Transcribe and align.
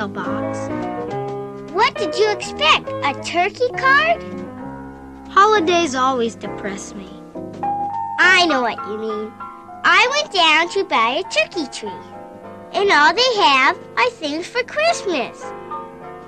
mailbox. 0.00 0.58
What 1.72 1.94
did 1.94 2.14
you 2.16 2.30
expect? 2.30 2.88
A 2.88 3.12
turkey 3.22 3.68
card? 3.76 4.22
Holidays 5.28 5.94
always 5.94 6.34
depress 6.34 6.94
me. 6.94 7.08
I 8.18 8.46
know 8.46 8.62
what 8.62 8.78
you 8.88 8.96
mean. 8.96 9.32
I 9.84 10.08
went 10.14 10.32
down 10.32 10.70
to 10.70 10.84
buy 10.84 11.20
a 11.20 11.30
turkey 11.30 11.66
tree. 11.70 11.90
And 12.72 12.90
all 12.90 13.12
they 13.12 13.34
have 13.42 13.76
are 13.98 14.10
things 14.10 14.46
for 14.46 14.62
Christmas. 14.62 15.42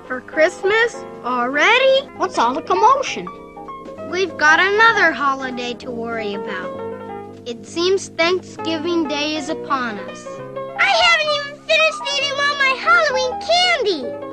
For 0.05 0.21
Christmas? 0.21 0.95
Already? 1.23 2.07
What's 2.17 2.37
all 2.37 2.53
the 2.53 2.61
commotion? 2.61 3.27
We've 4.11 4.37
got 4.37 4.59
another 4.59 5.11
holiday 5.11 5.73
to 5.75 5.89
worry 5.89 6.35
about. 6.35 6.79
It 7.47 7.65
seems 7.65 8.09
Thanksgiving 8.09 9.07
Day 9.07 9.35
is 9.35 9.49
upon 9.49 9.97
us. 9.99 10.27
I 10.77 10.91
haven't 11.05 11.33
even 11.39 11.52
finished 11.67 12.01
eating 12.17 12.33
all 12.33 12.57
my 12.57 12.73
Halloween 12.79 13.33
candy. 13.47 14.32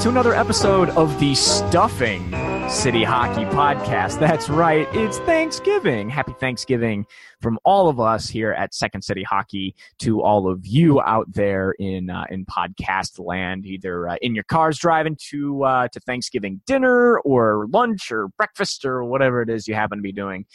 To 0.00 0.08
another 0.08 0.32
episode 0.32 0.90
of 0.90 1.18
the 1.18 1.34
Stuffing 1.34 2.30
City 2.70 3.02
Hockey 3.02 3.44
Podcast. 3.46 4.20
That's 4.20 4.48
right, 4.48 4.86
it's 4.92 5.18
Thanksgiving. 5.18 6.08
Happy 6.08 6.34
Thanksgiving 6.38 7.04
from 7.40 7.58
all 7.64 7.88
of 7.88 7.98
us 7.98 8.28
here 8.28 8.52
at 8.52 8.74
Second 8.74 9.02
City 9.02 9.24
Hockey 9.24 9.74
to 9.98 10.22
all 10.22 10.48
of 10.48 10.64
you 10.64 11.00
out 11.00 11.26
there 11.32 11.72
in 11.80 12.10
uh, 12.10 12.26
in 12.30 12.46
podcast 12.46 13.18
land, 13.18 13.66
either 13.66 14.10
uh, 14.10 14.16
in 14.22 14.36
your 14.36 14.44
cars 14.44 14.78
driving 14.78 15.16
to 15.30 15.64
uh, 15.64 15.88
to 15.88 15.98
Thanksgiving 15.98 16.60
dinner 16.64 17.18
or 17.20 17.66
lunch 17.72 18.12
or 18.12 18.28
breakfast 18.28 18.84
or 18.84 19.02
whatever 19.02 19.42
it 19.42 19.50
is 19.50 19.66
you 19.66 19.74
happen 19.74 19.98
to 19.98 20.02
be 20.02 20.12
doing 20.12 20.46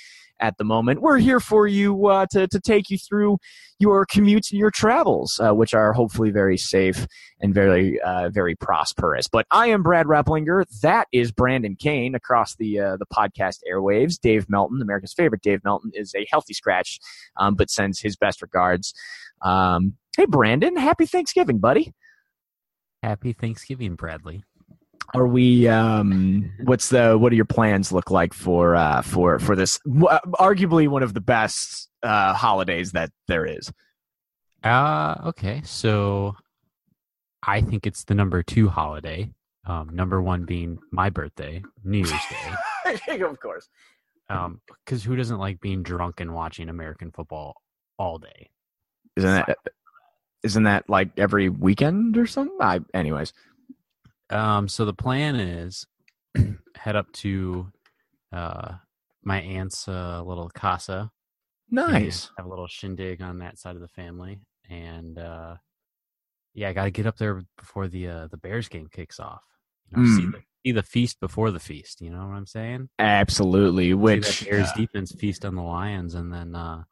at 0.44 0.58
the 0.58 0.66
moment. 0.66 1.02
We're 1.02 1.19
here 1.19 1.39
for 1.39 1.67
you 1.67 2.08
uh, 2.08 2.25
to, 2.31 2.47
to 2.49 2.59
take 2.59 2.89
you 2.89 2.97
through 2.97 3.38
your 3.80 4.05
commutes 4.05 4.52
and 4.52 4.59
your 4.59 4.72
travels, 4.72 5.39
uh, 5.41 5.55
which 5.55 5.73
are 5.73 5.94
hopefully 5.94 6.31
very 6.31 6.58
safe 6.58 7.08
and 7.39 7.53
very, 7.53 7.99
uh, 8.02 8.30
very 8.30 8.53
prosperous. 8.53 9.27
But 9.30 9.47
I 9.52 9.67
am 9.67 9.83
Brad 9.83 10.05
Repplinger. 10.05 10.66
That 10.81 11.08
is 11.14 11.31
Brandon 11.31 11.77
Kane 11.77 12.14
across 12.14 12.55
the, 12.58 12.77
uh, 12.77 12.97
the 12.97 13.05
podcast 13.05 13.59
airwaves. 13.71 14.19
Dave 14.19 14.49
Melton, 14.49 14.81
America's 14.81 15.14
favorite 15.14 15.41
Dave 15.41 15.64
Melton, 15.64 15.91
is 15.94 16.14
a 16.14 16.27
healthy 16.30 16.53
scratch, 16.53 16.99
um, 17.38 17.55
but 17.55 17.69
sends 17.69 18.02
his 18.02 18.17
best 18.17 18.41
regards. 18.41 18.94
Um, 19.41 19.94
hey, 20.17 20.25
Brandon, 20.25 20.75
happy 20.75 21.05
Thanksgiving, 21.05 21.59
buddy. 21.59 21.94
Happy 23.02 23.31
Thanksgiving, 23.31 23.95
Bradley. 23.95 24.44
Are 25.16 25.28
we? 25.28 25.67
Um, 25.67 26.52
what's 26.64 26.89
the? 26.89 27.17
What 27.17 27.30
do 27.30 27.36
your 27.36 27.45
plans 27.45 27.92
look 27.92 28.10
like 28.10 28.33
for 28.33 28.76
uh, 28.76 29.02
for 29.04 29.37
for 29.39 29.55
this? 29.55 29.80
w- 29.80 30.08
Arguably 30.39 30.87
one 30.87 31.04
of 31.04 31.14
the 31.14 31.21
best 31.21 31.89
uh, 32.02 32.33
holidays 32.33 32.93
that 32.93 33.11
there 33.27 33.45
is. 33.45 33.71
Uh 34.64 35.15
okay. 35.26 35.61
So 35.65 36.36
I 37.45 37.61
think 37.61 37.86
it's 37.86 38.05
the 38.05 38.15
number 38.15 38.42
two 38.42 38.70
holiday. 38.70 39.30
Um, 39.65 39.89
number 39.93 40.21
one 40.21 40.45
being 40.45 40.80
my 40.92 41.10
birthday, 41.10 41.64
New 41.83 41.99
Year's 41.99 42.11
Day. 42.30 43.21
of 43.21 43.39
course. 43.39 43.70
Um, 44.30 44.61
because 44.86 45.04
who 45.04 45.16
doesn't 45.16 45.37
like 45.37 45.60
being 45.61 45.83
drunk 45.83 46.20
and 46.21 46.33
watching 46.33 46.70
American 46.70 47.11
football 47.11 47.61
all 47.99 48.17
day? 48.17 48.49
Isn't 49.16 49.30
that? 49.32 49.58
Isn't 50.43 50.64
that 50.64 50.89
like 50.89 51.10
every 51.17 51.49
weekend 51.49 52.17
or 52.17 52.26
something? 52.26 52.58
I, 52.60 52.80
anyways. 52.93 53.32
Um, 54.30 54.67
so 54.67 54.86
the 54.86 54.94
plan 54.94 55.36
is 55.36 55.86
head 56.76 56.95
up 56.95 57.11
to 57.14 57.72
uh 58.32 58.73
my 59.23 59.39
aunt's 59.42 59.88
uh, 59.88 60.22
little 60.23 60.50
casa. 60.50 61.10
Nice. 61.72 62.30
Have 62.38 62.45
a 62.45 62.50
little 62.50 62.67
shindig 62.67 63.22
on 63.22 63.39
that 63.39 63.58
side 63.58 63.76
of 63.76 63.82
the 63.82 63.88
family, 63.88 64.42
and 64.70 65.17
uh, 65.17 65.56
yeah, 66.54 66.70
I 66.70 66.73
got 66.73 66.84
to 66.86 66.92
get 66.92 67.08
up 67.08 67.17
there 67.17 67.42
before 67.58 67.88
the 67.88 68.08
uh, 68.08 68.28
the 68.28 68.38
Bears 68.38 68.67
game 68.67 68.88
kicks 68.92 69.20
off. 69.20 69.44
You 69.89 69.98
know, 69.98 70.06
see, 70.16 70.23
Mm. 70.23 70.32
the, 70.34 70.42
see 70.66 70.72
the 70.73 70.84
feast 70.84 71.20
before 71.20 71.52
the 71.52 71.60
feast. 71.60 72.02
You 72.02 72.10
know 72.11 72.20
what 72.28 72.36
I'm 72.36 72.45
saying? 72.45 72.90
Absolutely. 73.00 73.88
see 73.90 73.94
Which 73.94 74.42
that 74.42 74.50
Bears 74.50 74.72
defense 74.76 75.14
feast 75.14 75.45
on 75.45 75.55
the 75.55 75.61
Lions, 75.64 76.16
and 76.16 76.32
then 76.34 76.54
uh, 76.54 76.84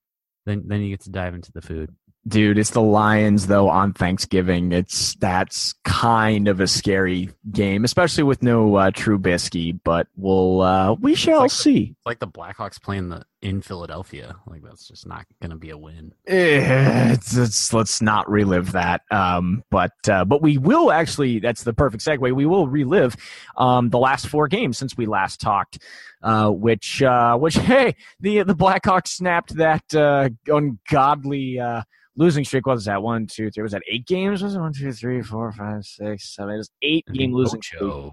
then 0.45 0.63
then 0.67 0.81
you 0.81 0.89
get 0.89 1.01
to 1.01 1.11
dive 1.11 1.35
into 1.35 1.51
the 1.51 1.61
food. 1.61 1.93
Dude, 2.27 2.57
it's 2.57 2.71
the 2.71 2.81
Lions 2.81 3.47
though 3.47 3.69
on 3.69 3.93
Thanksgiving. 3.93 4.71
It's 4.71 5.15
that's 5.15 5.73
kind 5.83 6.47
of 6.47 6.59
a 6.59 6.67
scary 6.67 7.29
game, 7.51 7.83
especially 7.83 8.23
with 8.23 8.43
no 8.43 8.75
uh, 8.75 8.91
Trubisky. 8.91 9.79
But 9.83 10.07
we'll 10.15 10.61
uh, 10.61 10.93
we 10.93 11.15
shall 11.15 11.39
like 11.39 11.51
the- 11.51 11.55
see. 11.55 11.95
It's 11.97 12.05
like 12.05 12.19
the 12.19 12.27
Blackhawks 12.27 12.81
playing 12.81 13.09
the 13.09 13.25
in 13.41 13.61
Philadelphia. 13.61 14.35
Like 14.45 14.61
that's 14.63 14.87
just 14.87 15.07
not 15.07 15.25
going 15.41 15.51
to 15.51 15.57
be 15.57 15.71
a 15.71 15.77
win. 15.77 16.13
It's, 16.25 17.35
it's, 17.35 17.73
let's 17.73 18.01
not 18.01 18.29
relive 18.29 18.73
that. 18.73 19.01
Um, 19.09 19.63
but 19.69 19.93
uh, 20.07 20.25
but 20.25 20.41
we 20.41 20.57
will 20.57 20.91
actually. 20.91 21.39
That's 21.39 21.63
the 21.63 21.73
perfect 21.73 22.05
segue. 22.05 22.33
We 22.33 22.45
will 22.45 22.67
relive 22.67 23.15
um, 23.57 23.89
the 23.89 23.99
last 23.99 24.27
four 24.27 24.47
games 24.47 24.77
since 24.77 24.95
we 24.95 25.05
last 25.05 25.41
talked. 25.41 25.79
Uh, 26.23 26.51
which 26.51 27.01
uh, 27.01 27.35
which 27.35 27.55
hey, 27.57 27.95
the 28.19 28.43
the 28.43 28.55
Blackhawks 28.55 29.07
snapped 29.07 29.55
that 29.55 29.93
uh, 29.95 30.29
ungodly 30.47 31.59
uh, 31.59 31.81
losing 32.15 32.43
streak. 32.43 32.65
Was 32.65 32.85
that? 32.85 33.01
One, 33.01 33.27
two, 33.27 33.49
three. 33.51 33.63
Was 33.63 33.71
that 33.71 33.83
eight 33.89 34.05
games? 34.05 34.43
Was 34.43 34.55
it 34.55 34.59
one, 34.59 34.73
two, 34.73 34.91
three, 34.91 35.21
four, 35.21 35.51
five, 35.51 35.83
six, 35.83 36.35
seven? 36.35 36.55
It 36.55 36.57
was 36.57 36.69
eight 36.81 37.05
game 37.13 37.33
losing 37.33 37.61
streak. 37.61 38.11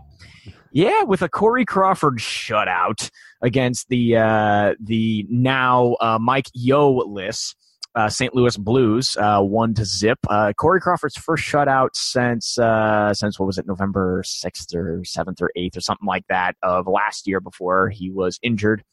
Yeah, 0.73 1.03
with 1.03 1.23
a 1.23 1.29
Corey 1.29 1.65
Crawford 1.65 2.19
shutout 2.19 3.11
against 3.43 3.89
the 3.89 4.17
uh, 4.17 4.75
the 4.81 5.27
now 5.29 5.97
uh, 6.01 6.19
Mike 6.21 6.49
Yeo-less 6.55 7.55
uh, 7.95 8.09
St. 8.09 8.35
Louis 8.35 8.57
Blues, 8.57 9.17
uh, 9.17 9.41
one 9.41 9.75
to 9.75 9.85
zip. 9.85 10.19
Uh, 10.29 10.53
Corey 10.53 10.81
Crawford's 10.81 11.17
first 11.17 11.45
shutout 11.45 11.91
since 11.95 12.59
uh, 12.59 13.13
since 13.13 13.39
what 13.39 13.47
was 13.47 13.59
it, 13.59 13.67
November 13.67 14.23
sixth 14.25 14.75
or 14.75 15.03
seventh 15.05 15.41
or 15.43 15.51
eighth 15.57 15.77
or 15.77 15.81
something 15.81 16.07
like 16.07 16.25
that 16.29 16.55
of 16.63 16.87
last 16.87 17.27
year 17.27 17.41
before 17.41 17.89
he 17.89 18.11
was 18.11 18.39
injured. 18.43 18.85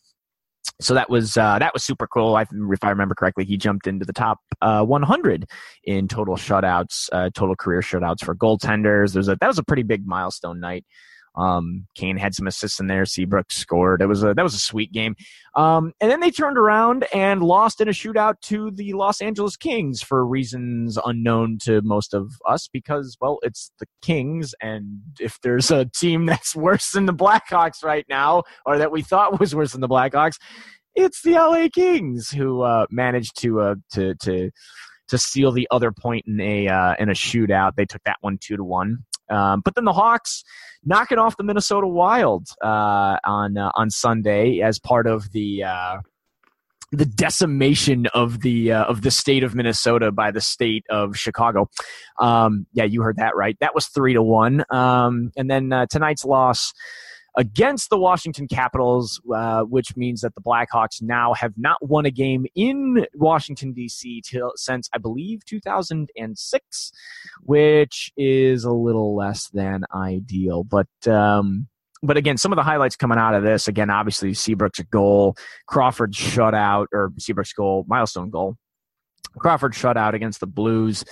So 0.81 0.93
that 0.93 1.09
was 1.09 1.37
uh, 1.37 1.57
that 1.59 1.73
was 1.73 1.83
super 1.83 2.05
cool. 2.07 2.35
I, 2.35 2.45
if 2.71 2.83
I 2.83 2.89
remember 2.89 3.15
correctly, 3.15 3.45
he 3.45 3.57
jumped 3.57 3.87
into 3.87 4.05
the 4.05 4.13
top 4.13 4.39
uh, 4.61 4.83
100 4.83 5.45
in 5.85 6.07
total 6.07 6.35
shutouts, 6.35 7.09
uh, 7.13 7.29
total 7.33 7.55
career 7.55 7.81
shutouts 7.81 8.23
for 8.23 8.35
goaltenders. 8.35 9.13
There's 9.13 9.29
a 9.29 9.37
that 9.39 9.47
was 9.47 9.57
a 9.57 9.63
pretty 9.63 9.83
big 9.83 10.05
milestone 10.05 10.59
night. 10.59 10.85
Um, 11.37 11.87
Kane 11.95 12.17
had 12.17 12.33
some 12.33 12.47
assists 12.47 12.79
in 12.79 12.87
there. 12.87 13.05
Seabrook 13.05 13.51
scored. 13.51 14.01
It 14.01 14.07
was 14.07 14.23
a 14.23 14.33
that 14.33 14.43
was 14.43 14.53
a 14.53 14.59
sweet 14.59 14.91
game. 14.91 15.15
Um, 15.55 15.93
and 16.01 16.11
then 16.11 16.19
they 16.19 16.31
turned 16.31 16.57
around 16.57 17.05
and 17.13 17.41
lost 17.41 17.81
in 17.81 17.87
a 17.87 17.91
shootout 17.91 18.41
to 18.43 18.71
the 18.71 18.93
Los 18.93 19.21
Angeles 19.21 19.55
Kings 19.55 20.01
for 20.01 20.25
reasons 20.25 20.97
unknown 21.05 21.57
to 21.63 21.81
most 21.81 22.13
of 22.13 22.31
us 22.47 22.67
because 22.71 23.17
well, 23.19 23.39
it's 23.41 23.71
the 23.79 23.87
Kings, 24.01 24.53
and 24.61 25.01
if 25.19 25.39
there's 25.41 25.71
a 25.71 25.85
team 25.85 26.25
that's 26.25 26.55
worse 26.55 26.91
than 26.91 27.05
the 27.05 27.13
Blackhawks 27.13 27.83
right 27.83 28.05
now, 28.09 28.43
or 28.65 28.77
that 28.77 28.91
we 28.91 29.01
thought 29.01 29.39
was 29.39 29.55
worse 29.55 29.71
than 29.71 29.81
the 29.81 29.87
Blackhawks, 29.87 30.37
it's 30.95 31.21
the 31.21 31.33
LA 31.33 31.67
Kings 31.73 32.29
who 32.29 32.61
uh, 32.61 32.85
managed 32.89 33.39
to 33.41 33.61
uh, 33.61 33.75
to 33.91 34.15
to 34.15 34.51
to 35.09 35.17
steal 35.17 35.51
the 35.51 35.67
other 35.71 35.91
point 35.91 36.25
in 36.27 36.39
a 36.39 36.67
uh, 36.67 36.95
in 36.99 37.09
a 37.09 37.13
shootout. 37.13 37.75
They 37.75 37.85
took 37.85 38.03
that 38.05 38.17
one 38.21 38.37
two 38.39 38.57
to 38.57 38.63
one. 38.63 38.99
Um, 39.29 39.61
but 39.65 39.75
then 39.75 39.85
the 39.85 39.93
Hawks 39.93 40.43
knocking 40.83 41.17
off 41.17 41.35
the 41.37 41.43
Minnesota 41.43 41.87
Wild 41.87 42.47
uh, 42.61 43.17
on 43.23 43.57
uh, 43.57 43.71
on 43.75 43.89
Sunday 43.89 44.59
as 44.61 44.79
part 44.79 45.07
of 45.07 45.31
the 45.31 45.63
uh, 45.63 45.97
the 46.91 47.05
decimation 47.05 48.07
of 48.13 48.41
the 48.41 48.71
uh, 48.71 48.85
of 48.85 49.01
the 49.01 49.11
state 49.11 49.43
of 49.43 49.55
Minnesota 49.55 50.11
by 50.11 50.31
the 50.31 50.41
state 50.41 50.85
of 50.89 51.17
Chicago. 51.17 51.69
Um, 52.19 52.67
yeah, 52.73 52.83
you 52.83 53.01
heard 53.01 53.17
that 53.17 53.35
right. 53.35 53.57
That 53.59 53.75
was 53.75 53.87
three 53.87 54.13
to 54.13 54.21
one. 54.21 54.63
Um, 54.69 55.31
and 55.35 55.49
then 55.49 55.73
uh, 55.73 55.87
tonight's 55.87 56.25
loss 56.25 56.73
against 57.37 57.89
the 57.89 57.97
Washington 57.97 58.47
Capitals, 58.47 59.21
uh, 59.33 59.61
which 59.63 59.95
means 59.95 60.21
that 60.21 60.35
the 60.35 60.41
Blackhawks 60.41 61.01
now 61.01 61.33
have 61.33 61.53
not 61.57 61.77
won 61.81 62.05
a 62.05 62.11
game 62.11 62.45
in 62.55 63.05
Washington 63.15 63.73
D.C. 63.73 64.21
till 64.25 64.53
since 64.55 64.89
I 64.93 64.97
believe 64.97 65.45
2006, 65.45 66.91
which 67.41 68.11
is 68.17 68.63
a 68.63 68.71
little 68.71 69.15
less 69.15 69.49
than 69.49 69.83
ideal. 69.93 70.63
But 70.63 70.87
um, 71.07 71.67
but 72.03 72.17
again, 72.17 72.37
some 72.37 72.51
of 72.51 72.55
the 72.55 72.63
highlights 72.63 72.95
coming 72.95 73.17
out 73.17 73.33
of 73.33 73.43
this, 73.43 73.67
again, 73.67 73.89
obviously 73.89 74.33
Seabrook's 74.33 74.81
goal, 74.91 75.35
Crawford's 75.67 76.17
shutout, 76.17 76.87
or 76.93 77.11
Seabrook's 77.17 77.53
goal, 77.53 77.85
milestone 77.87 78.29
goal. 78.29 78.57
Crawford 79.37 79.73
shutout 79.73 80.13
against 80.13 80.39
the 80.39 80.47
Blues. 80.47 81.03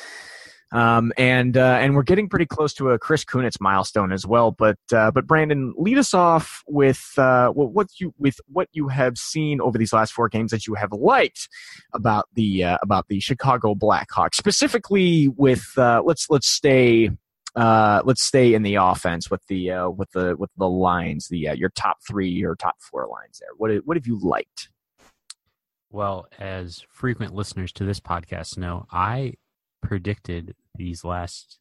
Um, 0.73 1.13
and 1.17 1.55
uh, 1.55 1.77
and 1.79 1.95
we're 1.95 2.01
getting 2.01 2.27
pretty 2.27 2.47
close 2.47 2.73
to 2.75 2.89
a 2.89 2.99
Chris 2.99 3.23
Kunitz 3.23 3.61
milestone 3.61 4.11
as 4.11 4.25
well. 4.25 4.51
But 4.51 4.79
uh, 4.91 5.11
but 5.11 5.27
Brandon, 5.27 5.73
lead 5.77 5.99
us 5.99 6.15
off 6.15 6.63
with 6.67 7.13
uh, 7.17 7.49
what 7.49 7.87
you 7.99 8.13
with 8.17 8.37
what 8.47 8.69
you 8.73 8.87
have 8.87 9.17
seen 9.17 9.61
over 9.61 9.77
these 9.77 9.93
last 9.93 10.13
four 10.13 10.29
games 10.29 10.49
that 10.49 10.65
you 10.65 10.73
have 10.73 10.91
liked 10.91 11.47
about 11.93 12.27
the 12.33 12.63
uh, 12.63 12.77
about 12.81 13.07
the 13.07 13.19
Chicago 13.19 13.75
Blackhawks, 13.75 14.33
specifically 14.33 15.27
with 15.27 15.63
uh, 15.77 16.01
let's 16.03 16.27
let's 16.31 16.49
stay 16.49 17.11
uh, 17.55 18.01
let's 18.03 18.25
stay 18.25 18.55
in 18.55 18.63
the 18.63 18.75
offense 18.75 19.29
with 19.29 19.45
the 19.47 19.69
with 19.95 20.09
the 20.11 20.35
with 20.37 20.49
the 20.57 20.67
lines, 20.67 21.27
the 21.27 21.49
your 21.55 21.69
top 21.69 21.97
three 22.07 22.43
or 22.43 22.55
top 22.55 22.77
four 22.81 23.07
lines 23.07 23.39
there. 23.39 23.49
What 23.57 23.71
what 23.85 23.95
have 23.95 24.07
you 24.07 24.19
liked? 24.19 24.69
Well, 25.91 26.25
as 26.39 26.83
frequent 26.89 27.35
listeners 27.35 27.71
to 27.73 27.85
this 27.85 27.99
podcast 27.99 28.57
know, 28.57 28.87
I 28.91 29.33
predicted 29.83 30.56
these 30.75 31.03
last 31.03 31.59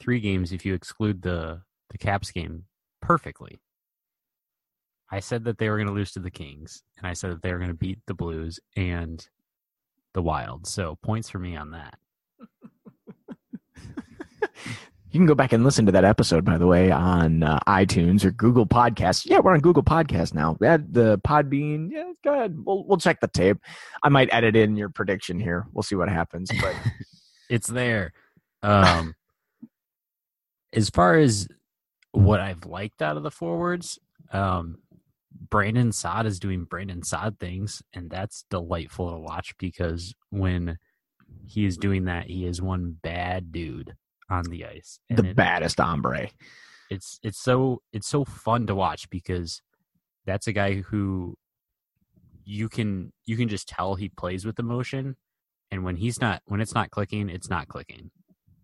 three 0.00 0.20
games, 0.20 0.52
if 0.52 0.64
you 0.64 0.74
exclude 0.74 1.22
the 1.22 1.62
the 1.90 1.98
Caps 1.98 2.30
game, 2.30 2.64
perfectly. 3.00 3.58
I 5.10 5.20
said 5.20 5.44
that 5.44 5.58
they 5.58 5.70
were 5.70 5.76
going 5.76 5.88
to 5.88 5.94
lose 5.94 6.12
to 6.12 6.20
the 6.20 6.30
Kings, 6.30 6.82
and 6.98 7.06
I 7.06 7.14
said 7.14 7.30
that 7.32 7.42
they 7.42 7.52
were 7.52 7.58
going 7.58 7.70
to 7.70 7.74
beat 7.74 7.98
the 8.06 8.14
Blues 8.14 8.60
and 8.76 9.26
the 10.14 10.22
Wild. 10.22 10.66
So 10.66 10.98
points 11.02 11.30
for 11.30 11.38
me 11.38 11.56
on 11.56 11.70
that. 11.72 11.98
You 15.10 15.18
can 15.18 15.26
go 15.26 15.34
back 15.34 15.54
and 15.54 15.64
listen 15.64 15.86
to 15.86 15.92
that 15.92 16.04
episode, 16.04 16.44
by 16.44 16.58
the 16.58 16.66
way, 16.66 16.90
on 16.90 17.42
uh, 17.42 17.58
iTunes 17.66 18.26
or 18.26 18.30
Google 18.30 18.66
Podcasts. 18.66 19.24
Yeah, 19.24 19.38
we're 19.38 19.54
on 19.54 19.60
Google 19.60 19.82
Podcasts 19.82 20.34
now. 20.34 20.58
Yeah, 20.60 20.76
the 20.76 21.18
Podbean. 21.26 21.90
Yeah, 21.90 22.12
go 22.22 22.34
ahead. 22.34 22.58
We'll 22.62 22.84
we'll 22.84 22.98
check 22.98 23.20
the 23.20 23.28
tape. 23.28 23.56
I 24.02 24.10
might 24.10 24.28
edit 24.32 24.54
in 24.54 24.76
your 24.76 24.90
prediction 24.90 25.40
here. 25.40 25.66
We'll 25.72 25.82
see 25.82 25.94
what 25.94 26.10
happens. 26.10 26.50
But 26.60 26.74
it's 27.48 27.68
there. 27.68 28.12
Um, 28.62 29.14
as 30.72 30.90
far 30.90 31.16
as 31.16 31.48
what 32.12 32.40
I've 32.40 32.66
liked 32.66 33.02
out 33.02 33.16
of 33.16 33.22
the 33.22 33.30
forwards, 33.30 33.98
um, 34.32 34.78
Brandon 35.50 35.92
Saad 35.92 36.26
is 36.26 36.38
doing 36.38 36.64
Brandon 36.64 37.02
Saad 37.02 37.38
things, 37.38 37.82
and 37.94 38.10
that's 38.10 38.44
delightful 38.50 39.10
to 39.10 39.18
watch 39.18 39.56
because 39.58 40.14
when 40.30 40.78
he 41.46 41.64
is 41.64 41.76
doing 41.76 42.04
that, 42.04 42.26
he 42.26 42.44
is 42.44 42.60
one 42.60 42.96
bad 43.02 43.52
dude 43.52 43.94
on 44.28 44.44
the 44.44 44.64
ice. 44.64 45.00
And 45.08 45.18
the 45.18 45.30
it, 45.30 45.36
baddest 45.36 45.78
hombre. 45.78 46.30
It's 46.90 47.18
it's 47.22 47.38
so 47.38 47.82
it's 47.92 48.08
so 48.08 48.24
fun 48.24 48.66
to 48.66 48.74
watch 48.74 49.08
because 49.10 49.62
that's 50.26 50.46
a 50.46 50.52
guy 50.52 50.76
who 50.76 51.36
you 52.44 52.68
can 52.68 53.12
you 53.26 53.36
can 53.36 53.48
just 53.48 53.68
tell 53.68 53.94
he 53.94 54.08
plays 54.08 54.46
with 54.46 54.58
emotion 54.58 55.16
and 55.70 55.84
when 55.84 55.96
he's 55.96 56.20
not 56.20 56.42
when 56.46 56.60
it's 56.60 56.74
not 56.74 56.90
clicking 56.90 57.28
it's 57.28 57.50
not 57.50 57.68
clicking 57.68 58.10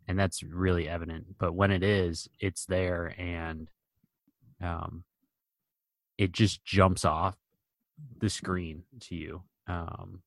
and 0.06 0.18
that's 0.18 0.42
really 0.42 0.88
evident 0.88 1.26
but 1.38 1.54
when 1.54 1.70
it 1.70 1.82
is 1.82 2.28
it's 2.40 2.66
there 2.66 3.14
and 3.18 3.68
um 4.62 5.04
it 6.18 6.32
just 6.32 6.64
jumps 6.64 7.04
off 7.04 7.36
the 8.20 8.30
screen 8.30 8.82
to 9.00 9.14
you 9.14 9.42
um 9.66 10.20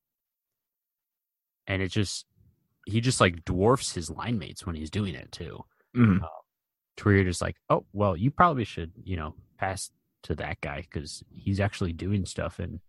and 1.68 1.82
it 1.82 1.90
just 1.90 2.26
he 2.88 3.02
just 3.02 3.20
like 3.20 3.44
dwarfs 3.44 3.94
his 3.94 4.10
line 4.10 4.40
mates 4.40 4.66
when 4.66 4.76
he's 4.76 4.90
doing 4.90 5.14
it 5.14 5.32
too. 5.32 5.64
Mm-hmm. 5.96 6.24
Uh, 6.24 6.28
to 6.96 7.04
where 7.04 7.16
you're 7.16 7.26
just 7.26 7.42
like, 7.42 7.58
oh 7.70 7.86
well, 7.94 8.16
you 8.16 8.32
probably 8.32 8.64
should 8.64 8.92
you 9.04 9.18
know 9.18 9.36
pass 9.60 9.92
to 10.24 10.36
that 10.36 10.62
guy 10.62 10.82
because 10.82 11.24
he's 11.30 11.60
actually 11.60 11.94
doing 11.94 12.26
stuff, 12.26 12.60
and 12.60 12.80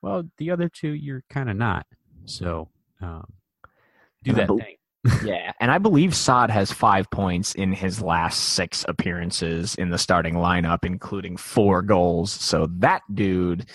well, 0.00 0.22
the 0.38 0.50
other 0.50 0.68
two 0.68 0.92
you're 0.92 1.24
kind 1.28 1.50
of 1.50 1.56
not. 1.56 1.86
So 2.24 2.68
um, 3.00 3.32
do 4.22 4.32
that 4.32 4.48
be- 4.48 4.56
thing. 4.58 4.76
yeah, 5.24 5.52
and 5.60 5.70
I 5.70 5.78
believe 5.78 6.14
Saad 6.14 6.50
has 6.50 6.70
five 6.70 7.10
points 7.10 7.54
in 7.54 7.72
his 7.72 8.02
last 8.02 8.50
six 8.50 8.84
appearances 8.86 9.74
in 9.76 9.88
the 9.88 9.96
starting 9.96 10.34
lineup, 10.34 10.84
including 10.84 11.38
four 11.38 11.80
goals. 11.80 12.30
So 12.30 12.68
that 12.80 13.00
dude 13.14 13.66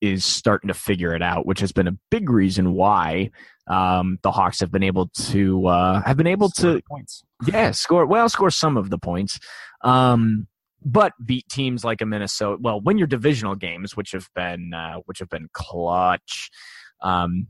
is 0.00 0.24
starting 0.24 0.68
to 0.68 0.74
figure 0.74 1.14
it 1.14 1.22
out, 1.22 1.46
which 1.46 1.60
has 1.60 1.70
been 1.70 1.86
a 1.86 1.96
big 2.10 2.30
reason 2.30 2.72
why 2.72 3.30
um, 3.68 4.18
the 4.22 4.32
Hawks 4.32 4.58
have 4.60 4.72
been 4.72 4.82
able 4.82 5.08
to 5.08 5.66
uh, 5.66 6.02
have 6.02 6.16
been 6.16 6.26
able 6.26 6.48
score 6.48 6.74
to 6.74 6.82
points. 6.82 7.22
Yeah, 7.46 7.70
score 7.70 8.04
well, 8.06 8.28
score 8.28 8.50
some 8.50 8.76
of 8.76 8.90
the 8.90 8.98
points, 8.98 9.38
um, 9.82 10.48
but 10.84 11.12
beat 11.24 11.48
teams 11.48 11.84
like 11.84 12.00
a 12.00 12.06
Minnesota. 12.06 12.58
Well, 12.60 12.80
win 12.80 12.98
your 12.98 13.06
divisional 13.06 13.54
games, 13.54 13.96
which 13.96 14.12
have 14.12 14.28
been 14.34 14.72
uh, 14.74 14.96
which 15.06 15.20
have 15.20 15.28
been 15.28 15.48
clutch. 15.52 16.50
Um, 17.02 17.46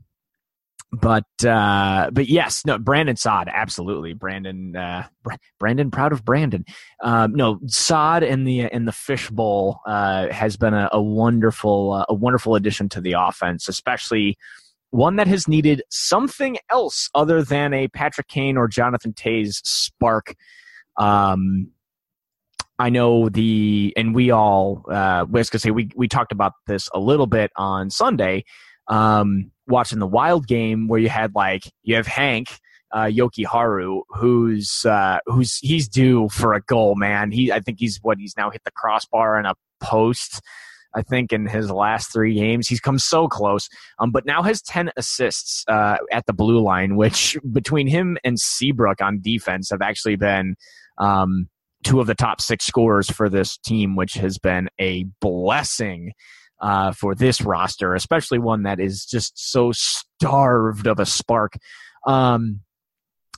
but 0.91 1.45
uh, 1.45 2.09
but 2.11 2.27
yes, 2.27 2.65
no, 2.65 2.77
Brandon 2.77 3.15
Saad, 3.15 3.49
absolutely, 3.51 4.13
Brandon, 4.13 4.75
uh, 4.75 5.07
Brandon, 5.59 5.89
proud 5.89 6.11
of 6.11 6.25
Brandon. 6.25 6.65
Um, 7.01 7.33
no, 7.33 7.59
Saad 7.67 8.23
in 8.23 8.43
the 8.43 8.61
in 8.61 8.85
the 8.85 8.91
fishbowl 8.91 9.79
uh, 9.87 10.27
has 10.31 10.57
been 10.57 10.73
a, 10.73 10.89
a 10.91 11.01
wonderful 11.01 11.93
uh, 11.93 12.05
a 12.09 12.13
wonderful 12.13 12.55
addition 12.55 12.89
to 12.89 13.01
the 13.01 13.15
offense, 13.17 13.69
especially 13.69 14.37
one 14.89 15.15
that 15.15 15.27
has 15.27 15.47
needed 15.47 15.81
something 15.89 16.57
else 16.69 17.09
other 17.15 17.41
than 17.41 17.73
a 17.73 17.87
Patrick 17.87 18.27
Kane 18.27 18.57
or 18.57 18.67
Jonathan 18.67 19.13
Toews 19.13 19.65
spark. 19.65 20.35
Um, 20.97 21.69
I 22.77 22.89
know 22.89 23.29
the, 23.29 23.93
and 23.95 24.15
we 24.15 24.31
all, 24.31 24.83
uh, 24.89 25.25
was 25.29 25.49
gonna 25.49 25.59
say 25.59 25.71
we 25.71 25.89
we 25.95 26.07
talked 26.07 26.31
about 26.31 26.53
this 26.67 26.89
a 26.93 26.99
little 26.99 27.27
bit 27.27 27.51
on 27.55 27.89
Sunday, 27.91 28.43
um, 28.87 29.51
watching 29.67 29.99
the 29.99 30.07
Wild 30.07 30.47
game 30.47 30.87
where 30.87 30.99
you 30.99 31.09
had 31.09 31.35
like 31.35 31.63
you 31.83 31.95
have 31.95 32.07
Hank. 32.07 32.47
Uh, 32.93 33.05
Jokiharju, 33.05 34.01
who's 34.09 34.83
uh, 34.83 35.19
who's 35.25 35.59
he's 35.59 35.87
due 35.87 36.27
for 36.27 36.53
a 36.53 36.59
goal, 36.59 36.95
man. 36.95 37.31
He 37.31 37.49
I 37.49 37.61
think 37.61 37.79
he's 37.79 37.99
what 38.01 38.17
he's 38.17 38.33
now 38.35 38.49
hit 38.49 38.65
the 38.65 38.71
crossbar 38.71 39.37
and 39.37 39.47
a 39.47 39.55
post 39.79 40.41
I 40.93 41.01
think, 41.01 41.31
in 41.31 41.47
his 41.47 41.71
last 41.71 42.11
three 42.11 42.35
games. 42.35 42.67
He's 42.67 42.79
come 42.79 42.99
so 42.99 43.27
close, 43.27 43.69
um, 43.99 44.11
but 44.11 44.25
now 44.25 44.43
has 44.43 44.61
10 44.61 44.91
assists 44.97 45.63
uh, 45.67 45.97
at 46.11 46.25
the 46.25 46.33
blue 46.33 46.59
line, 46.59 46.95
which 46.95 47.37
between 47.51 47.87
him 47.87 48.17
and 48.23 48.39
Seabrook 48.39 49.01
on 49.01 49.21
defense 49.21 49.69
have 49.69 49.81
actually 49.81 50.15
been 50.15 50.55
um, 50.97 51.49
two 51.83 51.99
of 51.99 52.07
the 52.07 52.15
top 52.15 52.41
six 52.41 52.65
scorers 52.65 53.09
for 53.09 53.29
this 53.29 53.57
team, 53.57 53.95
which 53.95 54.13
has 54.13 54.37
been 54.37 54.69
a 54.79 55.05
blessing. 55.21 56.11
Uh, 56.61 56.91
for 56.91 57.15
this 57.15 57.41
roster, 57.41 57.95
especially 57.95 58.37
one 58.37 58.61
that 58.61 58.79
is 58.79 59.03
just 59.03 59.33
so 59.35 59.71
starved 59.71 60.85
of 60.85 60.99
a 60.99 61.05
spark. 61.07 61.53
Um, 62.05 62.61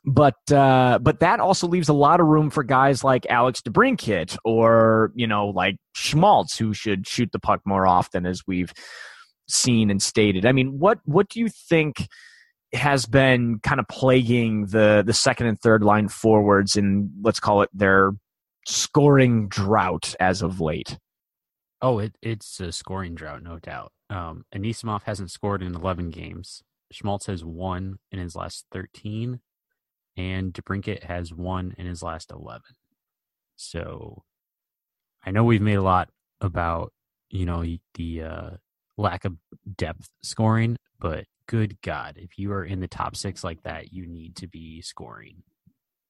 but 0.05 0.35
uh, 0.51 0.99
but 1.01 1.21
that 1.21 1.39
also 1.39 1.67
leaves 1.67 1.87
a 1.87 1.93
lot 1.93 2.19
of 2.19 2.27
room 2.27 2.49
for 2.49 2.63
guys 2.63 3.03
like 3.03 3.25
Alex 3.29 3.61
DeBrincat 3.61 4.37
or 4.43 5.11
you 5.15 5.27
know 5.27 5.47
like 5.47 5.77
Schmaltz 5.95 6.57
who 6.57 6.73
should 6.73 7.07
shoot 7.07 7.31
the 7.31 7.39
puck 7.39 7.61
more 7.65 7.87
often 7.87 8.25
as 8.25 8.41
we've 8.45 8.73
seen 9.47 9.89
and 9.89 10.01
stated. 10.01 10.45
I 10.45 10.51
mean, 10.51 10.79
what 10.79 10.99
what 11.05 11.29
do 11.29 11.39
you 11.39 11.47
think 11.47 12.07
has 12.73 13.05
been 13.05 13.59
kind 13.59 13.79
of 13.79 13.87
plaguing 13.87 14.65
the 14.65 15.03
the 15.05 15.13
second 15.13 15.47
and 15.47 15.59
third 15.59 15.83
line 15.83 16.09
forwards 16.09 16.75
in 16.75 17.11
let's 17.21 17.39
call 17.39 17.61
it 17.61 17.69
their 17.73 18.11
scoring 18.67 19.47
drought 19.47 20.15
as 20.19 20.41
of 20.41 20.59
late? 20.59 20.97
Oh, 21.83 21.99
it, 21.99 22.15
it's 22.21 22.61
a 22.61 22.71
scoring 22.71 23.13
drought, 23.13 23.43
no 23.43 23.59
doubt. 23.59 23.91
Um, 24.09 24.45
Anisimov 24.55 25.03
hasn't 25.03 25.31
scored 25.31 25.61
in 25.61 25.75
11 25.75 26.11
games. 26.11 26.63
Schmaltz 26.93 27.25
has 27.25 27.43
one 27.43 27.99
in 28.09 28.19
his 28.19 28.37
last 28.37 28.65
13 28.71 29.41
and 30.15 30.53
DeBrincat 30.53 31.03
has 31.03 31.33
one 31.33 31.75
in 31.77 31.85
his 31.85 32.01
last 32.01 32.31
11. 32.31 32.61
So 33.57 34.23
I 35.25 35.31
know 35.31 35.43
we've 35.43 35.61
made 35.61 35.73
a 35.73 35.81
lot 35.81 36.07
about, 36.39 36.93
you 37.29 37.45
know, 37.45 37.65
the 37.95 38.21
uh, 38.21 38.49
lack 38.97 39.25
of 39.25 39.35
depth 39.75 40.07
scoring, 40.21 40.77
but 41.01 41.25
good 41.47 41.81
God, 41.81 42.13
if 42.17 42.39
you 42.39 42.53
are 42.53 42.63
in 42.63 42.79
the 42.79 42.87
top 42.87 43.17
six 43.17 43.43
like 43.43 43.63
that, 43.63 43.91
you 43.91 44.07
need 44.07 44.37
to 44.37 44.47
be 44.47 44.81
scoring. 44.81 45.43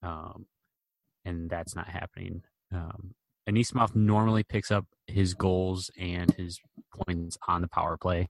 Um, 0.04 0.46
and 1.26 1.50
that's 1.50 1.76
not 1.76 1.88
happening. 1.88 2.44
Um, 2.72 3.16
Anisimov 3.50 3.96
normally 3.96 4.44
picks 4.44 4.72
up 4.72 4.86
his 5.08 5.34
goals 5.34 5.92
and 6.00 6.32
his 6.32 6.60
points 7.06 7.38
on 7.48 7.62
the 7.62 7.68
power 7.68 7.98
play. 7.98 8.30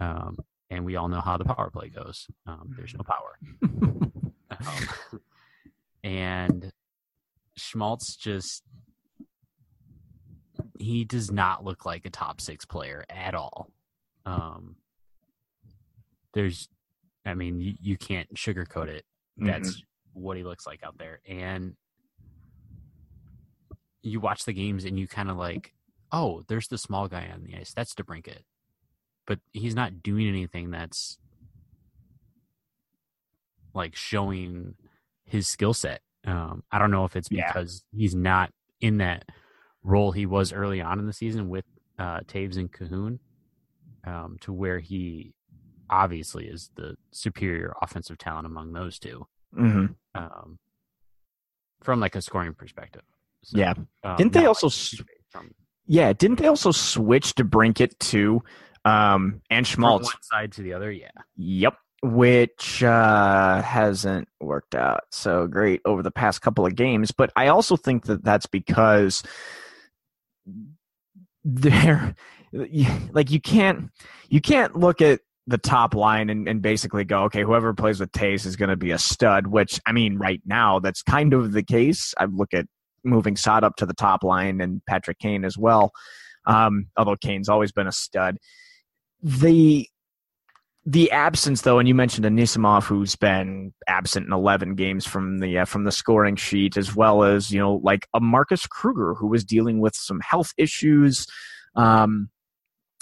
Um, 0.00 0.38
and 0.68 0.84
we 0.84 0.96
all 0.96 1.08
know 1.08 1.20
how 1.20 1.36
the 1.36 1.44
power 1.44 1.70
play 1.70 1.88
goes. 1.88 2.26
Um, 2.46 2.74
there's 2.76 2.94
no 2.94 3.04
power. 3.04 3.38
Um, 4.48 5.20
and 6.04 6.72
Schmaltz 7.56 8.16
just 8.16 8.62
he 10.78 11.04
does 11.04 11.30
not 11.30 11.64
look 11.64 11.84
like 11.84 12.06
a 12.06 12.10
top 12.10 12.40
six 12.40 12.64
player 12.64 13.04
at 13.10 13.34
all. 13.34 13.70
Um, 14.24 14.76
there's, 16.34 16.68
I 17.24 17.34
mean, 17.34 17.60
you, 17.60 17.74
you 17.80 17.96
can't 17.96 18.32
sugarcoat 18.34 18.88
it. 18.88 19.04
That's 19.36 19.70
mm-hmm. 19.70 20.22
what 20.22 20.36
he 20.36 20.44
looks 20.44 20.66
like 20.66 20.80
out 20.84 20.96
there, 20.98 21.20
and 21.28 21.74
you 24.06 24.20
watch 24.20 24.44
the 24.44 24.52
games 24.52 24.84
and 24.84 24.98
you 24.98 25.06
kind 25.08 25.30
of 25.30 25.36
like, 25.36 25.72
oh, 26.12 26.42
there's 26.48 26.68
the 26.68 26.78
small 26.78 27.08
guy 27.08 27.28
on 27.32 27.42
the 27.42 27.56
ice. 27.56 27.72
That's 27.74 27.94
DeBrincat, 27.94 28.42
but 29.26 29.40
he's 29.52 29.74
not 29.74 30.02
doing 30.02 30.28
anything 30.28 30.70
that's 30.70 31.18
like 33.74 33.94
showing 33.96 34.74
his 35.24 35.48
skill 35.48 35.74
set. 35.74 36.00
Um, 36.24 36.62
I 36.72 36.78
don't 36.78 36.90
know 36.90 37.04
if 37.04 37.16
it's 37.16 37.28
Yeah. 37.30 37.52
because 37.52 37.84
he's 37.92 38.14
not 38.14 38.52
in 38.80 38.98
that 38.98 39.24
role 39.82 40.12
he 40.12 40.26
was 40.26 40.52
early 40.52 40.80
on 40.80 40.98
in 40.98 41.06
the 41.06 41.12
season 41.12 41.48
with 41.48 41.64
uh, 41.98 42.20
Toews 42.20 42.56
and 42.56 42.70
Kahun, 42.72 43.18
um, 44.04 44.36
to 44.40 44.52
where 44.52 44.78
he 44.80 45.34
obviously 45.88 46.46
is 46.46 46.70
the 46.76 46.96
superior 47.10 47.74
offensive 47.80 48.18
talent 48.18 48.46
among 48.46 48.72
those 48.72 48.98
two, 48.98 49.26
hmm 49.54 49.86
um, 50.14 50.58
from 51.82 52.00
like 52.00 52.14
a 52.16 52.22
scoring 52.22 52.54
perspective. 52.54 53.02
So, 53.46 53.58
Yeah. 53.58 53.74
um, 54.02 54.16
Didn't 54.16 54.32
they 54.32 54.44
also 54.46 54.66
like 54.66 55.06
from 55.30 55.52
Yeah, 55.86 56.12
didn't 56.12 56.38
they 56.40 56.48
also 56.48 56.72
switch 56.72 57.34
to 57.36 57.44
Brinket 57.44 57.98
too? 58.00 58.42
Um, 58.84 59.40
and 59.50 59.66
from 59.66 59.82
Schmaltz. 59.82 60.04
one 60.06 60.22
side 60.22 60.52
to 60.52 60.62
the 60.62 60.72
other? 60.72 60.90
Yeah. 60.90 61.10
Yep. 61.36 61.74
Which 62.02 62.82
uh, 62.82 63.62
hasn't 63.62 64.28
worked 64.40 64.74
out 64.74 65.04
so 65.12 65.46
great 65.46 65.80
over 65.84 66.02
the 66.02 66.10
past 66.10 66.42
couple 66.42 66.66
of 66.66 66.74
games. 66.74 67.10
But 67.12 67.32
I 67.36 67.48
also 67.48 67.76
think 67.76 68.06
that 68.06 68.24
that's 68.24 68.46
because 68.46 69.22
they're 71.44 72.14
like 73.12 73.30
you 73.30 73.40
can't 73.40 73.90
you 74.28 74.40
can't 74.40 74.76
look 74.76 75.00
at 75.00 75.20
the 75.48 75.58
top 75.58 75.94
line 75.94 76.28
and, 76.28 76.48
and 76.48 76.60
basically 76.60 77.04
go, 77.04 77.22
okay, 77.24 77.42
whoever 77.42 77.72
plays 77.72 78.00
with 78.00 78.10
Toews 78.10 78.44
is 78.46 78.56
going 78.56 78.68
to 78.68 78.76
be 78.76 78.90
a 78.90 78.98
stud. 78.98 79.46
Which 79.46 79.80
I 79.86 79.92
mean, 79.92 80.18
right 80.18 80.40
now 80.44 80.80
that's 80.80 81.02
kind 81.02 81.32
of 81.32 81.52
the 81.52 81.62
case. 81.62 82.14
I 82.18 82.24
look 82.24 82.52
at 82.52 82.66
moving 83.06 83.36
Saad 83.36 83.64
up 83.64 83.76
to 83.76 83.86
the 83.86 83.94
top 83.94 84.24
line 84.24 84.60
and 84.60 84.84
Patrick 84.86 85.18
Kane 85.18 85.44
as 85.44 85.56
well. 85.56 85.92
Um, 86.46 86.88
although 86.96 87.16
Kane's 87.16 87.48
always 87.48 87.72
been 87.72 87.86
a 87.86 87.92
stud. 87.92 88.38
The 89.22 89.88
the 90.88 91.10
absence 91.10 91.62
though 91.62 91.80
and 91.80 91.88
you 91.88 91.94
mentioned 91.96 92.24
Anisimov 92.24 92.84
who's 92.84 93.16
been 93.16 93.74
absent 93.88 94.26
in 94.26 94.32
11 94.32 94.76
games 94.76 95.04
from 95.04 95.38
the 95.40 95.58
uh, 95.58 95.64
from 95.64 95.82
the 95.82 95.90
scoring 95.90 96.36
sheet 96.36 96.76
as 96.76 96.94
well 96.94 97.24
as 97.24 97.50
you 97.50 97.58
know 97.58 97.80
like 97.82 98.06
a 98.14 98.20
Marcus 98.20 98.68
Kruger 98.68 99.14
who 99.14 99.26
was 99.26 99.44
dealing 99.44 99.80
with 99.80 99.96
some 99.96 100.20
health 100.20 100.52
issues 100.56 101.26
um 101.74 102.30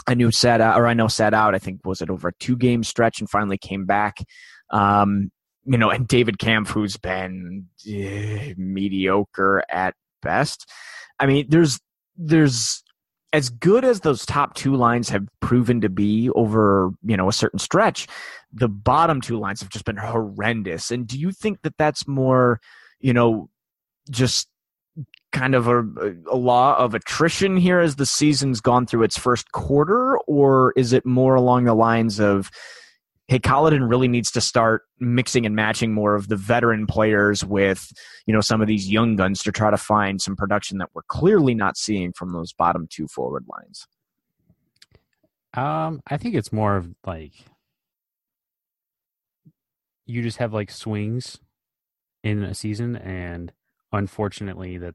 I 0.06 0.14
knew 0.14 0.30
sat 0.30 0.62
out 0.62 0.80
or 0.80 0.86
I 0.86 0.94
know 0.94 1.08
set 1.08 1.34
out 1.34 1.54
I 1.54 1.58
think 1.58 1.80
was 1.84 2.00
it 2.00 2.08
over 2.08 2.28
a 2.28 2.34
two 2.40 2.56
game 2.56 2.82
stretch 2.84 3.20
and 3.20 3.28
finally 3.28 3.58
came 3.58 3.84
back 3.84 4.16
um 4.70 5.30
you 5.64 5.78
know 5.78 5.90
and 5.90 6.06
David 6.06 6.38
Kampf 6.38 6.70
who's 6.70 6.96
been 6.96 7.66
eh, 7.88 8.54
mediocre 8.56 9.64
at 9.70 9.94
best. 10.22 10.68
I 11.18 11.26
mean 11.26 11.46
there's 11.48 11.80
there's 12.16 12.82
as 13.32 13.50
good 13.50 13.84
as 13.84 14.00
those 14.00 14.24
top 14.24 14.54
two 14.54 14.76
lines 14.76 15.08
have 15.08 15.26
proven 15.40 15.80
to 15.80 15.88
be 15.88 16.30
over 16.30 16.90
you 17.04 17.16
know 17.16 17.28
a 17.28 17.32
certain 17.32 17.58
stretch 17.58 18.06
the 18.54 18.68
bottom 18.68 19.20
two 19.20 19.38
lines 19.38 19.60
have 19.60 19.68
just 19.68 19.84
been 19.84 19.96
horrendous. 19.96 20.90
And 20.90 21.06
do 21.06 21.18
you 21.18 21.32
think 21.32 21.62
that 21.62 21.76
that's 21.76 22.06
more 22.06 22.60
you 23.00 23.12
know 23.12 23.50
just 24.10 24.48
kind 25.32 25.56
of 25.56 25.66
a, 25.66 25.82
a 26.30 26.36
law 26.36 26.76
of 26.76 26.94
attrition 26.94 27.56
here 27.56 27.80
as 27.80 27.96
the 27.96 28.06
season's 28.06 28.60
gone 28.60 28.86
through 28.86 29.02
its 29.02 29.18
first 29.18 29.50
quarter? 29.52 30.16
Or 30.28 30.72
is 30.76 30.92
it 30.92 31.04
more 31.04 31.34
along 31.34 31.64
the 31.64 31.74
lines 31.74 32.20
of 32.20 32.50
hey 33.28 33.38
Colliton 33.38 33.88
really 33.88 34.08
needs 34.08 34.30
to 34.32 34.40
start 34.40 34.82
mixing 35.00 35.46
and 35.46 35.56
matching 35.56 35.92
more 35.94 36.14
of 36.14 36.28
the 36.28 36.36
veteran 36.36 36.86
players 36.86 37.44
with 37.44 37.90
you 38.26 38.34
know 38.34 38.40
some 38.40 38.60
of 38.60 38.66
these 38.68 38.90
young 38.90 39.16
guns 39.16 39.42
to 39.42 39.52
try 39.52 39.70
to 39.70 39.76
find 39.76 40.20
some 40.20 40.36
production 40.36 40.78
that 40.78 40.90
we're 40.94 41.02
clearly 41.08 41.54
not 41.54 41.76
seeing 41.76 42.12
from 42.12 42.32
those 42.32 42.52
bottom 42.52 42.86
two 42.90 43.06
forward 43.08 43.44
lines 43.48 43.86
Um, 45.54 46.00
I 46.06 46.16
think 46.16 46.34
it's 46.34 46.52
more 46.52 46.76
of 46.76 46.88
like 47.06 47.32
you 50.06 50.22
just 50.22 50.38
have 50.38 50.52
like 50.52 50.70
swings 50.70 51.38
in 52.22 52.42
a 52.42 52.54
season, 52.54 52.96
and 52.96 53.52
unfortunately, 53.92 54.78
that 54.78 54.94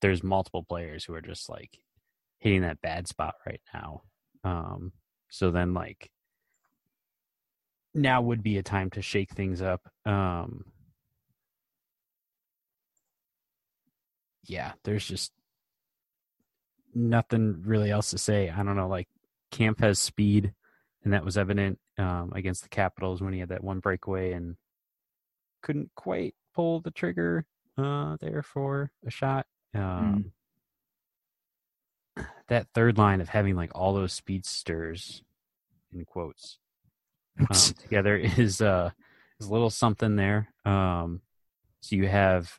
there's 0.00 0.22
multiple 0.22 0.64
players 0.64 1.04
who 1.04 1.14
are 1.14 1.20
just 1.20 1.48
like 1.48 1.78
hitting 2.38 2.62
that 2.62 2.80
bad 2.82 3.08
spot 3.08 3.34
right 3.46 3.60
now. 3.72 4.02
Um, 4.42 4.92
so 5.30 5.50
then 5.50 5.72
like 5.74 6.10
now 7.94 8.20
would 8.20 8.42
be 8.42 8.58
a 8.58 8.62
time 8.62 8.90
to 8.90 9.02
shake 9.02 9.32
things 9.32 9.62
up. 9.62 9.88
Um, 10.04 10.64
yeah, 14.44 14.72
there's 14.82 15.06
just 15.06 15.32
nothing 16.94 17.62
really 17.64 17.90
else 17.90 18.10
to 18.10 18.18
say. 18.18 18.50
I 18.50 18.62
don't 18.62 18.76
know, 18.76 18.88
like 18.88 19.08
Kampf 19.50 19.80
has 19.80 19.98
speed, 20.00 20.52
and 21.04 21.12
that 21.12 21.24
was 21.24 21.38
evident 21.38 21.78
um, 21.98 22.32
against 22.34 22.62
the 22.62 22.68
Capitals 22.68 23.22
when 23.22 23.32
he 23.32 23.40
had 23.40 23.50
that 23.50 23.64
one 23.64 23.80
breakaway 23.80 24.32
and 24.32 24.56
couldn't 25.62 25.90
quite 25.94 26.34
pull 26.54 26.80
the 26.80 26.90
trigger 26.90 27.46
uh, 27.78 28.16
there 28.20 28.42
for 28.42 28.90
a 29.06 29.10
shot. 29.10 29.46
Um, 29.74 30.32
That 32.48 32.68
third 32.74 32.98
line 32.98 33.20
of 33.20 33.30
having 33.30 33.56
like 33.56 33.70
all 33.74 33.94
those 33.94 34.12
speedsters 34.12 35.22
in 35.92 36.04
quotes 36.04 36.58
um, 37.40 37.46
together 37.82 38.16
is 38.16 38.60
uh 38.60 38.90
is 39.40 39.46
a 39.46 39.52
little 39.52 39.70
something 39.70 40.16
there. 40.16 40.52
Um, 40.64 41.20
so 41.80 41.96
you 41.96 42.08
have 42.08 42.58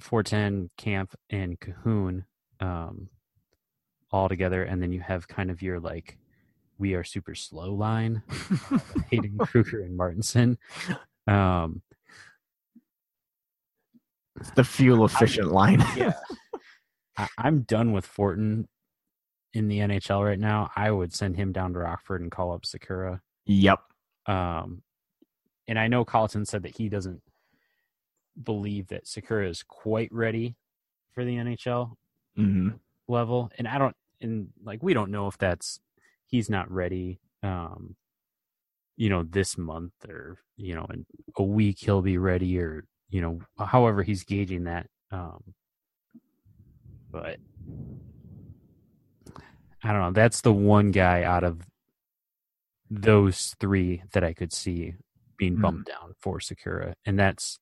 Fortin 0.00 0.70
Kampf 0.76 1.14
and 1.30 1.58
Kahun 1.58 2.24
um, 2.60 3.08
all 4.10 4.28
together, 4.28 4.62
and 4.62 4.82
then 4.82 4.92
you 4.92 5.00
have 5.00 5.28
kind 5.28 5.50
of 5.50 5.62
your 5.62 5.80
like 5.80 6.18
we 6.78 6.94
are 6.94 7.04
super 7.04 7.34
slow 7.34 7.72
line, 7.74 8.22
Hayden 9.10 9.38
Kruger 9.38 9.80
and 9.80 9.96
Martinsen. 9.96 10.58
Um, 11.26 11.82
the 14.54 14.64
fuel 14.64 15.04
efficient 15.04 15.50
line 15.50 15.82
yeah, 15.96 16.12
I, 17.16 17.28
I'm 17.38 17.62
done 17.62 17.92
with 17.92 18.04
Fortin 18.04 18.68
in 19.56 19.68
the 19.68 19.78
NHL 19.78 20.22
right 20.22 20.38
now. 20.38 20.70
I 20.76 20.90
would 20.90 21.14
send 21.14 21.36
him 21.36 21.50
down 21.50 21.72
to 21.72 21.78
Rockford 21.78 22.20
and 22.20 22.30
call 22.30 22.52
up 22.52 22.64
Sikura. 22.64 23.20
yep 23.46 23.80
Um, 24.26 24.82
and 25.66 25.78
I 25.78 25.88
know 25.88 26.04
Colliton 26.04 26.44
said 26.44 26.62
that 26.64 26.76
he 26.76 26.90
doesn't 26.90 27.22
believe 28.40 28.88
that 28.88 29.06
Sikura 29.06 29.48
is 29.48 29.62
quite 29.62 30.12
ready 30.12 30.56
for 31.14 31.24
the 31.24 31.36
NHL 31.36 31.92
hmm 32.36 32.68
level, 33.08 33.50
and 33.56 33.66
I 33.66 33.78
don't, 33.78 33.96
and 34.20 34.48
like 34.62 34.82
we 34.82 34.92
don't 34.92 35.10
know 35.10 35.26
if 35.26 35.38
that's 35.38 35.80
he's 36.26 36.50
not 36.50 36.70
ready. 36.70 37.20
Um, 37.42 37.96
you 38.96 39.08
know, 39.08 39.22
this 39.22 39.56
month 39.56 39.92
or 40.06 40.38
you 40.56 40.74
know, 40.74 40.86
in 40.92 41.06
a 41.36 41.42
week 41.42 41.78
he'll 41.80 42.02
be 42.02 42.18
ready, 42.18 42.58
or 42.58 42.84
you 43.08 43.22
know, 43.22 43.40
however 43.58 44.02
he's 44.02 44.24
gauging 44.24 44.64
that. 44.64 44.88
Um, 45.10 45.54
but 47.10 47.38
I 49.86 49.92
don't 49.92 50.00
know. 50.00 50.10
That's 50.12 50.40
the 50.40 50.52
one 50.52 50.90
guy 50.90 51.22
out 51.22 51.44
of 51.44 51.60
those 52.90 53.54
three 53.60 54.02
that 54.12 54.24
I 54.24 54.32
could 54.32 54.52
see 54.52 54.94
being 55.36 55.56
Mhm. 55.56 55.60
bumped 55.62 55.88
down 55.88 56.14
for 56.18 56.38
Sikura, 56.38 56.94
and 57.04 57.18
that's 57.18 57.58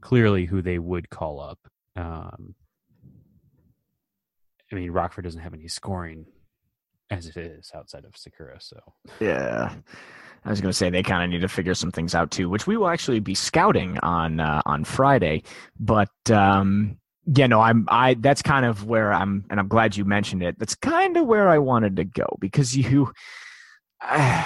clearly 0.00 0.46
who 0.46 0.60
they 0.62 0.78
would 0.78 1.08
call 1.10 1.40
up. 1.40 1.58
Um, 1.94 2.54
I 4.70 4.74
mean, 4.74 4.90
Rockford 4.90 5.24
doesn't 5.24 5.40
have 5.42 5.54
any 5.54 5.68
scoring 5.68 6.26
as 7.10 7.26
it 7.28 7.36
is 7.36 7.70
outside 7.74 8.04
of 8.06 8.12
Sikura, 8.14 8.60
so 8.62 8.80
Yeah. 9.20 9.76
I 10.44 10.50
was 10.50 10.60
going 10.60 10.70
to 10.70 10.76
say 10.76 10.90
they 10.90 11.02
kind 11.02 11.22
of 11.22 11.30
need 11.30 11.42
to 11.42 11.48
figure 11.48 11.74
some 11.74 11.92
things 11.92 12.14
out 12.14 12.30
too, 12.30 12.48
which 12.48 12.66
we 12.66 12.76
will 12.76 12.88
actually 12.88 13.20
be 13.20 13.34
scouting 13.34 13.98
on 13.98 14.40
uh, 14.40 14.62
on 14.66 14.82
Friday. 14.84 15.42
But 15.78 16.10
um, 16.30 16.98
yeah, 17.26 17.46
no, 17.46 17.60
I'm 17.60 17.86
I. 17.88 18.14
That's 18.14 18.42
kind 18.42 18.66
of 18.66 18.84
where 18.84 19.12
I'm, 19.12 19.44
and 19.50 19.60
I'm 19.60 19.68
glad 19.68 19.96
you 19.96 20.04
mentioned 20.04 20.42
it. 20.42 20.58
That's 20.58 20.74
kind 20.74 21.16
of 21.16 21.26
where 21.26 21.48
I 21.48 21.58
wanted 21.58 21.96
to 21.96 22.04
go 22.04 22.36
because 22.40 22.76
you. 22.76 23.12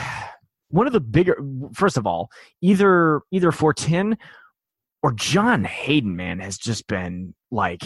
one 0.69 0.87
of 0.87 0.93
the 0.93 1.01
bigger, 1.01 1.39
first 1.73 1.97
of 1.97 2.07
all, 2.07 2.31
either 2.61 3.23
either 3.31 3.53
Fortin 3.53 4.19
or 5.03 5.13
John 5.13 5.65
Hayden, 5.65 6.17
man, 6.17 6.41
has 6.41 6.59
just 6.59 6.87
been 6.87 7.35
like 7.51 7.83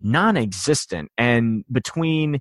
non-existent, 0.00 1.10
and 1.18 1.64
between 1.70 2.40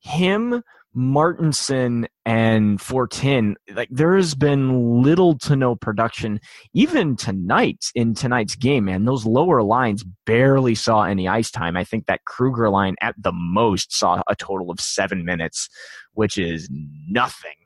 him 0.00 0.62
Martinsen 0.94 2.06
and 2.26 2.80
Fortin, 2.80 3.56
like 3.74 3.88
there 3.90 4.14
has 4.16 4.34
been 4.34 5.02
little 5.02 5.38
to 5.38 5.56
no 5.56 5.74
production. 5.74 6.40
Even 6.74 7.16
tonight 7.16 7.86
in 7.94 8.14
tonight's 8.14 8.54
game, 8.54 8.84
man, 8.84 9.04
those 9.04 9.24
lower 9.24 9.62
lines 9.62 10.04
barely 10.26 10.74
saw 10.74 11.04
any 11.04 11.26
ice 11.28 11.50
time. 11.50 11.76
I 11.76 11.84
think 11.84 12.06
that 12.06 12.24
Kruger 12.26 12.68
line 12.68 12.96
at 13.00 13.14
the 13.18 13.32
most 13.32 13.96
saw 13.96 14.22
a 14.28 14.36
total 14.36 14.70
of 14.70 14.80
seven 14.80 15.24
minutes, 15.24 15.68
which 16.12 16.36
is 16.36 16.68
nothing. 16.70 17.56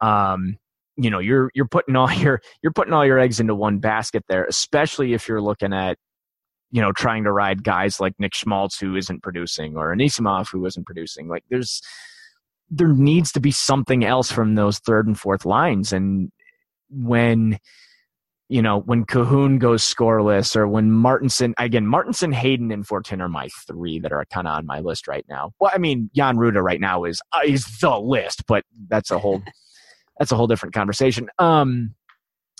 Um, 0.00 0.56
you 0.96 1.10
know, 1.10 1.18
you're 1.18 1.50
you're 1.54 1.68
putting 1.68 1.96
all 1.96 2.12
your 2.14 2.40
you're 2.62 2.72
putting 2.72 2.94
all 2.94 3.04
your 3.04 3.18
eggs 3.18 3.38
into 3.38 3.54
one 3.54 3.78
basket 3.78 4.24
there, 4.28 4.44
especially 4.44 5.12
if 5.12 5.28
you're 5.28 5.42
looking 5.42 5.72
at 5.72 5.98
you 6.74 6.80
know, 6.80 6.90
trying 6.90 7.22
to 7.24 7.30
ride 7.30 7.62
guys 7.62 8.00
like 8.00 8.14
Nick 8.18 8.34
Schmaltz 8.34 8.80
who 8.80 8.96
isn't 8.96 9.22
producing 9.22 9.76
or 9.76 9.94
Anisimov 9.94 10.50
who 10.50 10.64
isn't 10.64 10.86
producing. 10.86 11.28
Like 11.28 11.44
there's 11.50 11.82
there 12.74 12.88
needs 12.88 13.30
to 13.32 13.40
be 13.40 13.50
something 13.50 14.04
else 14.04 14.32
from 14.32 14.54
those 14.54 14.78
third 14.78 15.06
and 15.06 15.18
fourth 15.18 15.44
lines. 15.44 15.92
And 15.92 16.32
when 16.90 17.58
you 18.52 18.60
know, 18.60 18.80
when 18.80 19.06
Kahun 19.06 19.58
goes 19.58 19.82
scoreless 19.82 20.54
or 20.54 20.68
when 20.68 20.90
Martinsen, 20.90 21.54
again, 21.56 21.86
Martinsen, 21.86 22.32
Hayden, 22.32 22.70
and 22.70 22.86
Fortin 22.86 23.22
are 23.22 23.28
my 23.28 23.48
three 23.66 23.98
that 24.00 24.12
are 24.12 24.26
kind 24.26 24.46
of 24.46 24.52
on 24.52 24.66
my 24.66 24.80
list 24.80 25.08
right 25.08 25.24
now. 25.26 25.54
Well, 25.58 25.70
I 25.72 25.78
mean, 25.78 26.10
Jan 26.14 26.36
Rutta 26.36 26.62
right 26.62 26.78
now 26.78 27.04
is, 27.04 27.22
uh, 27.32 27.40
is 27.46 27.64
the 27.80 27.98
list, 27.98 28.44
but 28.46 28.64
that's 28.88 29.10
a 29.10 29.18
whole, 29.18 29.42
that's 30.18 30.32
a 30.32 30.36
whole 30.36 30.48
different 30.48 30.74
conversation. 30.74 31.30
Um, 31.38 31.94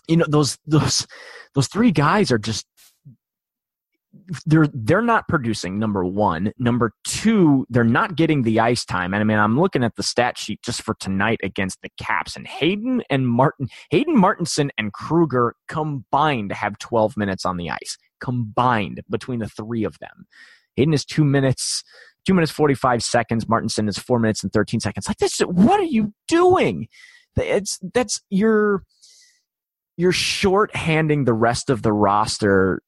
you 0.08 0.16
know, 0.16 0.24
those, 0.26 0.56
those, 0.66 1.06
those 1.54 1.68
three 1.68 1.92
guys 1.92 2.32
are 2.32 2.38
just 2.38 2.66
they're 4.44 4.68
they're 4.72 5.02
not 5.02 5.28
producing 5.28 5.78
number 5.78 6.04
one. 6.04 6.52
Number 6.58 6.92
two 7.04 7.66
they're 7.70 7.84
not 7.84 8.16
getting 8.16 8.42
the 8.42 8.60
ice 8.60 8.84
time. 8.84 9.14
And 9.14 9.20
i 9.20 9.24
mean 9.24 9.38
i'm 9.38 9.58
looking 9.58 9.84
at 9.84 9.96
the 9.96 10.02
stat 10.02 10.38
sheet 10.38 10.60
just 10.62 10.82
for 10.82 10.94
tonight 10.94 11.40
against 11.42 11.80
the 11.82 11.90
caps. 11.98 12.36
And 12.36 12.46
hayden 12.46 13.02
and 13.08 13.26
martin 13.26 13.68
hayden 13.90 14.16
martinsen 14.16 14.70
and 14.76 14.92
kruger 14.92 15.54
combined 15.68 16.52
have 16.52 16.78
12 16.78 17.16
minutes 17.16 17.44
on 17.44 17.56
the 17.56 17.70
ice 17.70 17.96
combined 18.20 19.02
between 19.10 19.40
the 19.40 19.48
three 19.48 19.84
of 19.84 19.98
them. 19.98 20.26
Hayden 20.76 20.94
is 20.94 21.04
two 21.04 21.24
minutes 21.24 21.82
two 22.24 22.34
minutes 22.34 22.52
45 22.52 23.02
seconds. 23.02 23.48
Martinsen 23.48 23.88
is 23.88 23.98
four 23.98 24.18
minutes 24.18 24.42
and 24.42 24.52
13 24.52 24.80
seconds. 24.80 25.08
Like 25.08 25.18
this 25.18 25.38
what 25.40 25.80
are 25.80 25.84
you 25.84 26.12
doing? 26.28 26.88
It's 27.36 27.78
that's 27.94 28.20
you're 28.28 28.82
you're 29.96 30.12
short 30.12 30.74
handing 30.76 31.24
the 31.24 31.34
rest 31.34 31.70
of 31.70 31.82
the 31.82 31.92
roster 31.92 32.82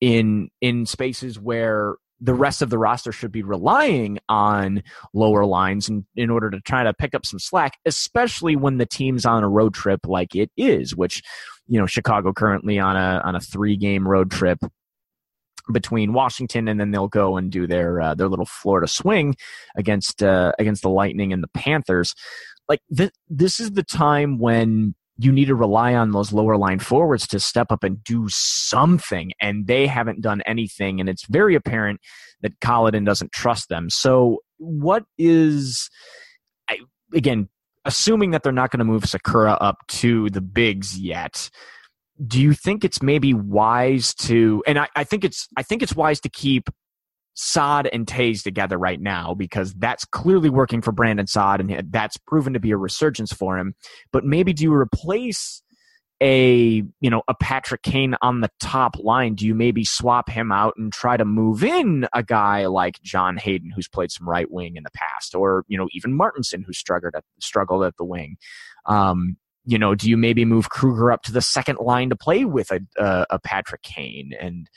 in 0.00 0.50
in 0.60 0.86
spaces 0.86 1.38
where 1.38 1.96
the 2.20 2.34
rest 2.34 2.62
of 2.62 2.70
the 2.70 2.78
roster 2.78 3.12
should 3.12 3.32
be 3.32 3.42
relying 3.42 4.18
on 4.28 4.82
lower 5.12 5.44
lines 5.44 5.88
in, 5.88 6.06
in 6.16 6.30
order 6.30 6.50
to 6.50 6.60
try 6.60 6.82
to 6.82 6.94
pick 6.94 7.14
up 7.14 7.26
some 7.26 7.38
slack, 7.38 7.74
especially 7.84 8.56
when 8.56 8.78
the 8.78 8.86
team's 8.86 9.26
on 9.26 9.44
a 9.44 9.48
road 9.48 9.74
trip 9.74 10.00
like 10.06 10.34
it 10.34 10.50
is, 10.56 10.96
which, 10.96 11.22
you 11.66 11.78
know, 11.78 11.86
Chicago 11.86 12.32
currently 12.32 12.78
on 12.78 12.96
a 12.96 13.20
on 13.24 13.34
a 13.34 13.40
three 13.40 13.76
game 13.76 14.08
road 14.08 14.30
trip 14.30 14.58
between 15.72 16.12
Washington 16.12 16.68
and 16.68 16.80
then 16.80 16.90
they'll 16.90 17.08
go 17.08 17.36
and 17.36 17.50
do 17.50 17.66
their 17.66 18.00
uh, 18.00 18.14
their 18.14 18.28
little 18.28 18.46
Florida 18.46 18.86
swing 18.86 19.34
against 19.76 20.22
uh, 20.22 20.52
against 20.58 20.82
the 20.82 20.90
Lightning 20.90 21.32
and 21.32 21.42
the 21.42 21.48
Panthers. 21.48 22.14
Like 22.68 22.80
th- 22.96 23.12
this 23.28 23.60
is 23.60 23.72
the 23.72 23.82
time 23.82 24.38
when 24.38 24.94
you 25.18 25.32
need 25.32 25.46
to 25.46 25.54
rely 25.54 25.94
on 25.94 26.12
those 26.12 26.32
lower 26.32 26.56
line 26.56 26.78
forwards 26.78 27.26
to 27.28 27.40
step 27.40 27.72
up 27.72 27.82
and 27.82 28.02
do 28.04 28.26
something, 28.28 29.32
and 29.40 29.66
they 29.66 29.86
haven't 29.86 30.20
done 30.20 30.42
anything. 30.42 31.00
And 31.00 31.08
it's 31.08 31.26
very 31.26 31.54
apparent 31.54 32.00
that 32.42 32.60
Colliton 32.60 33.04
doesn't 33.04 33.32
trust 33.32 33.68
them. 33.68 33.88
So, 33.88 34.40
what 34.58 35.04
is, 35.18 35.88
I, 36.68 36.78
again, 37.14 37.48
assuming 37.84 38.32
that 38.32 38.42
they're 38.42 38.52
not 38.52 38.70
going 38.70 38.78
to 38.78 38.84
move 38.84 39.04
Sikura 39.04 39.56
up 39.60 39.78
to 39.88 40.28
the 40.30 40.40
bigs 40.40 40.98
yet? 40.98 41.50
Do 42.26 42.40
you 42.40 42.54
think 42.54 42.84
it's 42.84 43.02
maybe 43.02 43.34
wise 43.34 44.14
to? 44.14 44.62
And 44.66 44.78
I, 44.78 44.88
I 44.96 45.04
think 45.04 45.24
it's 45.24 45.48
I 45.56 45.62
think 45.62 45.82
it's 45.82 45.94
wise 45.94 46.20
to 46.20 46.28
keep 46.28 46.70
Saad 47.36 47.88
and 47.92 48.06
Toews 48.06 48.42
together 48.42 48.78
right 48.78 49.00
now 49.00 49.34
because 49.34 49.74
that's 49.74 50.04
clearly 50.06 50.48
working 50.48 50.80
for 50.80 50.90
Brandon 50.90 51.26
Saad 51.26 51.60
and 51.60 51.92
that's 51.92 52.16
proven 52.16 52.54
to 52.54 52.60
be 52.60 52.70
a 52.70 52.76
resurgence 52.76 53.32
for 53.32 53.58
him. 53.58 53.74
But 54.10 54.24
maybe 54.24 54.52
do 54.52 54.64
you 54.64 54.72
replace 54.72 55.62
a 56.22 56.82
you 57.00 57.10
know 57.10 57.22
a 57.28 57.34
Patrick 57.34 57.82
Kane 57.82 58.16
on 58.22 58.40
the 58.40 58.50
top 58.58 58.96
line? 58.98 59.34
Do 59.34 59.46
you 59.46 59.54
maybe 59.54 59.84
swap 59.84 60.30
him 60.30 60.50
out 60.50 60.74
and 60.78 60.90
try 60.90 61.18
to 61.18 61.26
move 61.26 61.62
in 61.62 62.08
a 62.14 62.22
guy 62.22 62.66
like 62.66 63.02
John 63.02 63.36
Hayden 63.36 63.70
who's 63.70 63.88
played 63.88 64.10
some 64.10 64.26
right 64.26 64.50
wing 64.50 64.76
in 64.76 64.82
the 64.82 64.90
past, 64.94 65.34
or 65.34 65.64
you 65.68 65.76
know 65.76 65.88
even 65.92 66.14
Martinsen 66.14 66.64
who 66.64 66.72
struggled 66.72 67.14
at 67.14 67.24
struggled 67.38 67.84
at 67.84 67.98
the 67.98 68.04
wing? 68.04 68.38
Um, 68.86 69.36
you 69.66 69.78
know, 69.78 69.94
do 69.94 70.08
you 70.08 70.16
maybe 70.16 70.46
move 70.46 70.70
Kruger 70.70 71.12
up 71.12 71.22
to 71.24 71.32
the 71.32 71.42
second 71.42 71.80
line 71.80 72.08
to 72.08 72.16
play 72.16 72.44
with 72.44 72.70
a, 72.70 72.80
a, 72.96 73.26
a 73.30 73.38
Patrick 73.40 73.82
Kane 73.82 74.32
and 74.40 74.70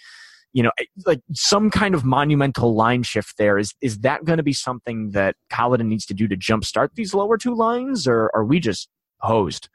you 0.53 0.63
know, 0.63 0.71
like 1.05 1.21
some 1.33 1.69
kind 1.69 1.93
of 1.93 2.03
monumental 2.03 2.73
line 2.73 3.03
shift 3.03 3.37
there. 3.37 3.57
Is 3.57 3.73
is 3.81 3.99
that 3.99 4.25
going 4.25 4.37
to 4.37 4.43
be 4.43 4.53
something 4.53 5.11
that 5.11 5.35
Colliton 5.49 5.87
needs 5.87 6.05
to 6.07 6.13
do 6.13 6.27
to 6.27 6.35
jumpstart 6.35 6.89
these 6.95 7.13
lower 7.13 7.37
two 7.37 7.53
lines, 7.53 8.07
or 8.07 8.31
are 8.33 8.43
we 8.43 8.59
just 8.59 8.89
hosed? 9.19 9.69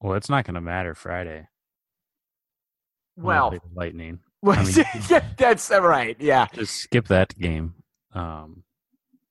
Well, 0.00 0.14
it's 0.14 0.28
not 0.28 0.44
going 0.44 0.54
to 0.54 0.60
matter 0.60 0.94
Friday. 0.94 1.48
Well, 3.16 3.54
Lightning. 3.74 4.20
I 4.46 4.62
mean, 4.62 4.84
yeah, 5.10 5.24
that's 5.36 5.70
right. 5.70 6.16
Yeah, 6.20 6.46
just 6.52 6.76
skip 6.76 7.08
that 7.08 7.36
game, 7.38 7.74
um, 8.12 8.62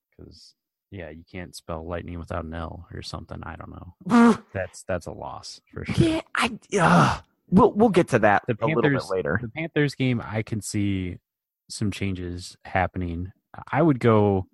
because 0.10 0.56
yeah, 0.92 1.10
you 1.10 1.24
can't 1.30 1.56
spell 1.56 1.86
lightning 1.86 2.20
without 2.20 2.46
an 2.46 2.54
L 2.54 2.88
or 2.94 3.02
something. 3.02 3.42
I 3.44 3.56
don't 3.56 3.72
know. 3.72 4.38
that's 4.54 4.84
that's 4.84 5.06
a 5.06 5.12
loss 5.12 5.62
for 5.72 5.86
sure. 5.86 6.08
Yeah, 6.08 6.22
I. 6.36 6.58
Uh, 6.80 7.20
we'll 7.50 7.72
we'll 7.74 7.90
get 7.90 8.10
to 8.10 8.20
that 8.20 8.44
the 8.48 8.58
a 8.62 8.66
little 8.66 8.82
bit 8.82 9.10
later. 9.10 9.40
The 9.42 9.50
Panthers 9.50 9.96
game, 9.96 10.22
I 10.24 10.42
can 10.44 10.62
see 10.62 11.18
some 11.70 11.92
changes 11.92 12.58
happening. 12.66 13.32
I 13.72 13.82
would 13.82 14.00
go 14.00 14.48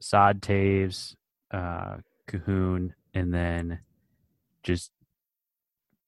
Saad 0.00 0.40
Toews, 0.40 1.16
uh, 1.50 1.96
Kahun, 2.28 2.92
and 3.12 3.32
then 3.34 3.80
just 4.62 4.90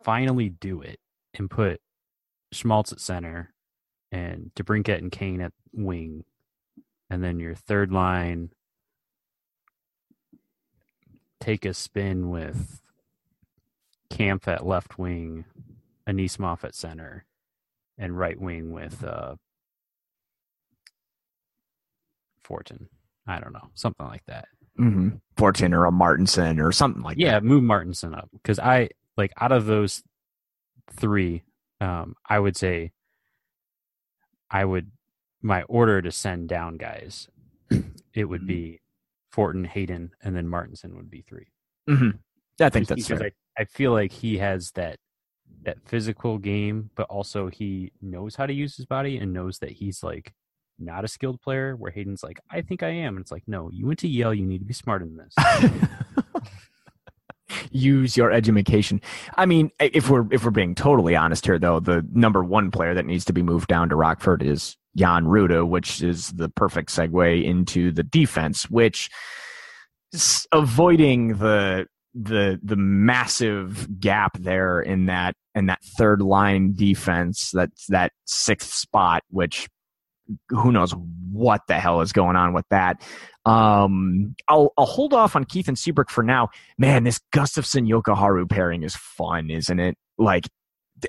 finally 0.02 0.48
do 0.48 0.82
it 0.82 1.00
and 1.34 1.50
put 1.50 1.80
Schmaltz 2.52 2.92
at 2.92 3.00
center 3.00 3.52
and 4.12 4.50
DeBrincat 4.54 4.98
and 4.98 5.10
Kane 5.10 5.40
at 5.40 5.52
wing, 5.72 6.24
and 7.10 7.22
then 7.22 7.40
your 7.40 7.54
third 7.54 7.92
line 7.92 8.50
take 11.40 11.64
a 11.64 11.74
spin 11.74 12.30
with 12.30 12.80
Kampf 14.10 14.48
at 14.48 14.66
left 14.66 14.98
wing, 14.98 15.44
Anisimov 16.08 16.38
Moffat 16.38 16.74
center, 16.74 17.24
and 17.98 18.18
right 18.18 18.40
wing 18.40 18.72
with 18.72 19.02
uh, 19.04 19.36
Fortin. 22.42 22.88
I 23.26 23.40
don't 23.40 23.52
know, 23.52 23.70
something 23.74 24.06
like 24.06 24.24
that. 24.26 24.46
Mm-hmm. 24.78 25.16
Fortin 25.36 25.74
or 25.74 25.86
a 25.86 25.90
Martinsen 25.90 26.60
or 26.60 26.70
something 26.70 27.02
like 27.02 27.18
yeah, 27.18 27.32
that. 27.32 27.42
Yeah, 27.42 27.48
move 27.48 27.64
Martinsen 27.64 28.14
up 28.14 28.28
because 28.32 28.58
I 28.58 28.90
like 29.16 29.32
out 29.40 29.52
of 29.52 29.66
those 29.66 30.02
three, 30.92 31.42
um, 31.80 32.14
I 32.28 32.38
would 32.38 32.56
say 32.56 32.92
I 34.50 34.64
would 34.64 34.90
my 35.42 35.62
order 35.62 36.02
to 36.02 36.12
send 36.12 36.48
down 36.48 36.76
guys. 36.76 37.28
it 38.14 38.24
would 38.24 38.46
be 38.46 38.80
Fortin, 39.30 39.64
Hayden, 39.64 40.12
and 40.22 40.34
then 40.34 40.48
Martinsen 40.48 40.96
would 40.96 41.10
be 41.10 41.22
3 41.22 41.46
mm-hmm. 41.90 42.10
I 42.58 42.70
think 42.70 42.88
Just 42.88 43.08
that's 43.08 43.20
fair. 43.20 43.30
I, 43.58 43.62
I 43.62 43.64
feel 43.66 43.92
like 43.92 44.10
he 44.10 44.38
has 44.38 44.70
that 44.72 44.98
that 45.66 45.76
physical 45.84 46.38
game, 46.38 46.90
but 46.94 47.06
also 47.10 47.48
he 47.48 47.92
knows 48.00 48.36
how 48.36 48.46
to 48.46 48.52
use 48.52 48.76
his 48.76 48.86
body 48.86 49.18
and 49.18 49.32
knows 49.32 49.58
that 49.58 49.72
he's 49.72 50.02
like 50.02 50.32
not 50.78 51.04
a 51.04 51.08
skilled 51.08 51.40
player. 51.42 51.76
Where 51.76 51.90
Hayden's 51.90 52.22
like, 52.22 52.40
I 52.50 52.62
think 52.62 52.82
I 52.82 52.88
am, 52.88 53.16
and 53.16 53.22
it's 53.22 53.30
like, 53.30 53.44
no, 53.46 53.68
you 53.70 53.86
went 53.86 53.98
to 54.00 54.08
Yale, 54.08 54.32
you 54.32 54.46
need 54.46 54.60
to 54.60 54.64
be 54.64 54.72
smarter 54.72 55.04
than 55.04 55.18
this. 55.18 55.70
use 57.70 58.16
your 58.16 58.32
education. 58.32 59.00
I 59.36 59.46
mean, 59.46 59.70
if 59.78 60.08
we're 60.08 60.26
if 60.32 60.44
we're 60.44 60.50
being 60.50 60.74
totally 60.74 61.14
honest 61.14 61.44
here, 61.44 61.58
though, 61.58 61.80
the 61.80 62.06
number 62.12 62.42
one 62.42 62.70
player 62.70 62.94
that 62.94 63.06
needs 63.06 63.24
to 63.26 63.32
be 63.32 63.42
moved 63.42 63.68
down 63.68 63.88
to 63.90 63.96
Rockford 63.96 64.42
is 64.42 64.76
Jan 64.96 65.26
Rutta, 65.26 65.68
which 65.68 66.02
is 66.02 66.32
the 66.32 66.48
perfect 66.48 66.90
segue 66.90 67.44
into 67.44 67.92
the 67.92 68.02
defense, 68.02 68.70
which 68.70 69.10
avoiding 70.52 71.38
the 71.38 71.86
the 72.18 72.58
the 72.62 72.76
massive 72.76 74.00
gap 74.00 74.38
there 74.38 74.80
in 74.80 75.06
that 75.06 75.34
in 75.54 75.66
that 75.66 75.82
third 75.98 76.22
line 76.22 76.72
defense 76.74 77.50
that's 77.52 77.86
that 77.88 78.10
sixth 78.24 78.72
spot 78.72 79.22
which 79.28 79.68
who 80.48 80.72
knows 80.72 80.94
what 81.30 81.60
the 81.68 81.78
hell 81.78 82.00
is 82.00 82.12
going 82.12 82.34
on 82.34 82.54
with 82.54 82.64
that 82.70 83.02
um 83.44 84.34
i'll 84.48 84.72
i'll 84.78 84.86
hold 84.86 85.12
off 85.12 85.36
on 85.36 85.44
keith 85.44 85.68
and 85.68 85.78
seabrook 85.78 86.08
for 86.08 86.24
now 86.24 86.48
man 86.78 87.04
this 87.04 87.20
gustafsson 87.34 87.86
jokiharju 87.86 88.48
pairing 88.48 88.82
is 88.82 88.96
fun 88.96 89.50
isn't 89.50 89.78
it 89.78 89.96
like 90.16 90.46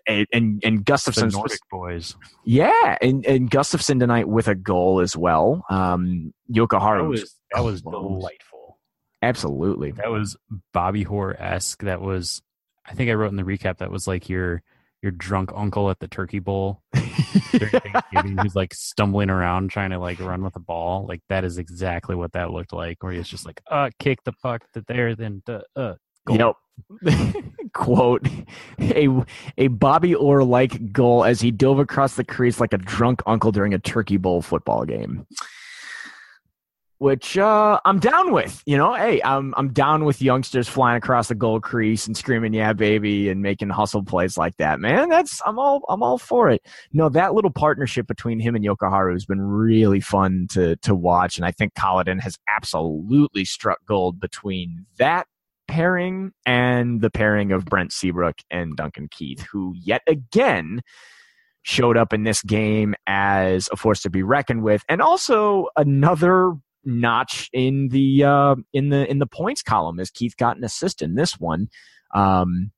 and 0.05 0.27
and 0.65 0.85
Gustafsson 0.85 1.31
Nordic 1.31 1.59
boys. 1.71 2.15
Yeah, 2.43 2.97
and 3.01 3.25
and 3.25 3.49
Gustafsson 3.49 3.99
tonight 4.01 4.27
with 4.27 4.49
a 4.49 4.55
goal 4.55 4.99
as 4.99 5.15
well. 5.15 5.63
Um 5.69 6.33
Jokiharju 6.51 6.97
that 6.97 7.07
was, 7.07 7.35
that 7.53 7.63
was 7.63 7.81
delightful. 7.81 8.46
Absolutely. 9.21 9.91
That 9.91 10.11
was 10.11 10.37
Bobby 10.73 11.05
Orr 11.05 11.35
esque. 11.41 11.83
That 11.83 12.01
was 12.01 12.41
I 12.85 12.93
think 12.93 13.09
I 13.09 13.13
wrote 13.13 13.31
in 13.31 13.35
the 13.35 13.43
recap 13.43 13.77
that 13.79 13.91
was 13.91 14.07
like 14.07 14.29
your 14.29 14.61
your 15.01 15.11
drunk 15.11 15.51
uncle 15.55 15.89
at 15.89 15.99
the 15.99 16.07
turkey 16.07 16.39
bowl 16.39 16.81
who's 16.93 18.55
like 18.55 18.73
stumbling 18.73 19.29
around 19.29 19.69
trying 19.69 19.91
to 19.91 19.99
like 19.99 20.19
run 20.19 20.43
with 20.43 20.55
a 20.55 20.59
ball. 20.59 21.05
Like 21.07 21.21
that 21.29 21.43
is 21.43 21.57
exactly 21.57 22.15
what 22.15 22.33
that 22.33 22.51
looked 22.51 22.73
like. 22.73 23.03
Where 23.03 23.13
he's 23.13 23.27
just 23.27 23.45
like, 23.45 23.61
uh, 23.69 23.89
kick 23.99 24.23
the 24.23 24.33
puck 24.33 24.63
to 24.73 24.83
there, 24.87 25.15
then 25.15 25.41
uh, 25.47 25.61
uh 25.75 25.95
goal. 26.25 26.37
Yep. 26.37 26.55
quote 27.73 28.27
a 28.79 29.07
a 29.57 29.67
Bobby 29.67 30.13
Orr 30.13 30.43
like 30.43 30.91
goal 30.91 31.23
as 31.23 31.41
he 31.41 31.49
dove 31.49 31.79
across 31.79 32.15
the 32.15 32.23
crease 32.23 32.59
like 32.59 32.73
a 32.73 32.77
drunk 32.77 33.21
uncle 33.25 33.51
during 33.51 33.73
a 33.73 33.79
Turkey 33.79 34.17
Bowl 34.17 34.41
football 34.41 34.85
game. 34.85 35.25
Which 36.99 37.37
uh, 37.37 37.79
I'm 37.85 37.99
down 37.99 38.31
with, 38.31 38.63
you 38.65 38.75
know. 38.75 38.95
Hey, 38.95 39.21
I'm 39.23 39.53
I'm 39.55 39.71
down 39.71 40.03
with 40.03 40.19
youngsters 40.19 40.67
flying 40.67 40.97
across 40.97 41.27
the 41.27 41.35
goal 41.35 41.59
crease 41.59 42.07
and 42.07 42.17
screaming 42.17 42.55
"Yeah, 42.55 42.73
baby" 42.73 43.29
and 43.29 43.43
making 43.43 43.69
hustle 43.69 44.03
plays 44.03 44.35
like 44.35 44.57
that. 44.57 44.79
Man, 44.79 45.07
that's 45.07 45.39
I'm 45.45 45.59
all 45.59 45.83
I'm 45.89 46.01
all 46.01 46.17
for 46.17 46.49
it. 46.49 46.65
No, 46.93 47.07
that 47.09 47.35
little 47.35 47.51
partnership 47.51 48.07
between 48.07 48.39
him 48.39 48.55
and 48.55 48.65
Jokiharju 48.65 49.13
has 49.13 49.25
been 49.25 49.41
really 49.41 49.99
fun 49.99 50.47
to 50.53 50.75
to 50.77 50.95
watch, 50.95 51.37
and 51.37 51.45
I 51.45 51.51
think 51.51 51.75
Colliton 51.75 52.17
has 52.17 52.39
absolutely 52.47 53.45
struck 53.45 53.77
gold 53.85 54.19
between 54.19 54.87
that 54.97 55.27
pairing 55.67 56.31
and 56.47 57.01
the 57.01 57.11
pairing 57.11 57.51
of 57.51 57.65
Brent 57.65 57.93
Seabrook 57.93 58.37
and 58.49 58.75
Duncan 58.75 59.07
Keith, 59.11 59.45
who 59.51 59.75
yet 59.77 60.01
again 60.07 60.81
showed 61.61 61.97
up 61.97 62.11
in 62.13 62.23
this 62.23 62.41
game 62.41 62.95
as 63.05 63.69
a 63.71 63.75
force 63.75 64.01
to 64.01 64.09
be 64.09 64.23
reckoned 64.23 64.63
with, 64.63 64.83
and 64.89 64.99
also 64.99 65.67
another 65.75 66.55
notch 66.87 67.49
in 67.53 67.89
the 67.89 68.23
uh, 68.23 68.55
in 68.73 68.89
the 68.89 69.09
in 69.09 69.19
the 69.19 69.27
points 69.27 69.61
column 69.61 69.99
as 69.99 70.09
Keith 70.09 70.35
got 70.37 70.57
an 70.57 70.63
assist 70.63 71.01
in 71.01 71.15
this 71.15 71.39
one. 71.39 71.69
Um, 72.15 72.71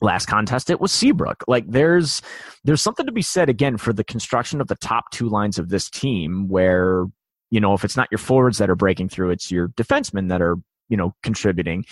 last 0.00 0.26
contest 0.26 0.70
it 0.70 0.80
was 0.80 0.92
Seabrook. 0.92 1.44
Like 1.48 1.64
there's 1.68 2.22
there's 2.64 2.82
something 2.82 3.06
to 3.06 3.12
be 3.12 3.22
said 3.22 3.48
again 3.48 3.78
for 3.78 3.92
the 3.92 4.04
construction 4.04 4.60
of 4.60 4.68
the 4.68 4.76
top 4.76 5.04
two 5.12 5.28
lines 5.28 5.58
of 5.58 5.70
this 5.70 5.88
team 5.88 6.48
where 6.48 7.06
you 7.50 7.60
know 7.60 7.74
if 7.74 7.84
it's 7.84 7.96
not 7.96 8.08
your 8.10 8.18
forwards 8.18 8.58
that 8.58 8.70
are 8.70 8.76
breaking 8.76 9.08
through, 9.08 9.30
it's 9.30 9.50
your 9.50 9.68
defensemen 9.68 10.28
that 10.28 10.42
are 10.42 10.56
you 10.88 10.96
know, 10.96 11.14
contributing. 11.22 11.84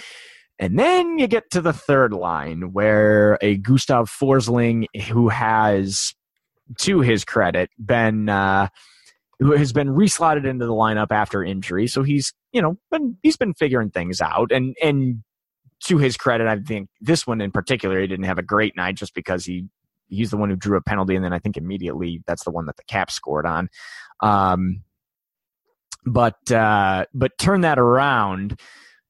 And 0.58 0.78
then 0.78 1.18
you 1.18 1.26
get 1.26 1.50
to 1.50 1.60
the 1.60 1.72
third 1.72 2.12
line 2.12 2.72
where 2.72 3.38
a 3.42 3.58
Gustav 3.58 4.10
Forsling 4.10 4.86
who 5.08 5.28
has, 5.28 6.14
to 6.78 7.00
his 7.00 7.24
credit, 7.24 7.70
been 7.78 8.28
uh, 8.28 8.68
who 9.38 9.52
has 9.52 9.72
been 9.72 9.88
reslotted 9.88 10.46
into 10.46 10.66
the 10.66 10.72
lineup 10.72 11.08
after 11.10 11.44
injury. 11.44 11.86
So 11.86 12.02
he's 12.02 12.32
you 12.52 12.62
know 12.62 12.78
been 12.90 13.16
he's 13.22 13.36
been 13.36 13.54
figuring 13.54 13.90
things 13.90 14.20
out 14.20 14.52
and 14.52 14.76
and 14.82 15.22
to 15.84 15.98
his 15.98 16.16
credit, 16.16 16.46
I 16.46 16.58
think 16.58 16.88
this 17.00 17.26
one 17.26 17.40
in 17.40 17.50
particular 17.50 18.00
he 18.00 18.06
didn't 18.06 18.24
have 18.24 18.38
a 18.38 18.42
great 18.42 18.76
night 18.76 18.96
just 18.96 19.14
because 19.14 19.44
he 19.44 19.66
he's 20.08 20.30
the 20.30 20.36
one 20.36 20.50
who 20.50 20.56
drew 20.56 20.76
a 20.76 20.82
penalty 20.82 21.16
and 21.16 21.24
then 21.24 21.32
I 21.32 21.38
think 21.38 21.56
immediately 21.56 22.22
that's 22.26 22.44
the 22.44 22.50
one 22.50 22.66
that 22.66 22.76
the 22.76 22.84
cap 22.84 23.10
scored 23.10 23.46
on. 23.46 23.68
Um, 24.20 24.82
but 26.04 26.50
uh, 26.50 27.06
but 27.12 27.36
turn 27.38 27.62
that 27.62 27.78
around 27.78 28.58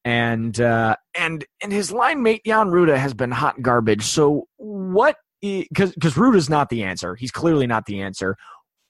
and 0.05 0.59
uh, 0.61 0.97
and 1.17 1.45
and 1.63 1.73
his 1.73 1.93
line 1.93 2.23
mate 2.23 2.43
Jan 2.45 2.69
Rutta 2.69 2.97
has 2.97 3.15
been 3.15 3.31
hot 3.31 3.61
garbage. 3.63 4.05
So 4.05 4.49
what? 4.57 5.17
Because 5.43 5.93
Rutta's 6.15 6.51
not 6.51 6.71
the 6.71 6.83
answer. 6.83 7.15
He's 7.15 7.31
clearly 7.31 7.67
not 7.67 7.85
the 7.87 8.01
answer. 8.01 8.37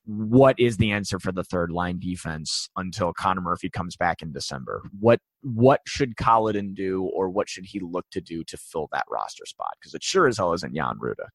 What 0.06 0.58
is 0.58 0.76
the 0.76 0.92
answer 0.92 1.18
for 1.18 1.32
the 1.32 1.42
third 1.42 1.72
line 1.72 1.98
defense 1.98 2.68
until 2.76 3.12
Connor 3.12 3.40
Murphy 3.40 3.68
comes 3.68 3.96
back 3.96 4.22
in 4.22 4.32
December? 4.32 4.82
What 5.00 5.20
what 5.42 5.80
should 5.86 6.16
Colliton 6.16 6.74
do, 6.74 7.02
or 7.04 7.28
what 7.28 7.48
should 7.48 7.66
he 7.66 7.80
look 7.80 8.06
to 8.12 8.20
do 8.20 8.44
to 8.44 8.56
fill 8.56 8.88
that 8.92 9.06
roster 9.10 9.44
spot? 9.46 9.74
Because 9.80 9.94
it 9.94 10.04
sure 10.04 10.28
as 10.28 10.38
hell 10.38 10.52
isn't 10.52 10.74
Jan 10.74 10.98
Rutta. 11.02 11.26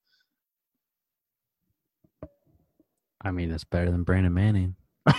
I 3.23 3.31
mean, 3.31 3.51
it's 3.51 3.63
better 3.63 3.91
than 3.91 4.03
Brandon 4.03 4.33
Manning. 4.33 4.75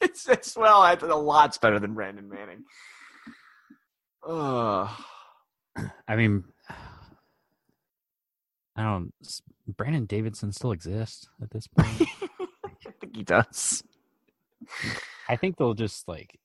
it's, 0.00 0.28
it's 0.28 0.56
well, 0.56 0.80
I 0.80 0.96
think 0.96 1.12
a 1.12 1.16
lot's 1.16 1.58
better 1.58 1.78
than 1.78 1.94
Brandon 1.94 2.28
Manning. 2.28 2.64
Uh, 4.26 4.88
I 6.06 6.16
mean, 6.16 6.44
I 8.76 8.82
don't. 8.82 9.12
Brandon 9.76 10.06
Davidson 10.06 10.52
still 10.52 10.72
exists 10.72 11.28
at 11.42 11.50
this 11.50 11.66
point. 11.66 12.08
Think 13.00 13.16
he 13.16 13.22
does. 13.22 13.82
I 15.28 15.36
think 15.36 15.56
they'll 15.56 15.74
just 15.74 16.08
like 16.08 16.38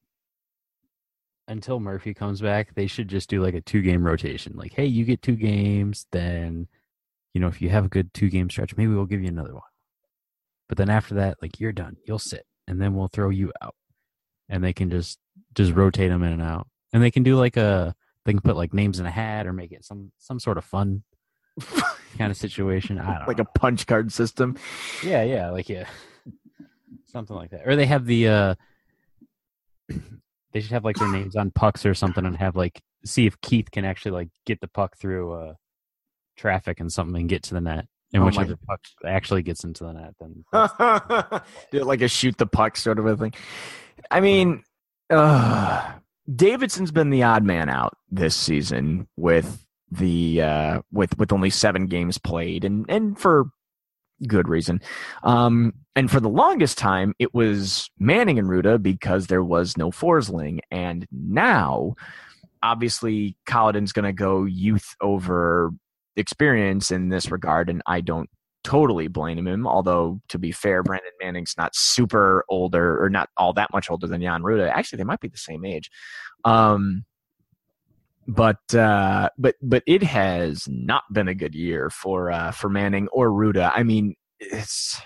until 1.48 1.80
Murphy 1.80 2.14
comes 2.14 2.42
back, 2.42 2.74
they 2.74 2.88
should 2.88 3.08
just 3.08 3.30
do 3.30 3.42
like 3.42 3.54
a 3.54 3.62
two 3.62 3.82
game 3.82 4.06
rotation. 4.06 4.54
Like, 4.56 4.74
hey, 4.74 4.86
you 4.86 5.04
get 5.06 5.22
two 5.22 5.36
games, 5.36 6.08
then 6.12 6.68
you 7.34 7.42
know 7.42 7.48
if 7.48 7.62
you 7.62 7.70
have 7.70 7.86
a 7.86 7.90
good 7.90 8.14
two 8.14 8.30
game 8.30 8.50
stretch, 8.50 8.78
maybe 8.78 8.94
we'll 8.94 9.06
give 9.06 9.22
you 9.22 9.30
another 9.30 9.54
one. 9.54 9.62
But 10.70 10.78
then 10.78 10.90
after 10.90 11.16
that, 11.16 11.38
like 11.42 11.60
you're 11.60 11.72
done, 11.74 11.98
you'll 12.06 12.20
sit, 12.20 12.46
and 12.68 12.82
then 12.82 12.96
we'll 12.96 13.10
throw 13.10 13.30
you 13.30 13.52
out, 13.62 13.76
and 14.50 14.64
they 14.64 14.74
can 14.74 14.90
just 14.90 15.20
just 15.54 15.74
rotate 15.74 16.10
them 16.10 16.24
in 16.24 16.34
and 16.34 16.42
out 16.42 16.68
and 16.94 17.02
they 17.02 17.12
can 17.12 17.24
do 17.24 17.36
like 17.36 17.58
a 17.58 17.94
they 18.26 18.32
can 18.32 18.42
put 18.42 18.56
like 18.56 18.74
names 18.74 19.00
in 19.00 19.06
a 19.06 19.12
hat 19.12 19.46
or 19.46 19.52
make 19.52 19.72
it 19.72 19.84
some 19.84 20.12
some 20.20 20.40
sort 20.40 20.58
of 20.58 20.64
fun 20.64 21.04
kind 22.18 22.32
of 22.32 22.38
situation. 22.38 23.00
I 23.00 23.18
don't 23.18 23.28
like 23.28 23.40
know. 23.40 23.46
a 23.54 23.60
punch 23.60 23.86
card 23.86 24.14
system. 24.14 24.56
Yeah, 25.04 25.24
yeah, 25.24 25.50
like 25.50 25.68
yeah, 25.68 25.88
something 27.14 27.36
like 27.36 27.52
that. 27.52 27.66
Or 27.66 27.76
they 27.76 27.86
have 27.86 28.06
the 28.06 28.28
uh 28.28 28.56
they 30.52 30.60
should 30.60 30.72
have 30.72 30.84
like 30.84 30.98
their 30.98 31.12
names 31.12 31.36
on 31.36 31.52
pucks 31.52 31.86
or 31.86 31.94
something 31.94 32.26
and 32.26 32.36
have 32.38 32.56
like 32.56 32.82
see 33.06 33.26
if 33.26 33.40
Keith 33.42 33.72
can 33.72 33.86
actually 33.86 34.12
like 34.12 34.30
get 34.46 34.60
the 34.60 34.68
puck 34.68 34.98
through 34.98 35.34
uh 35.34 35.54
traffic 36.36 36.80
and 36.80 36.92
something 36.92 37.22
and 37.22 37.30
get 37.30 37.44
to 37.44 37.54
the 37.54 37.62
net. 37.62 37.86
And 38.14 38.22
Oh 38.22 38.26
whichever 38.28 38.56
puck 38.68 38.80
actually 39.06 39.42
gets 39.42 39.64
into 39.64 39.86
the 39.86 39.94
net, 39.94 40.14
then 40.20 40.44
do 41.72 41.80
it 41.80 41.88
like 41.88 42.02
a 42.02 42.08
shoot 42.08 42.38
the 42.38 42.46
puck 42.46 42.78
sort 42.78 43.00
of 43.00 43.08
a 43.08 43.18
thing. 43.18 43.34
I 44.12 44.20
mean, 44.20 44.64
uh, 45.10 45.94
Davidson's 46.34 46.92
been 46.92 47.10
the 47.10 47.24
odd 47.24 47.44
man 47.44 47.70
out 47.70 47.98
this 48.12 48.36
season 48.36 49.08
with 49.18 49.66
the 49.90 50.42
uh, 50.42 50.82
with 50.92 51.18
with 51.18 51.34
only 51.34 51.50
seven 51.50 51.88
games 51.88 52.20
played, 52.20 52.66
and 52.66 52.86
and 52.88 53.20
for 53.20 53.46
good 54.28 54.48
reason. 54.48 54.82
Um, 55.24 55.74
and 55.96 56.10
for 56.10 56.20
the 56.20 56.30
longest 56.30 56.78
time, 56.78 57.14
it 57.20 57.34
was 57.34 57.90
Manning 58.00 58.40
and 58.40 58.50
Rutta 58.50 58.82
because 58.82 59.28
there 59.28 59.44
was 59.44 59.78
no 59.78 59.92
Forsling, 59.92 60.60
and 60.72 61.08
now, 61.12 61.96
obviously, 62.62 63.36
Colliton's 63.46 63.94
going 63.94 64.06
to 64.06 64.14
go 64.14 64.46
youth 64.46 64.96
over 65.02 65.72
experience 66.16 66.92
in 66.92 67.10
this 67.10 67.32
regard, 67.32 67.70
and 67.70 67.82
I 67.86 68.02
don't 68.02 68.30
totally 68.64 69.08
blame 69.08 69.46
him. 69.46 69.68
Although 69.68 70.22
to 70.30 70.40
be 70.40 70.52
fair, 70.52 70.84
Brandon 70.84 71.12
Manning's 71.22 71.56
not 71.58 71.76
super 71.76 72.46
older 72.50 73.04
or 73.04 73.10
not 73.10 73.30
all 73.38 73.54
that 73.54 73.74
much 73.74 73.90
older 73.92 74.08
than 74.08 74.22
Jan 74.22 74.42
Rutta. 74.42 74.70
Actually, 74.70 74.98
they 74.98 75.04
might 75.04 75.20
be 75.20 75.28
the 75.28 75.38
same 75.38 75.66
age. 75.66 75.92
Um, 76.46 77.06
but 78.28 78.74
uh, 78.74 79.30
but 79.38 79.56
but 79.62 79.84
it 79.86 80.04
has 80.04 80.68
not 80.68 81.04
been 81.12 81.28
a 81.28 81.36
good 81.36 81.56
year 81.56 81.90
for 81.90 82.32
uh, 82.32 82.52
for 82.52 82.70
Manning 82.70 83.08
or 83.10 83.30
Rutta. 83.30 83.72
I 83.74 83.84
mean, 83.84 84.16
it's 84.40 85.02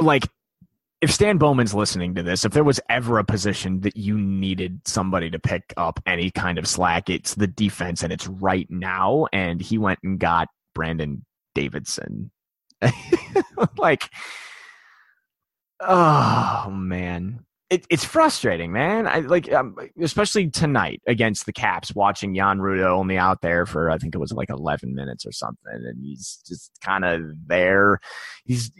like 0.00 0.24
if 1.00 1.12
Stan 1.12 1.38
Bowman's 1.38 1.74
listening 1.74 2.14
to 2.16 2.22
this, 2.22 2.44
if 2.44 2.52
there 2.52 2.64
was 2.64 2.80
ever 2.88 3.18
a 3.18 3.24
position 3.24 3.80
that 3.80 3.96
you 3.96 4.18
needed 4.18 4.80
somebody 4.84 5.30
to 5.30 5.38
pick 5.38 5.72
up 5.76 6.00
any 6.06 6.30
kind 6.30 6.58
of 6.58 6.66
slack, 6.66 7.08
it's 7.08 7.34
the 7.36 7.46
defense, 7.46 8.02
and 8.02 8.12
it's 8.12 8.26
right 8.26 8.66
now. 8.68 9.26
And 9.32 9.60
he 9.60 9.78
went 9.78 10.00
and 10.02 10.18
got 10.18 10.48
Brandon 10.74 11.24
Davidson. 11.54 12.30
like, 13.78 14.10
oh 15.80 16.68
man, 16.70 17.44
it, 17.70 17.86
it's 17.90 18.04
frustrating, 18.04 18.72
man. 18.72 19.06
I 19.06 19.20
like, 19.20 19.52
um, 19.52 19.76
especially 20.00 20.50
tonight 20.50 21.02
against 21.06 21.46
the 21.46 21.52
Caps, 21.52 21.94
watching 21.94 22.34
Jan 22.34 22.58
Rutta 22.58 22.86
only 22.86 23.18
out 23.18 23.42
there 23.42 23.66
for 23.66 23.90
I 23.90 23.98
think 23.98 24.14
it 24.14 24.18
was 24.18 24.32
like 24.32 24.50
eleven 24.50 24.94
minutes 24.94 25.26
or 25.26 25.32
something, 25.32 25.72
and 25.72 26.02
he's 26.02 26.42
just 26.46 26.70
kind 26.82 27.04
of 27.04 27.22
there. 27.46 28.00
He's 28.44 28.70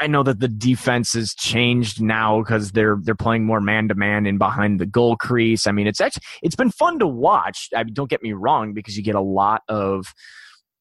I 0.00 0.06
know 0.06 0.22
that 0.22 0.38
the 0.38 0.48
defense 0.48 1.14
has 1.14 1.34
changed 1.34 2.00
now 2.00 2.40
because 2.40 2.72
they're 2.72 2.98
they're 3.02 3.14
playing 3.14 3.46
more 3.46 3.60
man 3.60 3.88
to 3.88 3.94
man 3.94 4.26
in 4.26 4.38
behind 4.38 4.78
the 4.78 4.86
goal 4.86 5.16
crease. 5.16 5.66
I 5.66 5.72
mean, 5.72 5.86
it's 5.86 6.00
actually 6.00 6.24
it's 6.42 6.56
been 6.56 6.70
fun 6.70 6.98
to 6.98 7.06
watch. 7.06 7.68
I 7.74 7.82
mean, 7.82 7.94
don't 7.94 8.10
get 8.10 8.22
me 8.22 8.32
wrong, 8.32 8.74
because 8.74 8.96
you 8.96 9.02
get 9.02 9.14
a 9.14 9.20
lot 9.20 9.62
of 9.68 10.14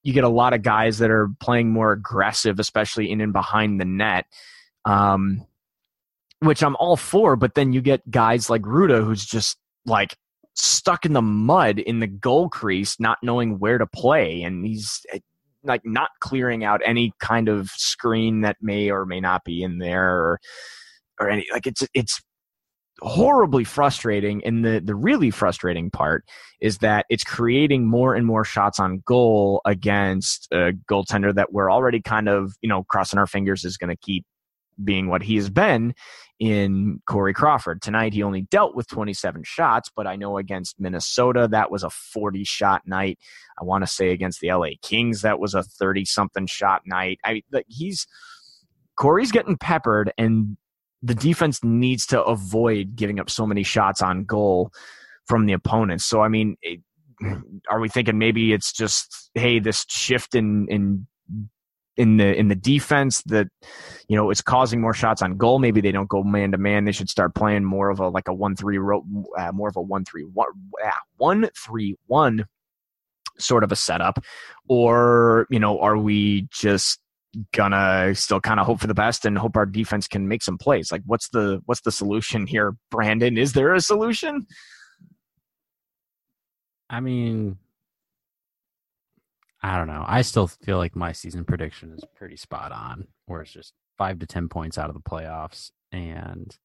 you 0.04 0.14
get 0.14 0.24
a 0.24 0.30
lot 0.30 0.54
of 0.54 0.62
guys 0.62 1.00
that 1.00 1.10
are 1.10 1.30
playing 1.40 1.72
more 1.72 1.92
aggressive, 1.94 2.60
especially 2.60 3.10
in 3.10 3.22
and 3.22 3.34
behind 3.34 3.80
the 3.80 3.86
net. 3.86 4.26
Um, 4.86 5.46
which 6.40 6.64
I'm 6.64 6.76
all 6.78 6.98
for, 6.98 7.36
but 7.36 7.56
then 7.56 7.74
you 7.74 7.82
get 7.82 8.10
guys 8.10 8.50
like 8.50 8.62
Rutta 8.62 9.04
who's 9.04 9.26
just 9.26 9.58
like 9.86 10.16
stuck 10.56 11.06
in 11.06 11.14
the 11.14 11.22
mud 11.22 11.80
in 11.80 12.00
the 12.00 12.08
goal 12.08 12.50
crease, 12.50 13.00
not 13.00 13.18
knowing 13.24 13.60
where 13.60 13.78
to 13.78 13.88
play, 13.88 14.42
and 14.44 14.66
he's 14.66 15.02
eh, 15.14 15.20
like 15.64 15.82
not 15.84 16.10
clearing 16.20 16.64
out 16.64 16.82
any 16.86 17.12
kind 17.20 17.50
of 17.50 17.70
screen 17.72 18.42
that 18.42 18.58
may 18.62 18.90
or 18.90 19.06
may 19.06 19.20
not 19.20 19.44
be 19.44 19.64
in 19.64 19.80
there 19.80 20.16
or 20.16 20.40
or 21.20 21.30
any 21.30 21.46
like 21.52 21.68
it's 21.68 21.84
it's 21.94 22.22
horribly 23.02 23.64
frustrating 23.64 24.44
and 24.44 24.66
the 24.66 24.82
the 24.84 24.96
really 24.96 25.30
frustrating 25.30 25.92
part 25.92 26.26
is 26.62 26.80
that 26.80 27.06
it's 27.10 27.24
creating 27.24 27.86
more 27.86 28.16
and 28.16 28.26
more 28.26 28.44
shots 28.44 28.80
on 28.80 29.04
goal 29.06 29.62
against 29.66 30.48
a 30.52 30.72
goaltender 30.90 31.34
that 31.34 31.54
we're 31.54 31.72
already 31.72 32.02
kind 32.02 32.28
of 32.28 32.54
you 32.62 32.70
know 32.70 32.84
crossing 32.86 33.20
our 33.20 33.28
fingers 33.28 33.64
is 33.64 33.78
going 33.78 33.90
to 33.90 33.98
keep 33.98 34.26
being 34.84 35.08
what 35.08 35.22
he 35.22 35.36
has 35.36 35.50
been 35.50 35.94
in 36.40 37.02
Corey 37.08 37.34
Crawford. 37.34 37.82
Tonight, 37.82 38.14
he 38.14 38.24
only 38.24 38.42
dealt 38.42 38.76
with 38.76 38.88
27 38.88 39.44
shots, 39.44 39.90
but 39.96 40.06
I 40.06 40.16
know 40.16 40.38
against 40.38 40.80
Minnesota, 40.80 41.48
that 41.52 41.72
was 41.72 41.84
a 41.84 41.90
40 41.90 42.44
shot 42.44 42.84
night. 42.86 43.20
I 43.60 43.64
want 43.64 43.84
to 43.84 43.88
say 43.88 44.12
against 44.12 44.40
the 44.40 44.52
LA 44.54 44.72
Kings, 44.82 45.22
that 45.22 45.40
was 45.40 45.54
a 45.54 45.64
30 45.64 46.06
something 46.06 46.46
shot 46.46 46.84
night. 46.86 47.20
I 47.24 47.42
he's 47.68 48.08
Corey's 48.98 49.32
getting 49.32 49.58
peppered, 49.58 50.12
and 50.18 50.58
the 51.02 51.16
defense 51.16 51.64
needs 51.64 52.06
to 52.08 52.24
avoid 52.24 52.96
giving 52.96 53.20
up 53.20 53.30
so 53.30 53.46
many 53.46 53.64
shots 53.64 54.02
on 54.02 54.26
goal 54.26 54.72
from 55.28 55.46
the 55.46 55.54
opponents. 55.54 56.06
So, 56.06 56.22
I 56.22 56.28
mean, 56.28 56.58
it, 56.62 56.82
are 57.70 57.80
we 57.80 57.90
thinking 57.90 58.18
maybe 58.18 58.54
it's 58.54 58.72
just 58.72 59.32
hey, 59.34 59.60
this 59.60 59.86
shift 59.88 60.36
in 60.36 60.68
in 60.70 61.08
in 61.98 62.18
the 62.18 62.36
in 62.36 62.48
the 62.48 62.56
defense 62.56 63.22
that 63.24 63.48
you 64.08 64.16
know 64.16 64.30
is 64.30 64.42
causing 64.42 64.80
more 64.80 64.94
shots 64.94 65.22
on 65.22 65.38
goal. 65.38 65.60
Maybe 65.60 65.82
they 65.82 65.92
don't 65.92 66.10
go 66.10 66.24
man 66.24 66.52
to 66.52 66.58
man. 66.58 66.86
They 66.86 66.92
should 66.92 67.10
start 67.10 67.36
playing 67.36 67.64
more 67.64 67.90
of 67.90 68.00
a 68.00 68.08
like 68.10 68.28
a 68.28 68.34
one 68.34 68.56
three 68.56 68.78
uh, 68.78 69.52
more 69.52 69.70
of 69.70 69.76
a 69.76 69.82
one 69.82 70.06
three 70.06 70.24
one 70.24 70.50
one 71.18 71.50
three 71.56 71.96
one 72.06 72.46
sort 73.40 73.64
of 73.64 73.72
a 73.72 73.76
setup, 73.76 74.20
or 74.68 75.48
you 75.50 75.60
know, 75.60 75.80
are 75.80 75.98
we 75.98 76.48
just 76.52 77.00
gonna 77.54 78.14
still 78.16 78.40
kind 78.40 78.60
of 78.60 78.66
hope 78.66 78.80
for 78.80 78.88
the 78.88 78.94
best 78.94 79.26
and 79.26 79.38
hope 79.38 79.58
our 79.58 79.66
defense 79.66 80.08
can 80.08 80.28
make 80.28 80.44
some 80.44 80.58
plays? 80.58 80.92
Like, 80.92 81.02
what's 81.06 81.30
the 81.30 81.62
what's 81.66 81.82
the 81.82 81.92
solution 81.92 82.48
here, 82.48 82.76
Brandon? 82.92 83.38
Is 83.38 83.54
there 83.54 83.74
a 83.74 83.82
solution? 83.82 84.46
I 86.90 87.00
mean, 87.02 87.58
I 89.62 89.78
don't 89.78 89.88
know. 89.88 90.06
I 90.08 90.22
still 90.22 90.48
feel 90.48 90.78
like 90.78 90.96
my 90.96 91.12
season 91.12 91.44
prediction 91.44 91.94
is 91.94 92.04
pretty 92.16 92.38
spot 92.38 92.72
on, 92.72 93.08
where 93.26 93.42
it's 93.42 93.52
just 93.52 93.74
five 93.98 94.20
to 94.20 94.28
10 94.28 94.50
points 94.50 94.78
out 94.78 94.90
of 94.90 94.94
the 94.94 95.02
playoffs. 95.02 95.72
And 95.92 96.56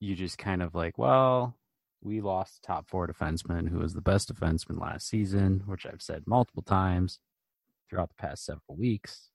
you 0.00 0.14
just 0.14 0.38
kind 0.38 0.62
of 0.62 0.74
like, 0.74 0.96
well, 0.96 1.54
we 2.02 2.20
lost 2.20 2.62
top 2.62 2.88
four 2.88 3.06
defenseman 3.06 3.68
who 3.68 3.78
was 3.78 3.94
the 3.94 4.00
best 4.00 4.32
defenseman 4.32 4.80
last 4.80 5.08
season, 5.08 5.62
which 5.66 5.86
I've 5.86 6.02
said 6.02 6.22
multiple 6.26 6.62
times 6.62 7.18
throughout 7.88 8.08
the 8.08 8.22
past 8.22 8.44
several 8.44 8.76
weeks 8.76 9.30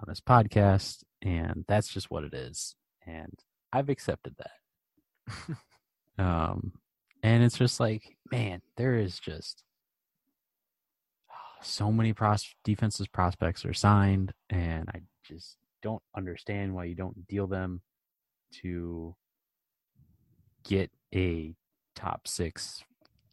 on 0.00 0.06
this 0.08 0.20
podcast. 0.20 1.02
And 1.20 1.64
that's 1.68 1.88
just 1.88 2.10
what 2.10 2.24
it 2.24 2.34
is. 2.34 2.76
And 3.06 3.38
I've 3.72 3.88
accepted 3.88 4.36
that. 4.38 5.56
um, 6.24 6.72
and 7.22 7.42
it's 7.42 7.58
just 7.58 7.78
like, 7.78 8.16
man, 8.30 8.62
there 8.76 8.96
is 8.96 9.18
just 9.18 9.64
so 11.62 11.92
many 11.92 12.12
pros- 12.12 12.54
defenses 12.64 13.08
prospects 13.08 13.64
are 13.64 13.74
signed, 13.74 14.32
and 14.50 14.88
I 14.88 15.00
just 15.24 15.56
don't 15.82 16.02
understand 16.16 16.74
why 16.74 16.84
you 16.84 16.94
don't 16.94 17.26
deal 17.26 17.46
them 17.46 17.82
to 18.62 19.14
get 20.64 20.90
a 21.14 21.54
top 21.94 22.26
six 22.26 22.84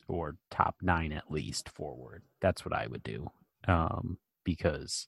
or 0.07 0.35
top 0.49 0.75
nine 0.81 1.11
at 1.11 1.31
least 1.31 1.69
forward. 1.69 2.23
That's 2.41 2.65
what 2.65 2.73
I 2.73 2.87
would 2.87 3.03
do. 3.03 3.29
Um, 3.67 4.17
because 4.43 5.07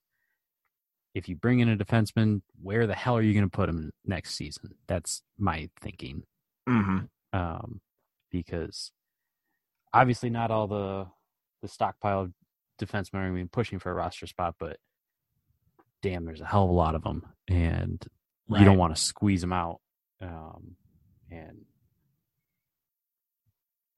if 1.13 1.27
you 1.27 1.35
bring 1.35 1.59
in 1.59 1.69
a 1.69 1.77
defenseman, 1.77 2.41
where 2.61 2.87
the 2.87 2.95
hell 2.95 3.17
are 3.17 3.21
you 3.21 3.33
going 3.33 3.49
to 3.49 3.49
put 3.49 3.69
him 3.69 3.91
next 4.05 4.35
season? 4.35 4.75
That's 4.87 5.23
my 5.37 5.69
thinking. 5.79 6.23
Mm-hmm. 6.69 6.99
Um, 7.33 7.81
because 8.31 8.91
obviously 9.93 10.29
not 10.29 10.51
all 10.51 10.67
the 10.67 11.07
the 11.61 11.67
stockpile 11.67 12.29
defensemen 12.79 13.15
are 13.15 13.29
going 13.29 13.35
to 13.35 13.43
be 13.43 13.49
pushing 13.49 13.79
for 13.79 13.91
a 13.91 13.95
roster 13.95 14.27
spot, 14.27 14.55
but 14.59 14.77
damn, 16.01 16.25
there's 16.25 16.41
a 16.41 16.45
hell 16.45 16.63
of 16.63 16.69
a 16.69 16.73
lot 16.73 16.95
of 16.95 17.03
them, 17.03 17.25
and 17.47 18.03
right. 18.49 18.59
you 18.59 18.65
don't 18.65 18.77
want 18.77 18.95
to 18.95 19.01
squeeze 19.01 19.41
them 19.41 19.53
out. 19.53 19.79
Um, 20.21 20.75
and 21.29 21.65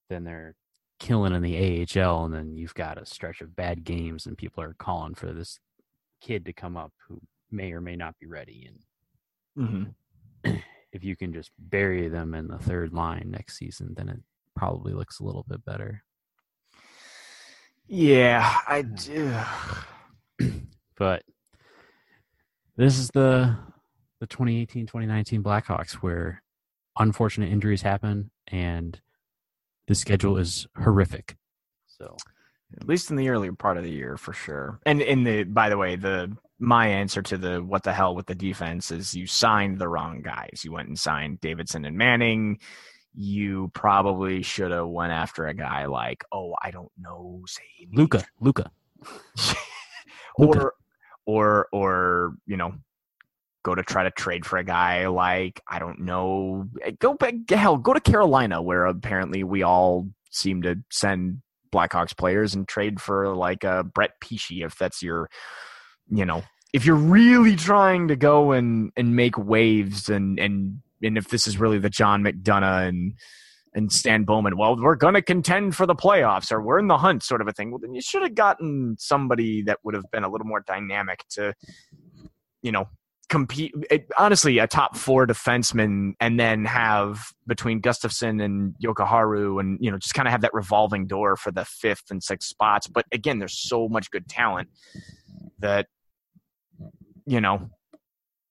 then 0.10 0.24
they're 0.24 0.56
killing 1.00 1.34
in 1.34 1.42
the 1.42 1.88
AHL, 1.98 2.26
and 2.26 2.34
then 2.34 2.56
you've 2.56 2.76
got 2.76 2.98
a 2.98 3.06
stretch 3.06 3.42
of 3.42 3.56
bad 3.56 3.84
games, 3.84 4.26
and 4.26 4.38
people 4.38 4.64
are 4.64 4.76
calling 4.78 5.16
for 5.16 5.32
this 5.34 5.60
kid 6.22 6.46
to 6.46 6.54
come 6.54 6.78
up 6.78 6.94
who 7.08 7.20
may 7.52 7.72
or 7.74 7.82
may 7.82 7.96
not 7.96 8.16
be 8.20 8.26
ready. 8.26 8.70
And 9.56 9.96
mm-hmm. 10.46 10.58
if 10.92 11.04
you 11.04 11.16
can 11.16 11.34
just 11.34 11.52
bury 11.58 12.08
them 12.08 12.34
in 12.34 12.48
the 12.48 12.58
third 12.58 12.94
line 12.94 13.32
next 13.32 13.58
season, 13.58 13.94
then 13.96 14.10
it 14.10 14.20
probably 14.56 14.94
looks 14.94 15.20
a 15.20 15.24
little 15.24 15.46
bit 15.48 15.66
better. 15.66 16.04
Yeah, 17.88 18.58
I 18.68 18.82
do. 18.82 19.34
but 20.98 21.24
this 22.76 22.98
is 22.98 23.10
the 23.14 23.58
the 24.20 24.28
2018-2019 24.28 25.42
Blackhawks 25.42 25.96
where 25.96 26.42
unfortunate 26.98 27.52
injuries 27.52 27.82
happen 27.82 28.32
and 28.48 29.02
the 29.88 29.96
schedule 29.96 30.38
is 30.38 30.66
horrific. 30.82 31.36
So 31.88 32.16
at 32.80 32.88
least 32.88 33.10
in 33.10 33.18
the 33.18 33.30
earlier 33.30 33.54
part 33.54 33.78
of 33.78 33.84
the 33.84 33.92
year 33.92 34.18
for 34.18 34.34
sure. 34.34 34.80
And 34.86 35.02
in 35.02 35.24
the 35.24 35.44
by 35.44 35.70
the 35.70 35.78
way, 35.78 35.96
the 35.96 36.36
my 36.60 36.88
answer 36.88 37.22
to 37.22 37.38
the 37.38 37.62
what 37.64 37.84
the 37.84 37.94
hell 37.94 38.16
with 38.16 38.28
the 38.28 38.36
defense 38.36 38.92
is 38.92 39.14
you 39.14 39.28
signed 39.28 39.80
the 39.80 39.90
wrong 39.90 40.22
guys. 40.22 40.62
You 40.64 40.72
went 40.72 40.88
and 40.88 40.98
signed 40.98 41.42
Davidson 41.42 41.86
and 41.86 41.98
Manning 41.98 42.60
you 43.16 43.70
probably 43.74 44.42
should 44.42 44.72
have 44.72 44.88
went 44.88 45.12
after 45.12 45.48
a 45.48 45.54
guy 45.54 45.86
like, 45.86 46.24
oh, 46.32 46.56
I 46.62 46.72
don't 46.72 46.92
know, 46.98 47.44
say 47.48 47.88
Luca, 47.92 48.24
Luca, 48.40 48.72
or 50.36 50.74
or 51.26 51.68
or 51.72 52.36
you 52.46 52.58
know, 52.58 52.74
go 53.64 53.76
to 53.76 53.84
try 53.84 54.04
to 54.04 54.12
trade 54.12 54.46
for 54.46 54.58
a 54.58 54.64
guy 54.64 55.08
like 55.08 55.62
I 55.68 55.80
don't 55.80 56.00
know, 56.02 56.68
eh, 56.82 56.92
go 57.00 57.14
back 57.14 57.36
hell, 57.50 57.78
go 57.78 57.94
to 57.94 58.02
Carolina 58.02 58.62
where 58.62 58.86
apparently 58.86 59.44
we 59.44 59.64
all 59.64 60.10
seem 60.32 60.62
to 60.64 60.78
send 60.90 61.42
Blackhawks 61.72 62.16
players 62.16 62.54
and 62.54 62.68
trade 62.68 63.02
for 63.02 63.36
like 63.36 63.64
a 63.64 63.84
Brett 63.84 64.20
Pesce 64.22 64.64
if 64.64 64.78
that's 64.78 65.02
your, 65.02 65.30
you 66.10 66.26
know, 66.26 66.44
if 66.74 66.86
you're 66.86 66.96
really 66.96 67.56
trying 67.56 68.08
to 68.08 68.16
go 68.16 68.52
and 68.52 68.92
and 68.98 69.16
make 69.16 69.38
waves 69.38 70.10
and 70.10 70.40
and 70.40 70.80
and 71.04 71.18
if 71.18 71.30
this 71.30 71.48
is 71.48 71.60
really 71.60 71.80
the 71.80 71.90
John 71.90 72.24
McDonough 72.24 72.88
and 72.88 73.14
and 73.76 73.92
Stan 73.92 74.24
Bowman, 74.24 74.56
well, 74.56 74.78
we're 74.80 74.96
going 74.96 75.16
to 75.16 75.22
contend 75.22 75.76
for 75.76 75.88
the 75.88 75.96
playoffs 75.96 76.52
or 76.52 76.62
we're 76.62 76.78
in 76.78 76.88
the 76.88 76.98
hunt, 76.98 77.24
sort 77.24 77.42
of 77.42 77.48
a 77.48 77.52
thing. 77.52 77.72
Well, 77.72 77.80
then 77.80 77.96
you 77.96 78.02
should 78.02 78.22
have 78.22 78.36
gotten 78.36 78.96
somebody 79.00 79.64
that 79.64 79.80
would 79.84 79.96
have 79.96 80.06
been 80.12 80.24
a 80.24 80.30
little 80.30 80.46
more 80.46 80.62
dynamic 80.62 81.26
to, 81.32 81.56
you 82.62 82.72
know, 82.72 82.88
compete. 83.30 83.74
It, 83.90 84.12
honestly, 84.18 84.60
a 84.60 84.68
top 84.68 84.96
four 84.96 85.26
defenseman, 85.26 86.14
and 86.20 86.40
then 86.40 86.66
have 86.66 87.32
between 87.48 87.82
Gustafsson 87.82 88.44
and 88.44 88.76
Jokiharju 88.84 89.60
and 89.60 89.80
you 89.82 89.90
know, 89.90 89.98
just 89.98 90.14
kind 90.14 90.28
of 90.28 90.32
have 90.32 90.42
that 90.42 90.54
revolving 90.54 91.08
door 91.08 91.36
for 91.36 91.52
the 91.52 91.66
fifth 91.66 92.12
and 92.12 92.22
sixth 92.22 92.48
spots. 92.48 92.88
But 92.88 93.06
again, 93.12 93.40
there's 93.40 93.58
so 93.58 93.90
much 93.90 94.12
good 94.12 94.30
talent 94.30 94.70
that 95.60 95.88
you 97.26 97.42
know 97.42 97.72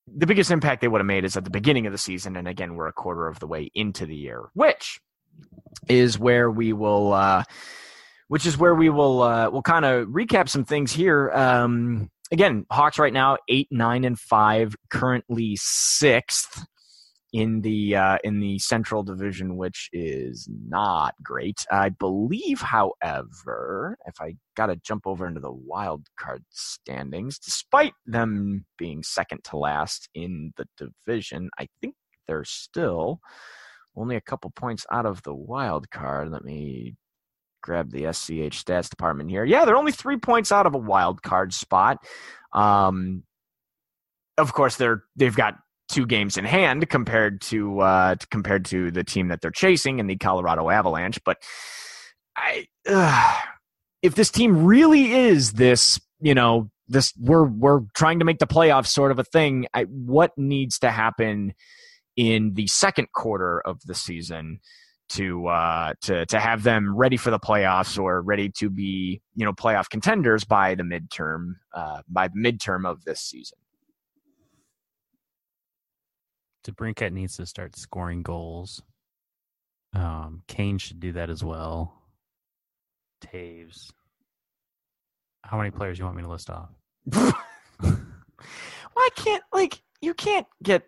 the 0.06 0.26
biggest 0.26 0.50
impact 0.50 0.80
they 0.80 0.88
would 0.88 1.00
have 1.00 1.06
made 1.06 1.24
is 1.24 1.36
at 1.36 1.44
the 1.44 1.50
beginning 1.50 1.86
of 1.86 1.92
the 1.92 1.98
season, 1.98 2.36
and 2.36 2.48
again, 2.48 2.74
we're 2.74 2.88
a 2.88 2.92
quarter 2.92 3.28
of 3.28 3.38
the 3.38 3.46
way 3.46 3.70
into 3.74 4.06
the 4.06 4.16
year, 4.16 4.42
which 4.54 5.00
is 5.88 6.18
where 6.18 6.50
we 6.50 6.72
will, 6.72 7.12
uh, 7.12 7.44
which 8.28 8.46
is 8.46 8.58
where 8.58 8.74
we 8.74 8.90
will, 8.90 9.22
uh, 9.22 9.50
we'll 9.50 9.62
kind 9.62 9.84
of 9.84 10.08
recap 10.08 10.48
some 10.48 10.64
things 10.64 10.92
here. 10.92 11.30
Um, 11.30 12.10
again, 12.30 12.66
Hawks 12.70 12.98
right 12.98 13.12
now 13.12 13.38
eight, 13.48 13.68
nine, 13.70 14.04
and 14.04 14.18
five, 14.18 14.74
currently 14.90 15.56
sixth 15.60 16.64
in 17.32 17.62
the 17.62 17.96
uh, 17.96 18.18
in 18.24 18.40
the 18.40 18.58
Central 18.58 19.02
Division, 19.02 19.56
which 19.56 19.88
is 19.92 20.48
not 20.68 21.14
great. 21.22 21.64
I 21.70 21.88
believe, 21.88 22.60
however, 22.60 23.96
if 24.06 24.20
I 24.20 24.36
got 24.56 24.66
to 24.66 24.76
jump 24.76 25.06
over 25.06 25.26
into 25.26 25.40
the 25.40 25.52
wild 25.52 26.06
card 26.18 26.44
standings, 26.50 27.38
despite 27.38 27.94
them 28.06 28.66
being 28.76 29.02
second 29.02 29.44
to 29.44 29.56
last 29.56 30.08
in 30.14 30.52
the 30.56 30.66
division, 30.76 31.48
I 31.58 31.68
think 31.80 31.94
they're 32.26 32.44
still 32.44 33.20
only 33.96 34.16
a 34.16 34.20
couple 34.20 34.50
points 34.50 34.86
out 34.90 35.06
of 35.06 35.22
the 35.22 35.34
wild 35.34 35.90
card. 35.90 36.30
Let 36.30 36.44
me 36.44 36.96
grab 37.62 37.90
the 37.90 38.12
SCH 38.12 38.64
stats 38.64 38.90
department 38.90 39.30
here. 39.30 39.44
Yeah, 39.44 39.64
they're 39.64 39.76
only 39.76 39.92
three 39.92 40.18
points 40.18 40.52
out 40.52 40.66
of 40.66 40.74
a 40.74 40.78
wild 40.78 41.22
card 41.22 41.54
spot. 41.54 41.98
Um, 42.52 43.22
of 44.36 44.52
course, 44.52 44.76
they're 44.76 45.04
they've 45.16 45.36
got 45.36 45.54
two 45.92 46.06
games 46.06 46.36
in 46.36 46.44
hand 46.44 46.88
compared 46.88 47.40
to 47.42 47.80
uh, 47.80 48.16
compared 48.30 48.64
to 48.66 48.90
the 48.90 49.04
team 49.04 49.28
that 49.28 49.40
they're 49.40 49.50
chasing 49.50 49.98
in 49.98 50.06
the 50.06 50.16
Colorado 50.16 50.70
Avalanche. 50.70 51.20
But 51.24 51.38
I, 52.36 52.66
uh, 52.88 53.38
if 54.02 54.14
this 54.14 54.30
team 54.30 54.64
really 54.64 55.12
is 55.12 55.52
this, 55.52 56.00
you 56.20 56.34
know, 56.34 56.70
this 56.88 57.12
we're 57.18 57.46
we're 57.46 57.82
trying 57.94 58.18
to 58.18 58.24
make 58.24 58.38
the 58.38 58.46
playoffs 58.46 58.88
sort 58.88 59.10
of 59.10 59.18
a 59.18 59.24
thing. 59.24 59.66
I, 59.74 59.84
what 59.84 60.32
needs 60.36 60.78
to 60.80 60.90
happen 60.90 61.54
in 62.16 62.54
the 62.54 62.66
second 62.66 63.08
quarter 63.12 63.60
of 63.60 63.80
the 63.84 63.94
season? 63.94 64.60
to 65.12 65.46
uh, 65.46 65.92
to 66.00 66.24
to 66.26 66.40
have 66.40 66.62
them 66.62 66.96
ready 66.96 67.18
for 67.18 67.30
the 67.30 67.38
playoffs 67.38 67.98
or 68.02 68.22
ready 68.22 68.48
to 68.48 68.70
be 68.70 69.20
you 69.34 69.44
know 69.44 69.52
playoff 69.52 69.90
contenders 69.90 70.44
by 70.44 70.74
the 70.74 70.82
midterm 70.82 71.54
uh, 71.74 72.00
by 72.08 72.28
midterm 72.28 72.88
of 72.88 73.04
this 73.04 73.20
season. 73.20 73.58
DeBrincat 76.64 77.12
needs 77.12 77.36
to 77.36 77.46
start 77.46 77.76
scoring 77.76 78.22
goals. 78.22 78.82
Um, 79.94 80.42
Kane 80.48 80.78
should 80.78 81.00
do 81.00 81.12
that 81.12 81.30
as 81.30 81.44
well. 81.44 81.94
Toews. 83.24 83.90
How 85.42 85.58
many 85.58 85.70
players 85.70 85.98
do 85.98 86.02
you 86.02 86.04
want 86.06 86.16
me 86.16 86.22
to 86.22 86.28
list 86.28 86.50
off? 86.50 86.70
Why 88.94 89.08
can't 89.16 89.42
like 89.52 89.82
you 90.00 90.14
can't 90.14 90.46
get? 90.62 90.84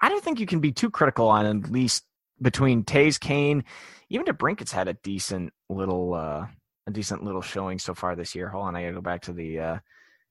I 0.00 0.08
don't 0.08 0.22
think 0.22 0.40
you 0.40 0.46
can 0.46 0.60
be 0.60 0.72
too 0.72 0.90
critical 0.90 1.28
on 1.28 1.46
at 1.46 1.70
least 1.70 2.04
between 2.40 2.84
Toews, 2.84 3.18
Kane, 3.18 3.64
even 4.10 4.26
DeBrincat's 4.26 4.72
had 4.72 4.88
a 4.88 4.94
decent 4.94 5.52
little 5.68 6.14
uh, 6.14 6.46
a 6.86 6.90
decent 6.90 7.24
little 7.24 7.42
showing 7.42 7.78
so 7.78 7.94
far 7.94 8.14
this 8.14 8.34
year. 8.34 8.48
Hold 8.48 8.66
on, 8.66 8.76
I 8.76 8.82
gotta 8.82 8.94
go 8.94 9.00
back 9.00 9.22
to 9.22 9.32
the 9.32 9.58
uh, 9.58 9.78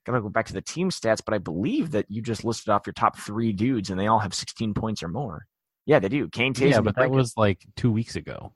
gotta 0.05 0.21
go 0.21 0.29
back 0.29 0.45
to 0.47 0.53
the 0.53 0.61
team 0.61 0.89
stats, 0.89 1.21
but 1.23 1.33
I 1.33 1.39
believe 1.39 1.91
that 1.91 2.05
you 2.09 2.21
just 2.21 2.43
listed 2.43 2.69
off 2.69 2.85
your 2.85 2.93
top 2.93 3.17
three 3.17 3.51
dudes, 3.51 3.89
and 3.89 3.99
they 3.99 4.07
all 4.07 4.19
have 4.19 4.33
16 4.33 4.73
points 4.73 5.03
or 5.03 5.07
more. 5.07 5.47
Yeah, 5.85 5.99
they 5.99 6.09
do. 6.09 6.29
Kane, 6.29 6.53
Toews, 6.53 6.71
yeah, 6.71 6.81
but 6.81 6.95
that 6.95 7.11
was 7.11 7.33
like 7.37 7.65
two 7.75 7.91
weeks 7.91 8.15
ago. 8.15 8.53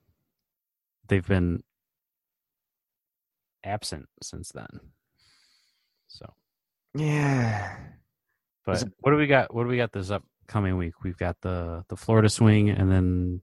They've 1.07 1.25
been 1.25 1.63
absent 3.63 4.07
since 4.21 4.51
then. 4.51 4.79
So, 6.07 6.33
yeah. 6.95 7.75
but 8.65 8.83
what 8.99 9.11
do 9.11 9.17
we 9.17 9.27
got? 9.27 9.53
What 9.53 9.63
do 9.63 9.69
we 9.69 9.77
got 9.77 9.91
this 9.91 10.09
upcoming 10.11 10.77
week? 10.77 11.03
We've 11.03 11.17
got 11.17 11.37
the 11.41 11.83
the 11.89 11.95
Florida 11.95 12.29
Swing, 12.29 12.69
and 12.69 12.91
then 12.91 13.41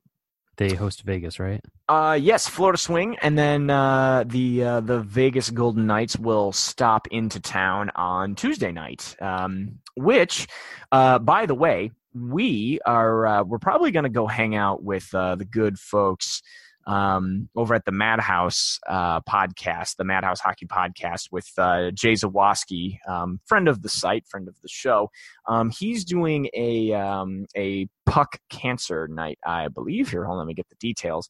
they 0.57 0.75
host 0.75 1.03
Vegas, 1.03 1.39
right? 1.39 1.63
Uh, 1.89 2.19
yes, 2.21 2.49
Florida 2.49 2.79
Swing, 2.79 3.17
and 3.23 3.39
then 3.39 3.71
uh, 3.71 4.25
the 4.27 4.63
uh, 4.63 4.81
the 4.81 5.01
Vegas 5.01 5.51
Golden 5.51 5.87
Knights 5.87 6.19
will 6.19 6.53
stop 6.53 7.07
into 7.09 7.41
town 7.41 7.91
on 7.95 8.35
Tuesday 8.35 8.73
night. 8.73 9.17
Um, 9.21 9.79
which, 9.97 10.47
uh, 10.93 11.19
by 11.19 11.47
the 11.47 11.55
way, 11.55 11.93
we 12.15 12.81
are 12.87 13.27
uh, 13.27 13.43
we're 13.45 13.59
probably 13.59 13.91
going 13.91 14.05
to 14.05 14.09
go 14.11 14.27
hang 14.27 14.55
out 14.55 14.83
with 14.83 15.15
uh, 15.15 15.37
the 15.37 15.45
good 15.45 15.79
folks 15.79 16.43
um, 16.87 17.49
over 17.57 17.75
at 17.75 17.85
the 17.85 17.93
Madhouse 17.93 18.79
uh, 18.87 19.21
podcast, 19.23 19.97
the 19.97 20.05
Madhouse 20.05 20.41
Hockey 20.41 20.67
Podcast, 20.67 21.33
with 21.33 21.51
uh, 21.59 21.91
Jay 21.91 22.13
Zawoski, 22.13 22.99
um, 23.09 23.41
friend 23.45 23.69
of 23.69 23.83
the 23.83 23.89
site, 23.89 24.27
friend 24.29 24.49
of 24.49 24.55
the 24.63 24.69
show. 24.69 25.11
Um, 25.49 25.71
he's 25.71 26.05
doing 26.05 26.49
a 26.55 26.93
um, 26.93 27.47
a 27.57 27.89
puck 28.05 28.39
cancer 28.51 29.09
night, 29.09 29.39
I 29.45 29.69
believe. 29.69 30.11
Here, 30.11 30.25
hold 30.25 30.35
on, 30.35 30.39
let 30.39 30.47
me 30.47 30.55
get 30.55 30.69
the 30.69 30.77
details. 30.77 31.29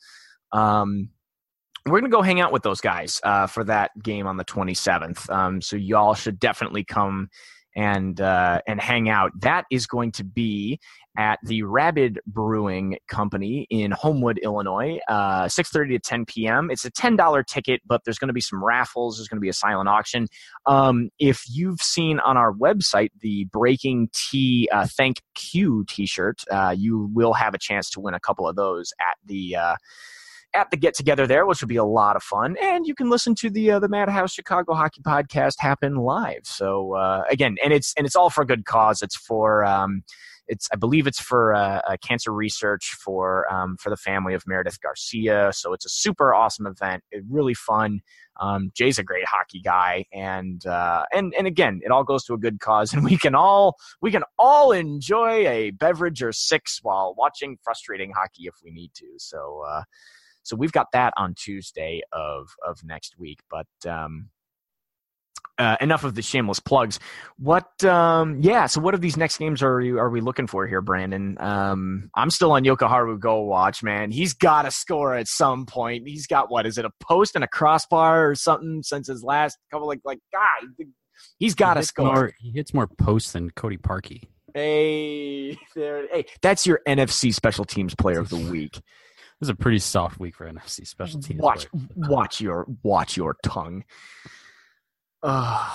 Um, 0.52 1.10
we're 1.86 2.00
gonna 2.00 2.10
go 2.10 2.22
hang 2.22 2.40
out 2.40 2.52
with 2.52 2.62
those 2.62 2.80
guys 2.80 3.20
uh, 3.22 3.46
for 3.46 3.64
that 3.64 3.90
game 4.02 4.26
on 4.26 4.36
the 4.36 4.44
27th. 4.44 5.30
Um, 5.30 5.62
so 5.62 5.76
y'all 5.76 6.14
should 6.14 6.38
definitely 6.38 6.84
come 6.84 7.28
and 7.76 8.20
uh, 8.20 8.60
and 8.66 8.80
hang 8.80 9.08
out. 9.08 9.30
That 9.40 9.66
is 9.70 9.86
going 9.86 10.12
to 10.12 10.24
be 10.24 10.80
at 11.18 11.38
the 11.44 11.62
Rabid 11.62 12.20
Brewing 12.26 12.98
Company 13.08 13.66
in 13.70 13.90
Homewood, 13.90 14.38
Illinois, 14.38 14.98
uh, 15.08 15.44
6:30 15.44 15.88
to 15.90 15.98
10 15.98 16.24
p.m. 16.24 16.70
It's 16.70 16.84
a 16.84 16.90
$10 16.90 17.46
ticket, 17.46 17.82
but 17.86 18.02
there's 18.04 18.18
going 18.18 18.28
to 18.28 18.34
be 18.34 18.40
some 18.40 18.64
raffles. 18.64 19.18
There's 19.18 19.28
going 19.28 19.38
to 19.38 19.42
be 19.42 19.48
a 19.48 19.54
silent 19.54 19.88
auction. 19.88 20.26
Um, 20.66 21.10
if 21.18 21.44
you've 21.48 21.80
seen 21.80 22.18
on 22.20 22.36
our 22.36 22.52
website 22.52 23.10
the 23.20 23.44
Breaking 23.44 24.08
T 24.12 24.68
uh, 24.72 24.86
Thank 24.86 25.20
Q 25.34 25.84
T-shirt, 25.88 26.42
uh, 26.50 26.74
you 26.76 27.10
will 27.12 27.34
have 27.34 27.54
a 27.54 27.58
chance 27.58 27.90
to 27.90 28.00
win 28.00 28.14
a 28.14 28.20
couple 28.20 28.48
of 28.48 28.56
those 28.56 28.92
at 29.00 29.16
the. 29.24 29.56
At 30.56 30.70
the 30.70 30.76
get 30.78 30.94
together 30.94 31.26
there, 31.26 31.44
which 31.44 31.60
will 31.60 31.68
be 31.68 31.76
a 31.76 31.84
lot 31.84 32.16
of 32.16 32.22
fun, 32.22 32.56
and 32.62 32.86
you 32.86 32.94
can 32.94 33.10
listen 33.10 33.34
to 33.36 33.50
the 33.50 33.72
uh, 33.72 33.78
the 33.78 33.88
Madhouse 33.88 34.32
Chicago 34.32 34.72
Hockey 34.72 35.02
Podcast 35.02 35.56
happen 35.58 35.96
live. 35.96 36.40
So 36.44 36.94
uh, 36.94 37.24
again, 37.30 37.56
and 37.62 37.74
it's 37.74 37.92
and 37.98 38.06
it's 38.06 38.16
all 38.16 38.30
for 38.30 38.40
a 38.40 38.46
good 38.46 38.64
cause. 38.64 39.02
It's 39.02 39.16
for 39.16 39.66
um, 39.66 40.02
it's 40.48 40.68
I 40.72 40.76
believe 40.76 41.06
it's 41.06 41.20
for 41.20 41.54
uh, 41.54 41.80
uh, 41.86 41.96
cancer 42.02 42.32
research 42.32 42.96
for 43.04 43.52
um, 43.52 43.76
for 43.78 43.90
the 43.90 43.96
family 43.96 44.34
of 44.34 44.44
Meredith 44.46 44.80
Garcia. 44.80 45.50
So 45.52 45.72
it's 45.72 45.84
a 45.84 45.88
super 45.88 46.34
awesome 46.34 46.66
event. 46.66 47.02
Really 47.28 47.54
fun. 47.54 48.00
Um, 48.40 48.70
Jay's 48.74 48.98
a 48.98 49.02
great 49.02 49.26
hockey 49.26 49.60
guy, 49.60 50.04
and 50.12 50.64
uh, 50.66 51.04
and 51.12 51.34
and 51.36 51.46
again, 51.46 51.80
it 51.84 51.90
all 51.90 52.04
goes 52.04 52.24
to 52.24 52.34
a 52.34 52.38
good 52.38 52.60
cause, 52.60 52.92
and 52.94 53.04
we 53.04 53.16
can 53.16 53.34
all 53.34 53.76
we 54.00 54.10
can 54.10 54.22
all 54.38 54.72
enjoy 54.72 55.46
a 55.46 55.70
beverage 55.70 56.22
or 56.22 56.32
six 56.32 56.80
while 56.82 57.14
watching 57.16 57.58
frustrating 57.62 58.12
hockey 58.16 58.44
if 58.44 58.54
we 58.64 58.70
need 58.70 58.92
to. 58.94 59.06
So. 59.18 59.62
Uh, 59.68 59.82
so 60.46 60.56
we've 60.56 60.72
got 60.72 60.86
that 60.92 61.12
on 61.16 61.34
Tuesday 61.34 62.02
of 62.12 62.48
of 62.66 62.78
next 62.84 63.18
week. 63.18 63.40
But 63.50 63.66
um, 63.90 64.30
uh, 65.58 65.76
enough 65.80 66.04
of 66.04 66.14
the 66.14 66.22
shameless 66.22 66.60
plugs. 66.60 67.00
What? 67.38 67.82
Um, 67.84 68.38
yeah. 68.40 68.66
So 68.66 68.80
what 68.80 68.94
of 68.94 69.00
these 69.00 69.16
next 69.16 69.38
games 69.38 69.62
are 69.62 69.80
you 69.80 69.98
are 69.98 70.10
we 70.10 70.20
looking 70.20 70.46
for 70.46 70.66
here, 70.66 70.80
Brandon? 70.80 71.36
Um, 71.40 72.10
I'm 72.14 72.30
still 72.30 72.52
on 72.52 72.64
Jokiharju 72.64 73.18
Go 73.20 73.42
Watch, 73.42 73.82
man. 73.82 74.10
He's 74.10 74.34
got 74.34 74.62
to 74.62 74.70
score 74.70 75.14
at 75.14 75.28
some 75.28 75.66
point. 75.66 76.06
He's 76.06 76.26
got 76.26 76.50
what? 76.50 76.66
Is 76.66 76.78
it 76.78 76.84
a 76.84 76.90
post 77.00 77.34
and 77.34 77.44
a 77.44 77.48
crossbar 77.48 78.28
or 78.28 78.34
something 78.34 78.82
since 78.82 79.08
his 79.08 79.22
last 79.22 79.56
couple? 79.70 79.86
Like 79.86 80.00
like 80.04 80.18
God, 80.32 80.86
he's 81.38 81.54
got 81.54 81.74
to 81.74 81.80
He 81.80 81.86
score. 81.86 82.14
More, 82.14 82.32
he 82.38 82.50
hits 82.50 82.74
more 82.74 82.86
posts 82.86 83.32
than 83.32 83.50
Cody 83.50 83.78
Parkey. 83.78 84.22
Hey, 84.54 85.58
there. 85.74 86.06
Hey, 86.08 86.26
that's 86.42 86.66
your 86.66 86.80
NFC 86.86 87.32
Special 87.32 87.64
Teams 87.64 87.94
Player 87.94 88.20
of 88.20 88.28
the 88.28 88.36
Week. 88.50 88.80
It 89.36 89.40
was 89.40 89.48
a 89.50 89.54
pretty 89.54 89.78
soft 89.80 90.18
week 90.18 90.34
for 90.34 90.50
NFC 90.50 90.86
special 90.86 91.20
teams. 91.20 91.40
watch 91.42 91.68
players. 91.70 91.86
watch 91.96 92.40
your 92.40 92.66
watch 92.82 93.16
your 93.18 93.36
tongue. 93.42 93.84
Uh, 95.22 95.70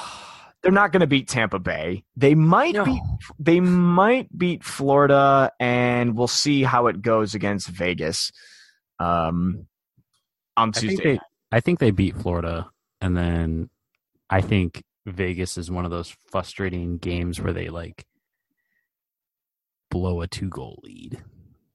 they're 0.63 0.71
not 0.71 0.91
going 0.91 1.01
to 1.01 1.07
beat 1.07 1.27
Tampa 1.27 1.59
Bay. 1.59 2.03
They 2.15 2.33
might 2.35 2.73
No. 2.73 2.85
beat 2.85 3.01
they 3.39 3.59
might 3.59 4.35
beat 4.35 4.63
Florida, 4.63 5.51
and 5.59 6.15
we'll 6.17 6.27
see 6.27 6.63
how 6.63 6.87
it 6.87 7.01
goes 7.01 7.35
against 7.35 7.67
Vegas 7.67 8.31
um, 8.99 9.67
on 10.57 10.69
I 10.69 10.71
think 10.79 10.89
Tuesday. 10.91 11.13
they, 11.13 11.19
I 11.51 11.59
think 11.59 11.79
they 11.79 11.91
beat 11.91 12.15
Florida, 12.15 12.67
and 12.99 13.15
then 13.17 13.69
I 14.29 14.41
think 14.41 14.83
Vegas 15.05 15.57
is 15.57 15.69
one 15.69 15.85
of 15.85 15.91
those 15.91 16.15
frustrating 16.31 16.97
games 16.97 17.39
where 17.41 17.53
they 17.53 17.69
like 17.69 18.05
blow 19.89 20.21
a 20.21 20.27
two 20.27 20.49
goal 20.49 20.79
lead 20.83 21.21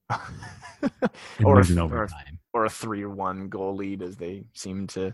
or, 1.43 1.59
a, 1.59 1.79
or, 1.81 2.07
or 2.53 2.65
a 2.65 2.69
three-one 2.69 3.49
goal 3.49 3.75
lead, 3.75 4.01
as 4.01 4.17
they 4.17 4.45
seem 4.53 4.87
to 4.87 5.13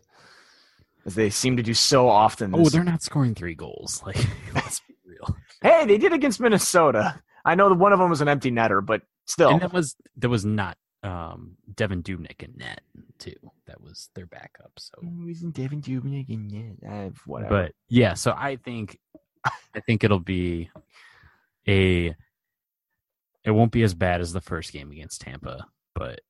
as 1.06 1.16
they 1.16 1.30
seem 1.30 1.58
to 1.58 1.64
do 1.64 1.74
so 1.74 2.08
often. 2.08 2.54
Oh, 2.56 2.70
they're 2.70 2.84
not 2.84 3.02
scoring 3.02 3.36
three 3.36 3.56
goals. 3.56 4.02
Like, 4.06 4.18
let's 4.54 4.80
be 4.82 4.96
real. 5.06 5.36
hey, 5.62 5.86
they 5.86 5.98
did 5.98 6.14
against 6.14 6.40
Minnesota. 6.40 7.22
I 7.46 7.56
know 7.56 7.70
that 7.70 7.76
one 7.76 7.92
of 7.94 8.00
them 8.00 8.10
was 8.10 8.22
an 8.22 8.28
empty 8.28 8.52
netter, 8.52 8.86
but 8.86 9.02
still. 9.26 9.50
And 9.50 9.62
that 9.62 9.74
was 9.74 9.96
that 10.18 10.30
was 10.30 10.46
not 10.46 10.78
um, 11.04 11.58
Devan 11.74 12.04
Dubnyk 12.04 12.42
in 12.44 12.54
net 12.58 12.82
too. 13.20 13.36
That 13.68 13.82
was 13.82 14.10
their 14.16 14.26
backup. 14.26 14.72
So, 14.78 14.94
Isn't 15.30 15.56
Devan 15.56 15.82
Dubnyk 15.82 16.30
in? 16.30 16.78
Uh, 16.88 17.10
whatever. 17.26 17.64
but 17.64 17.72
yeah, 17.90 18.14
so 18.14 18.34
I 18.36 18.56
think 18.56 18.98
I 19.46 19.80
think 19.82 20.04
it'll 20.04 20.20
be 20.20 20.70
a. 21.68 22.16
It 23.46 23.52
won't 23.52 23.72
be 23.72 23.84
as 23.84 23.94
bad 23.94 24.22
as 24.22 24.34
the 24.34 24.42
first 24.42 24.72
game 24.72 24.92
against 24.92 25.22
Tampa, 25.22 25.68
but 25.96 26.22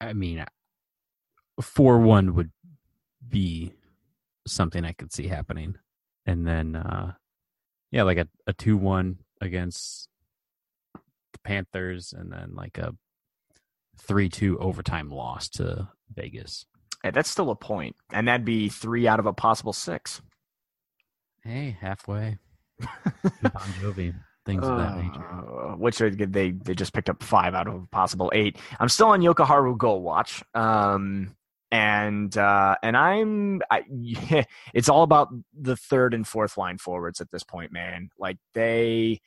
I 0.00 0.12
mean, 0.12 0.44
four 1.60 1.98
one 1.98 2.34
would 2.34 2.50
be 3.26 3.72
something 4.46 4.84
I 4.84 4.92
could 4.92 5.12
see 5.12 5.28
happening, 5.28 5.76
and 6.26 6.46
then 6.46 6.76
uh 6.76 7.12
yeah, 7.90 8.02
like 8.02 8.18
a 8.18 8.28
a 8.46 8.52
two 8.52 8.76
one 8.76 9.18
against 9.40 10.08
the 10.94 11.38
Panthers, 11.44 12.12
and 12.12 12.32
then 12.32 12.54
like 12.54 12.78
a 12.78 12.94
three 13.98 14.28
two 14.28 14.58
overtime 14.58 15.10
loss 15.10 15.48
to 15.50 15.88
Vegas. 16.14 16.66
Hey, 17.02 17.10
that's 17.10 17.30
still 17.30 17.50
a 17.50 17.56
point, 17.56 17.96
and 18.12 18.26
that'd 18.28 18.46
be 18.46 18.68
three 18.68 19.06
out 19.06 19.20
of 19.20 19.26
a 19.26 19.32
possible 19.32 19.74
six. 19.74 20.22
Hey, 21.42 21.76
halfway. 21.78 22.38
bon 22.80 23.52
Jovi, 23.80 24.14
things 24.44 24.64
of 24.66 24.76
that 24.78 24.96
nature. 24.96 25.24
Uh, 25.30 25.76
which 25.76 26.00
are, 26.00 26.10
they 26.10 26.50
they 26.50 26.74
just 26.74 26.92
picked 26.92 27.08
up 27.10 27.22
five 27.22 27.54
out 27.54 27.66
of 27.66 27.74
a 27.74 27.86
possible 27.88 28.30
eight. 28.34 28.58
I'm 28.78 28.88
still 28.88 29.08
on 29.08 29.20
Jokiharju 29.20 29.78
Goal 29.78 30.02
Watch, 30.02 30.42
um, 30.54 31.34
and 31.70 32.36
uh, 32.36 32.76
and 32.82 32.96
I'm 32.96 33.62
I, 33.70 33.84
it's 34.74 34.88
all 34.88 35.02
about 35.02 35.28
the 35.58 35.76
third 35.76 36.14
and 36.14 36.26
fourth 36.26 36.56
line 36.56 36.78
forwards 36.78 37.20
at 37.20 37.30
this 37.30 37.42
point, 37.42 37.72
man. 37.72 38.10
Like 38.18 38.38
they 38.54 39.20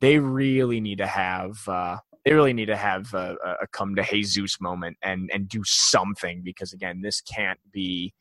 they 0.00 0.18
really 0.18 0.80
need 0.80 0.98
to 0.98 1.06
have. 1.06 1.66
Uh, 1.68 1.98
they 2.24 2.32
really 2.32 2.54
need 2.54 2.66
to 2.66 2.76
have 2.76 3.12
a, 3.12 3.36
a- 3.44 3.56
a 3.62 3.66
come 3.66 3.94
to 3.96 4.02
Jesus 4.02 4.60
moment 4.60 4.96
and 5.02 5.30
and 5.32 5.48
do 5.48 5.62
something 5.64 6.42
because 6.42 6.72
again, 6.72 7.02
this 7.02 7.20
can't 7.20 7.60
be 7.70 8.14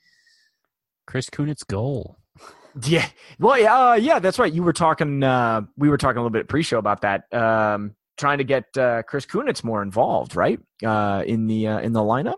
Chris 1.08 1.30
Kunitz 1.30 1.66
goal. 1.66 2.18
Yeah. 2.82 3.08
Well, 3.40 3.60
yeah, 3.60 3.90
uh, 3.92 3.94
yeah, 3.94 4.20
that's 4.20 4.40
right. 4.40 4.52
You 4.52 4.64
were 4.64 4.74
talking. 4.74 5.24
Uh, 5.24 5.62
we 5.78 5.90
were 5.90 5.98
talking 5.98 6.18
a 6.18 6.22
little 6.22 6.32
bit 6.32 6.48
pre-show 6.48 6.80
about 6.80 7.02
that. 7.02 7.32
Um, 7.34 7.96
trying 8.18 8.40
to 8.40 8.44
get 8.44 8.66
uh, 8.78 9.04
Chris 9.04 9.26
Kunitz 9.26 9.64
more 9.64 9.82
involved, 9.82 10.36
right? 10.36 10.60
Uh, 10.84 11.24
in 11.26 11.48
the 11.48 11.68
uh, 11.68 11.80
in 11.80 11.94
the 11.94 12.02
lineup. 12.02 12.38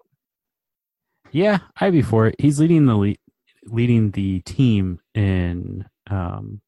Yeah, 1.31 1.59
I'd 1.79 1.93
be 1.93 2.01
for 2.01 2.27
it. 2.27 2.35
He's 2.39 2.59
leading 2.59 2.85
the 2.85 2.95
le- 2.95 3.15
leading 3.65 4.11
the 4.11 4.41
team 4.41 4.99
in 5.13 5.85
um 6.09 6.61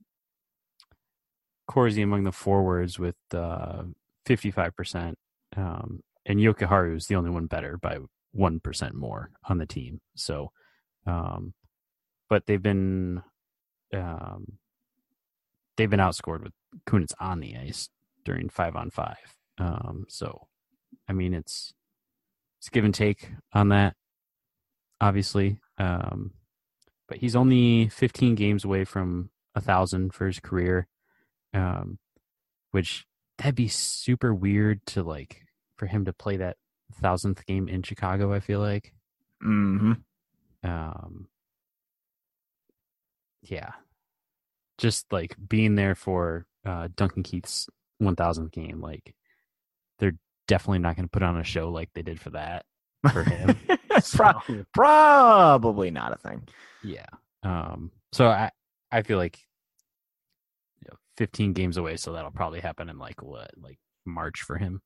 Corsi 1.67 2.01
among 2.01 2.23
the 2.23 2.31
forwards 2.31 2.97
with 2.97 3.15
uh, 3.33 3.83
55%, 4.27 5.13
um, 5.55 6.01
and 6.25 6.39
Jokiharju 6.39 6.95
is 6.95 7.07
the 7.07 7.15
only 7.15 7.29
one 7.29 7.45
better 7.45 7.77
by 7.77 7.99
1% 8.35 8.93
more 8.93 9.31
on 9.47 9.57
the 9.57 9.65
team. 9.65 9.99
So, 10.15 10.51
um, 11.05 11.53
but 12.29 12.45
they've 12.45 12.61
been 12.61 13.21
um, 13.93 14.57
they've 15.75 15.89
been 15.89 15.99
outscored 15.99 16.43
with 16.43 16.53
Kunitz 16.87 17.13
on 17.19 17.39
the 17.39 17.55
ice 17.55 17.89
during 18.25 18.49
five 18.49 18.75
on 18.75 18.89
five. 18.89 19.35
Um, 19.57 20.05
so, 20.09 20.47
I 21.07 21.13
mean, 21.13 21.33
it's 21.33 21.73
it's 22.59 22.69
give 22.69 22.85
and 22.85 22.93
take 22.93 23.29
on 23.53 23.69
that, 23.69 23.95
obviously. 24.99 25.59
Um, 25.77 26.31
but 27.07 27.19
he's 27.19 27.35
only 27.35 27.87
15 27.89 28.35
games 28.35 28.65
away 28.65 28.83
from 28.83 29.29
a 29.55 29.61
thousand 29.61 30.13
for 30.13 30.27
his 30.27 30.39
career, 30.39 30.87
um, 31.53 31.99
which 32.71 33.05
that'd 33.37 33.55
be 33.55 33.67
super 33.67 34.33
weird 34.33 34.85
to 34.87 35.03
like 35.03 35.43
for 35.77 35.85
him 35.85 36.05
to 36.05 36.13
play 36.13 36.37
that 36.37 36.57
thousandth 36.93 37.45
game 37.45 37.67
in 37.69 37.83
Chicago. 37.83 38.33
I 38.33 38.39
feel 38.39 38.59
like, 38.59 38.93
hmm 39.41 39.93
um, 40.63 41.27
yeah, 43.49 43.71
just 44.77 45.11
like 45.11 45.35
being 45.47 45.75
there 45.75 45.95
for 45.95 46.45
uh, 46.65 46.87
Duncan 46.95 47.23
Keith's 47.23 47.67
1000th 48.01 48.51
game, 48.51 48.81
like 48.81 49.15
they're 49.99 50.17
definitely 50.47 50.79
not 50.79 50.95
going 50.95 51.05
to 51.07 51.11
put 51.11 51.23
on 51.23 51.37
a 51.37 51.43
show 51.43 51.69
like 51.69 51.89
they 51.93 52.01
did 52.03 52.19
for 52.19 52.29
that 52.31 52.65
for 53.11 53.23
him. 53.23 53.57
Pro- 53.89 53.99
So- 53.99 54.65
probably 54.73 55.91
not 55.91 56.13
a 56.13 56.17
thing. 56.17 56.47
Yeah. 56.83 57.05
Um, 57.43 57.91
so 58.11 58.27
I 58.27 58.51
I 58.91 59.01
feel 59.01 59.17
like 59.17 59.39
you 60.81 60.87
know, 60.89 60.97
15 61.17 61.53
games 61.53 61.77
away, 61.77 61.97
so 61.97 62.13
that'll 62.13 62.31
probably 62.31 62.59
happen 62.59 62.89
in 62.89 62.97
like 62.97 63.21
what, 63.21 63.51
like 63.57 63.79
March 64.05 64.41
for 64.41 64.57
him 64.57 64.81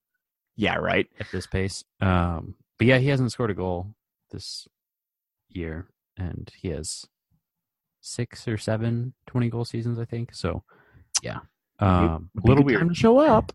Yeah, 0.56 0.76
right. 0.76 1.08
at 1.20 1.28
this 1.32 1.48
pace. 1.48 1.84
Um, 2.02 2.56
but 2.78 2.88
yeah, 2.88 2.98
he 2.98 3.08
hasn't 3.10 3.32
scored 3.32 3.52
a 3.52 3.56
goal 3.56 3.94
this 4.32 4.68
year, 5.50 5.90
and 6.18 6.50
he 6.58 6.70
has 6.70 7.06
six 8.02 8.48
or 8.48 8.58
seven 8.58 9.14
20 9.28 9.50
goal 9.50 9.64
seasons, 9.66 10.00
I 10.00 10.06
think. 10.06 10.34
So 10.34 10.64
yeah, 11.22 11.40
um, 11.80 12.30
a 12.44 12.48
little 12.48 12.64
weird. 12.64 12.80
time 12.80 12.90
to 12.90 12.96
show 12.96 13.20
up. 13.20 13.52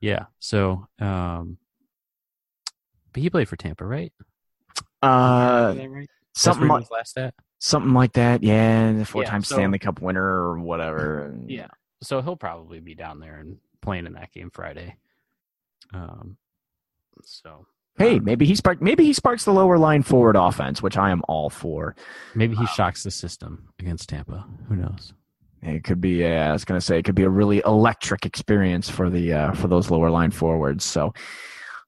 Yeah. 0.00 0.26
So, 0.38 0.86
um, 1.00 1.58
but 3.12 3.22
he 3.22 3.30
played 3.30 3.48
for 3.48 3.56
Tampa, 3.56 3.84
right? 3.84 4.12
Uh, 5.02 5.74
right? 5.88 6.08
Something 6.34 6.68
like 6.68 6.80
was 6.80 6.90
last 6.90 7.18
at. 7.18 7.34
something 7.58 7.92
like 7.92 8.12
that. 8.14 8.42
Yeah, 8.42 8.92
the 8.92 9.04
four-time 9.04 9.42
so- 9.42 9.56
Stanley 9.56 9.78
Cup 9.78 10.00
winner 10.00 10.24
or 10.24 10.58
whatever. 10.58 11.26
and- 11.26 11.50
Yeah. 11.50 11.68
So 12.02 12.20
he'll 12.20 12.36
probably 12.36 12.80
be 12.80 12.94
down 12.94 13.20
there 13.20 13.36
and 13.36 13.58
playing 13.80 14.06
in 14.06 14.14
that 14.14 14.32
game 14.32 14.50
Friday. 14.50 14.96
Um. 15.94 16.36
So 17.24 17.66
Hey, 17.98 18.18
maybe 18.18 18.46
he 18.46 18.54
spark. 18.54 18.80
Maybe 18.80 19.04
he 19.04 19.12
sparks 19.12 19.44
the 19.44 19.52
lower 19.52 19.78
line 19.78 20.02
forward 20.02 20.36
offense, 20.36 20.82
which 20.82 20.96
I 20.96 21.10
am 21.10 21.22
all 21.28 21.50
for. 21.50 21.94
maybe 22.34 22.56
he 22.56 22.66
shocks 22.66 23.02
the 23.02 23.10
system 23.10 23.68
against 23.78 24.08
Tampa. 24.08 24.46
Who 24.68 24.76
knows? 24.76 25.12
It 25.62 25.84
could 25.84 26.00
be. 26.00 26.14
Yeah, 26.14 26.48
I 26.48 26.52
was 26.52 26.64
gonna 26.64 26.80
say 26.80 26.98
it 26.98 27.04
could 27.04 27.14
be 27.14 27.22
a 27.22 27.30
really 27.30 27.62
electric 27.64 28.26
experience 28.26 28.90
for 28.90 29.08
the 29.10 29.32
uh, 29.32 29.52
for 29.52 29.68
those 29.68 29.90
lower 29.90 30.10
line 30.10 30.32
forwards. 30.32 30.84
So, 30.84 31.12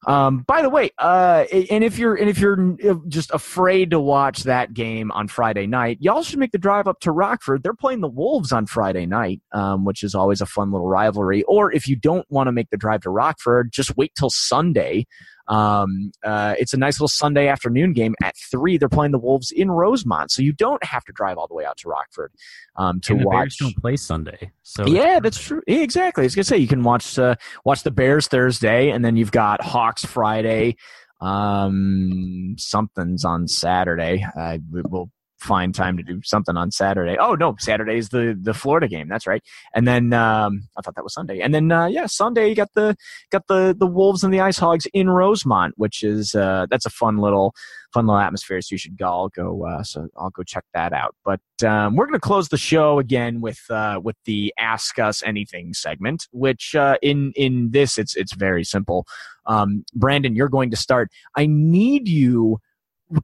um, 0.06 0.44
by 0.46 0.62
the 0.62 0.68
way, 0.68 0.90
uh, 0.98 1.44
and 1.70 1.82
if 1.82 1.98
you're 1.98 2.14
and 2.14 2.28
if 2.28 2.38
you're 2.38 2.76
just 3.08 3.32
afraid 3.32 3.90
to 3.90 3.98
watch 3.98 4.44
that 4.44 4.74
game 4.74 5.10
on 5.10 5.26
Friday 5.26 5.66
night, 5.66 5.98
y'all 6.00 6.22
should 6.22 6.38
make 6.38 6.52
the 6.52 6.58
drive 6.58 6.86
up 6.86 7.00
to 7.00 7.10
Rockford. 7.10 7.64
They're 7.64 7.74
playing 7.74 8.00
the 8.00 8.08
Wolves 8.08 8.52
on 8.52 8.66
Friday 8.66 9.06
night, 9.06 9.40
um, 9.52 9.84
which 9.84 10.04
is 10.04 10.14
always 10.14 10.40
a 10.40 10.46
fun 10.46 10.70
little 10.70 10.86
rivalry. 10.86 11.42
Or 11.44 11.72
if 11.72 11.88
you 11.88 11.96
don't 11.96 12.26
want 12.30 12.46
to 12.46 12.52
make 12.52 12.70
the 12.70 12.76
drive 12.76 13.00
to 13.00 13.10
Rockford, 13.10 13.72
just 13.72 13.96
wait 13.96 14.12
till 14.16 14.30
Sunday. 14.30 15.06
Um, 15.48 16.12
uh, 16.24 16.54
it's 16.58 16.72
a 16.72 16.76
nice 16.76 16.94
little 16.94 17.08
Sunday 17.08 17.48
afternoon 17.48 17.92
game 17.92 18.14
at 18.22 18.34
three. 18.50 18.78
They're 18.78 18.88
playing 18.88 19.12
the 19.12 19.18
Wolves 19.18 19.50
in 19.50 19.70
Rosemont, 19.70 20.30
so 20.30 20.42
you 20.42 20.52
don't 20.52 20.82
have 20.84 21.04
to 21.04 21.12
drive 21.12 21.38
all 21.38 21.46
the 21.46 21.54
way 21.54 21.64
out 21.64 21.76
to 21.78 21.88
Rockford 21.88 22.32
um, 22.76 23.00
to 23.02 23.14
watch. 23.14 23.34
Bears 23.34 23.56
don't 23.56 23.76
play 23.76 23.96
Sunday, 23.96 24.52
so 24.62 24.86
Yeah, 24.86 25.20
that's 25.20 25.40
true. 25.40 25.62
Yeah, 25.66 25.78
exactly. 25.78 26.22
I 26.22 26.26
was 26.26 26.34
gonna 26.34 26.44
say 26.44 26.58
you 26.58 26.68
can 26.68 26.82
watch 26.82 27.18
uh, 27.18 27.36
watch 27.64 27.82
the 27.82 27.90
Bears 27.90 28.28
Thursday, 28.28 28.90
and 28.90 29.04
then 29.04 29.16
you've 29.16 29.32
got 29.32 29.62
Hawks 29.62 30.04
Friday. 30.04 30.76
Um, 31.20 32.56
something's 32.58 33.24
on 33.24 33.48
Saturday. 33.48 34.26
I 34.36 34.60
will 34.70 35.10
find 35.44 35.74
time 35.74 35.96
to 35.96 36.02
do 36.02 36.20
something 36.24 36.56
on 36.56 36.70
Saturday. 36.70 37.16
Oh 37.18 37.34
no, 37.34 37.54
Saturday 37.58 37.98
is 37.98 38.08
the 38.08 38.36
the 38.40 38.54
Florida 38.54 38.88
game. 38.88 39.08
That's 39.08 39.26
right. 39.26 39.42
And 39.74 39.86
then 39.86 40.12
um, 40.12 40.68
I 40.76 40.80
thought 40.80 40.94
that 40.96 41.04
was 41.04 41.14
Sunday. 41.14 41.40
And 41.40 41.54
then 41.54 41.70
uh, 41.70 41.86
yeah, 41.86 42.06
Sunday 42.06 42.48
you 42.48 42.54
got 42.54 42.72
the 42.74 42.96
got 43.30 43.46
the 43.46 43.76
the 43.78 43.86
Wolves 43.86 44.24
and 44.24 44.32
the 44.32 44.40
Ice 44.40 44.58
Hogs 44.58 44.86
in 44.92 45.10
Rosemont, 45.10 45.74
which 45.76 46.02
is 46.02 46.34
uh, 46.34 46.66
that's 46.70 46.86
a 46.86 46.90
fun 46.90 47.18
little 47.18 47.54
fun 47.92 48.06
little 48.06 48.20
atmosphere. 48.20 48.60
So 48.60 48.74
you 48.74 48.78
should 48.78 48.98
go. 48.98 49.06
I'll 49.06 49.28
go. 49.28 49.66
Uh, 49.66 49.82
so 49.82 50.08
I'll 50.16 50.30
go 50.30 50.42
check 50.42 50.64
that 50.74 50.92
out. 50.92 51.14
But 51.24 51.40
um, 51.64 51.94
we're 51.94 52.06
going 52.06 52.20
to 52.20 52.20
close 52.20 52.48
the 52.48 52.56
show 52.56 52.98
again 52.98 53.40
with 53.40 53.60
uh, 53.70 54.00
with 54.02 54.16
the 54.24 54.52
Ask 54.58 54.98
Us 54.98 55.22
Anything 55.22 55.74
segment, 55.74 56.26
which 56.32 56.74
uh, 56.74 56.96
in 57.02 57.32
in 57.36 57.70
this 57.70 57.98
it's 57.98 58.16
it's 58.16 58.34
very 58.34 58.64
simple. 58.64 59.06
Um, 59.46 59.84
Brandon, 59.94 60.34
you're 60.34 60.48
going 60.48 60.70
to 60.70 60.76
start. 60.76 61.10
I 61.36 61.46
need 61.46 62.08
you 62.08 62.58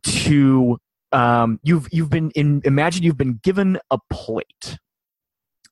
to 0.03 0.79
um, 1.13 1.61
you've 1.63 1.89
you've 1.93 2.11
been 2.11 2.31
in. 2.33 2.63
Imagine 2.65 3.03
you've 3.03 3.17
been 3.17 3.41
given 3.43 3.79
a 3.91 3.99
plate, 4.11 4.79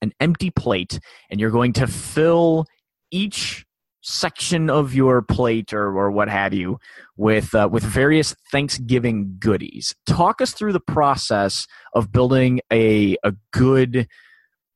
an 0.02 0.12
empty 0.20 0.50
plate, 0.50 0.98
and 1.30 1.40
you're 1.40 1.50
going 1.50 1.72
to 1.74 1.86
fill 1.86 2.66
each 3.10 3.64
section 4.00 4.70
of 4.70 4.94
your 4.94 5.20
plate 5.20 5.72
or, 5.72 5.86
or 5.98 6.10
what 6.10 6.28
have 6.28 6.54
you 6.54 6.78
with 7.16 7.54
uh, 7.54 7.68
with 7.70 7.82
various 7.82 8.34
Thanksgiving 8.50 9.36
goodies. 9.38 9.94
Talk 10.06 10.40
us 10.40 10.52
through 10.52 10.72
the 10.72 10.80
process 10.80 11.66
of 11.94 12.12
building 12.12 12.60
a 12.72 13.16
a 13.22 13.32
good 13.52 14.08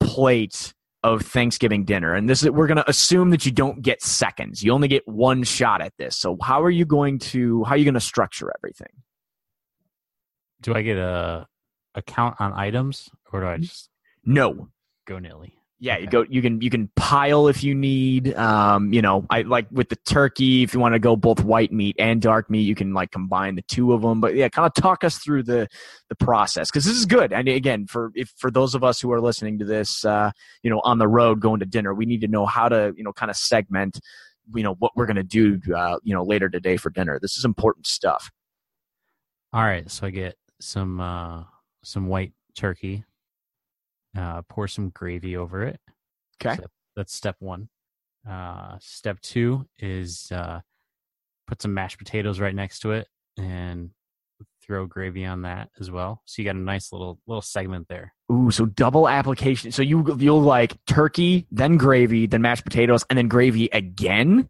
plate 0.01 0.75
of 1.03 1.23
Thanksgiving 1.23 1.85
dinner. 1.85 2.15
And 2.15 2.29
this 2.29 2.43
is 2.43 2.51
we're 2.51 2.67
going 2.67 2.77
to 2.77 2.89
assume 2.89 3.31
that 3.31 3.45
you 3.45 3.53
don't 3.53 3.83
get 3.83 4.03
seconds. 4.03 4.63
You 4.63 4.73
only 4.73 4.89
get 4.89 5.07
one 5.07 5.43
shot 5.43 5.81
at 5.81 5.93
this. 5.99 6.17
So 6.17 6.37
how 6.43 6.63
are 6.63 6.71
you 6.71 6.85
going 6.85 7.19
to 7.21 7.65
how 7.65 7.73
are 7.73 7.77
you 7.77 7.85
going 7.85 7.95
to 7.95 8.01
structure 8.01 8.53
everything? 8.59 9.03
Do 10.63 10.75
I 10.75 10.83
get 10.83 10.97
a 10.97 11.47
a 11.95 12.03
count 12.03 12.37
on 12.41 12.53
items, 12.55 13.11
or 13.33 13.41
do 13.41 13.47
I 13.47 13.59
just 13.59 13.91
No. 14.25 14.69
go 15.07 15.19
nilly? 15.19 15.59
Yeah, 15.79 15.99
you 15.99 16.07
go. 16.07 16.25
You 16.31 16.41
can 16.43 16.61
you 16.61 16.71
can 16.71 16.89
pile 16.95 17.49
if 17.49 17.65
you 17.65 17.75
need. 17.75 18.33
Um, 18.35 18.93
you 18.93 19.03
know, 19.03 19.27
I 19.31 19.43
like 19.43 19.67
with 19.73 19.89
the 19.89 19.97
turkey. 19.97 20.63
If 20.63 20.73
you 20.73 20.79
want 20.79 20.95
to 20.95 21.01
go 21.01 21.17
both 21.17 21.43
white 21.43 21.73
meat 21.73 21.97
and 21.99 22.23
dark 22.23 22.49
meat, 22.49 22.61
you 22.61 22.77
can 22.77 22.95
like 22.95 23.11
combine 23.11 23.57
the 23.57 23.63
two 23.63 23.93
of 23.93 24.01
them. 24.01 24.21
But 24.21 24.37
yeah, 24.37 24.49
kind 24.49 24.65
of 24.65 24.75
talk 24.81 25.03
us 25.03 25.19
through 25.19 25.43
the 25.43 25.67
the 26.09 26.15
process 26.15 26.71
because 26.71 26.85
this 26.85 26.95
is 26.97 27.05
good. 27.05 27.33
And 27.33 27.49
again, 27.49 27.87
for 27.89 28.13
if 28.15 28.33
for 28.39 28.49
those 28.49 28.77
of 28.77 28.85
us 28.85 29.01
who 29.01 29.11
are 29.11 29.21
listening 29.21 29.59
to 29.59 29.65
this, 29.65 30.05
uh, 30.05 30.31
you 30.63 30.71
know, 30.71 30.81
on 30.85 30.99
the 30.99 31.09
road 31.09 31.41
going 31.41 31.59
to 31.59 31.67
dinner, 31.67 31.93
we 31.93 32.07
need 32.07 32.21
to 32.21 32.29
know 32.29 32.47
how 32.47 32.69
to 32.69 32.95
you 32.97 33.03
know 33.03 33.13
kind 33.13 33.29
of 33.29 33.37
segment, 33.37 33.99
you 34.55 34.63
know, 34.63 34.75
what 34.75 34.93
we're 34.95 35.07
gonna 35.07 35.25
do, 35.25 35.61
uh, 35.77 35.99
you 36.05 36.15
know, 36.15 36.23
later 36.23 36.49
today 36.49 36.77
for 36.77 36.91
dinner. 36.91 37.19
This 37.21 37.37
is 37.37 37.45
important 37.45 37.89
stuff. 37.89 38.31
All 39.53 39.63
right, 39.65 39.91
so 39.91 40.07
I 40.07 40.11
get 40.11 40.37
some 40.63 41.01
uh 41.01 41.45
some 41.83 42.07
white 42.07 42.33
turkey. 42.57 43.05
Uh, 44.17 44.43
pour 44.43 44.69
some 44.69 44.91
gravy 44.91 45.37
over 45.39 45.63
it. 45.63 45.81
Okay. 46.45 46.57
So 46.57 46.67
that's 46.95 47.15
step 47.15 47.37
one. 47.39 47.71
Uh, 48.29 48.77
step 48.79 49.19
two 49.21 49.67
is 49.79 50.31
uh, 50.31 50.61
put 51.47 51.63
some 51.63 51.73
mashed 51.73 51.97
potatoes 51.97 52.39
right 52.39 52.55
next 52.55 52.81
to 52.81 52.93
it 52.93 53.09
and 53.39 53.89
throw 54.63 54.85
gravy 54.85 55.25
on 55.25 55.41
that 55.43 55.71
as 55.81 55.91
well. 55.91 56.21
So 56.27 56.43
you 56.43 56.47
got 56.47 56.57
a 56.57 56.59
nice 56.59 56.93
little 56.93 57.19
little 57.27 57.41
segment 57.41 57.89
there. 57.89 58.13
Ooh, 58.31 58.51
so 58.51 58.67
double 58.67 59.09
application. 59.09 59.73
So 59.73 59.81
you 59.81 60.15
you'll 60.19 60.43
like 60.43 60.77
turkey, 60.87 61.47
then 61.51 61.79
gravy, 61.79 62.27
then 62.27 62.43
mashed 62.43 62.65
potatoes, 62.65 63.05
and 63.09 63.17
then 63.19 63.29
gravy 63.29 63.71
again. 63.73 64.47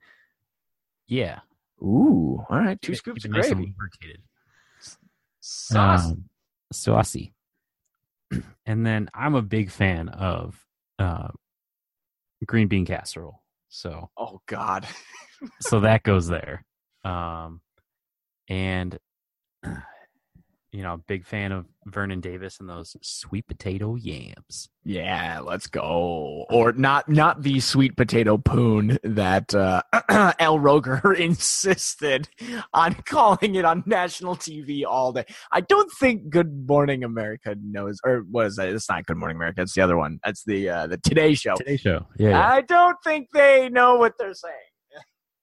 Yeah, 1.06 1.38
Ooh, 1.80 2.44
all 2.50 2.58
right, 2.58 2.80
two 2.82 2.88
Keep 2.88 2.94
it- 2.94 2.98
scoops 2.98 3.22
keep 3.22 3.30
of 3.30 3.40
gravy. 3.40 3.54
nice 3.54 3.76
and 5.70 5.76
gravy. 5.76 6.06
lubricated. 6.06 6.06
Sauce. 6.06 6.06
Um, 6.06 6.24
saucy. 6.72 7.34
And 8.64 8.86
then 8.86 9.08
I'm 9.12 9.34
a 9.34 9.42
big 9.42 9.70
fan 9.70 10.08
of 10.08 10.64
uh, 10.98 11.28
green 12.46 12.68
bean 12.68 12.86
casserole. 12.86 13.42
So 13.68 14.10
oh 14.16 14.40
God. 14.46 14.86
so 15.60 15.80
that 15.80 16.04
goes 16.04 16.28
there. 16.28 16.64
Um, 17.04 17.60
and 18.48 18.98
you 20.72 20.82
know, 20.82 21.02
big 21.06 21.26
fan 21.26 21.52
of 21.52 21.66
Vernon 21.84 22.20
Davis 22.20 22.58
and 22.58 22.68
those 22.68 22.96
sweet 23.02 23.46
potato 23.46 23.94
yams. 23.94 24.70
Yeah, 24.84 25.40
let's 25.40 25.66
go. 25.66 26.46
Or 26.48 26.72
not 26.72 27.10
not 27.10 27.42
the 27.42 27.60
sweet 27.60 27.94
potato 27.94 28.38
poon 28.38 28.98
that 29.04 29.54
uh, 29.54 29.82
Al 30.38 30.58
Roker 30.58 31.12
insisted 31.18 32.28
on 32.72 32.94
calling 33.04 33.54
it 33.54 33.66
on 33.66 33.82
national 33.84 34.34
TV 34.34 34.84
all 34.86 35.12
day. 35.12 35.26
I 35.52 35.60
don't 35.60 35.90
think 36.00 36.30
Good 36.30 36.66
Morning 36.66 37.04
America 37.04 37.54
knows 37.62 37.98
or 38.04 38.24
what 38.30 38.46
is 38.46 38.56
that? 38.56 38.68
It's 38.70 38.88
not 38.88 39.04
Good 39.04 39.18
Morning 39.18 39.36
America, 39.36 39.60
it's 39.60 39.74
the 39.74 39.82
other 39.82 39.98
one. 39.98 40.20
That's 40.24 40.42
the 40.44 40.70
uh, 40.70 40.86
the 40.86 40.96
Today 40.96 41.34
show. 41.34 41.54
Today 41.56 41.76
show. 41.76 42.06
Yeah. 42.18 42.30
Yeah. 42.30 42.48
I 42.48 42.62
don't 42.62 42.96
think 43.04 43.28
they 43.34 43.68
know 43.68 43.96
what 43.96 44.14
they're 44.18 44.32
saying. 44.32 44.54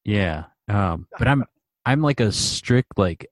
yeah. 0.03 0.45
Um, 0.67 1.05
but 1.19 1.27
I'm 1.27 1.43
I'm 1.85 2.01
like 2.01 2.19
a 2.19 2.31
strict 2.31 2.97
like 2.97 3.27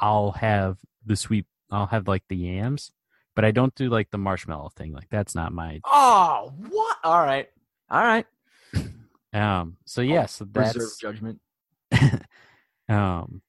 I'll 0.00 0.32
have 0.32 0.78
the 1.06 1.16
sweet 1.16 1.46
I'll 1.70 1.86
have 1.86 2.06
like 2.08 2.24
the 2.28 2.36
yams, 2.36 2.92
but 3.34 3.44
I 3.44 3.50
don't 3.50 3.74
do 3.74 3.88
like 3.88 4.10
the 4.10 4.18
marshmallow 4.18 4.70
thing. 4.76 4.92
Like 4.92 5.08
that's 5.10 5.34
not 5.34 5.52
my 5.52 5.80
Oh, 5.84 6.52
what? 6.68 6.96
All 7.04 7.24
right. 7.24 7.48
All 7.90 8.02
right. 8.02 8.26
um 9.32 9.76
so 9.84 10.00
yeah, 10.00 10.26
so 10.26 10.44
that's 10.50 10.76
Reserve 10.76 10.92
judgment. 11.00 11.40
um 12.88 13.40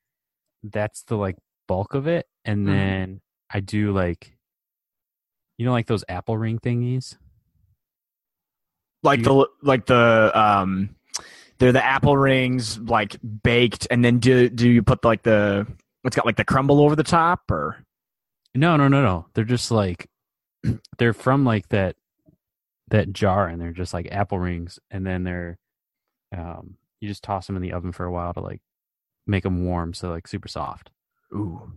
that's 0.63 1.03
the 1.03 1.15
like 1.15 1.35
bulk 1.67 1.93
of 1.93 2.07
it 2.07 2.27
and 2.45 2.65
Mhm. 2.65 2.71
then 2.71 3.21
i 3.49 3.59
do 3.59 3.91
like 3.91 4.35
you 5.57 5.65
know 5.65 5.71
like 5.71 5.87
those 5.87 6.03
apple 6.07 6.37
ring 6.37 6.57
thingies 6.59 7.17
Like 9.03 9.19
You- 9.19 9.25
the 9.25 9.47
like 9.61 9.85
the 9.85 10.31
um 10.33 10.95
they're 11.57 11.71
the 11.71 11.83
apple 11.83 12.17
rings 12.17 12.79
like 12.79 13.17
baked 13.43 13.87
and 13.91 14.03
then 14.03 14.19
do 14.19 14.49
do 14.49 14.69
you 14.69 14.81
put 14.83 15.03
like 15.03 15.23
the 15.23 15.67
it's 16.05 16.15
got 16.15 16.25
like 16.25 16.37
the 16.37 16.45
crumble 16.45 16.81
over 16.81 16.95
the 16.95 17.03
top 17.03 17.49
or? 17.49 17.83
No 18.53 18.77
no 18.77 18.87
no 18.87 19.01
no. 19.03 19.27
They're 19.33 19.43
just 19.43 19.71
like 19.71 20.07
they're 20.97 21.13
from 21.13 21.43
like 21.45 21.67
that 21.69 21.95
that 22.89 23.11
jar 23.11 23.47
and 23.47 23.59
they're 23.59 23.71
just 23.71 23.93
like 23.93 24.07
apple 24.11 24.39
rings 24.39 24.79
and 24.91 25.05
then 25.05 25.23
they're 25.23 25.57
um 26.35 26.77
you 27.01 27.07
just 27.09 27.23
toss 27.23 27.47
them 27.47 27.55
in 27.55 27.61
the 27.61 27.73
oven 27.73 27.91
for 27.91 28.05
a 28.05 28.11
while 28.11 28.33
to 28.33 28.39
like 28.39 28.61
make 29.27 29.43
them 29.43 29.65
warm 29.65 29.93
so 29.93 30.09
like 30.11 30.27
super 30.27 30.47
soft. 30.47 30.91
Ooh. 31.33 31.71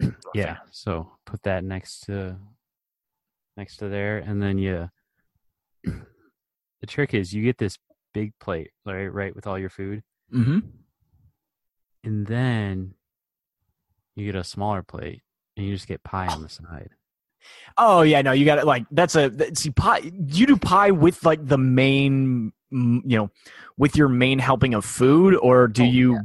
Yeah 0.34 0.58
so 0.70 1.12
put 1.24 1.42
that 1.44 1.62
next 1.64 2.00
to 2.06 2.36
next 3.56 3.76
to 3.78 3.88
there 3.88 4.18
and 4.18 4.42
then 4.42 4.58
you 4.58 4.90
the 5.84 6.86
trick 6.86 7.14
is 7.14 7.32
you 7.32 7.42
get 7.44 7.58
this 7.58 7.78
big 8.12 8.32
plate 8.40 8.70
right 8.84 9.06
right 9.06 9.34
with 9.34 9.46
all 9.46 9.58
your 9.58 9.70
food. 9.70 10.02
Mm-hmm. 10.32 10.58
and 12.02 12.26
then 12.26 12.94
you 14.16 14.26
get 14.26 14.34
a 14.36 14.44
smaller 14.44 14.82
plate 14.82 15.22
and 15.56 15.66
you 15.66 15.74
just 15.74 15.88
get 15.88 16.02
pie 16.04 16.26
on 16.26 16.42
the 16.42 16.48
side. 16.48 16.90
Oh 17.76 18.00
yeah 18.02 18.22
no 18.22 18.32
you 18.32 18.44
got 18.46 18.58
it 18.58 18.64
like 18.66 18.86
that's 18.90 19.16
a 19.16 19.30
see 19.54 19.70
pie 19.70 19.98
you 20.28 20.46
do 20.46 20.56
pie 20.56 20.90
with 20.92 21.24
like 21.24 21.46
the 21.46 21.58
main 21.58 22.52
you 22.70 23.02
know 23.04 23.30
with 23.76 23.96
your 23.96 24.08
main 24.08 24.38
helping 24.38 24.72
of 24.74 24.84
food 24.84 25.34
or 25.36 25.68
do 25.68 25.82
Oh, 25.82 25.86
you 25.86 26.12
yeah. 26.14 26.20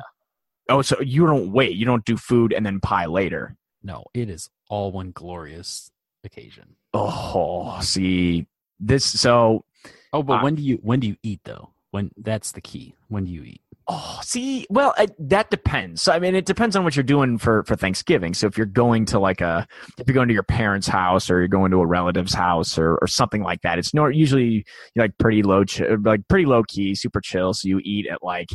oh 0.70 0.82
so 0.82 1.00
you 1.02 1.26
don't 1.26 1.52
wait 1.52 1.76
you 1.76 1.86
don't 1.86 2.06
do 2.06 2.16
food 2.16 2.54
and 2.54 2.66
then 2.66 2.80
pie 2.80 3.06
later? 3.06 3.58
No 3.84 4.06
it 4.14 4.30
is 4.30 4.50
all 4.70 4.92
one 4.94 5.12
glorious 5.12 5.92
occasion. 6.24 6.76
Oh 6.94 7.80
see 7.82 8.48
this 8.80 9.04
so 9.04 9.66
oh 10.14 10.24
but 10.24 10.36
Uh, 10.40 10.44
when 10.44 10.56
do 10.56 10.62
you 10.62 10.78
when 10.82 11.02
do 11.02 11.08
you 11.08 11.18
eat 11.22 11.42
though? 11.44 11.72
When 11.92 12.12
that's 12.16 12.52
the 12.54 12.62
key. 12.62 12.96
When 13.10 13.26
do 13.26 13.32
you 13.32 13.44
eat 13.44 13.62
Oh, 13.92 14.20
see, 14.22 14.68
well, 14.70 14.94
that 15.18 15.50
depends. 15.50 16.08
I 16.08 16.20
mean, 16.20 16.36
it 16.36 16.46
depends 16.46 16.76
on 16.76 16.84
what 16.84 16.96
you're 16.96 17.02
doing 17.02 17.40
for 17.40 17.64
for 17.64 17.76
Thanksgiving. 17.76 18.36
So, 18.36 18.46
if 18.46 18.56
you're 18.56 18.68
going 18.68 19.06
to 19.06 19.18
like 19.18 19.42
a, 19.42 19.68
if 19.98 20.08
you're 20.08 20.14
going 20.14 20.28
to 20.28 20.34
your 20.34 20.44
parents' 20.44 20.88
house 20.88 21.28
or 21.32 21.40
you're 21.40 21.48
going 21.48 21.72
to 21.72 21.82
a 21.82 21.88
relative's 21.88 22.36
house 22.36 22.78
or 22.78 23.00
or 23.02 23.08
something 23.08 23.42
like 23.42 23.62
that, 23.62 23.80
it's 23.80 23.92
not 23.92 24.14
usually 24.14 24.64
like 24.96 25.18
pretty 25.18 25.42
low, 25.42 25.64
like 26.04 26.22
pretty 26.28 26.46
low 26.46 26.62
key, 26.62 26.94
super 26.94 27.20
chill. 27.20 27.56
So 27.56 27.68
you 27.68 27.82
eat 27.84 28.06
at 28.06 28.22
like 28.22 28.50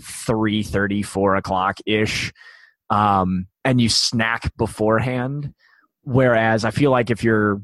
three 0.00 0.62
thirty, 0.62 1.02
four 1.02 1.34
o'clock 1.34 1.78
ish, 1.84 2.32
um, 2.88 3.48
and 3.64 3.80
you 3.80 3.88
snack 3.88 4.56
beforehand. 4.56 5.52
Whereas 6.04 6.64
I 6.64 6.70
feel 6.70 6.92
like 6.92 7.10
if 7.10 7.24
you're 7.24 7.60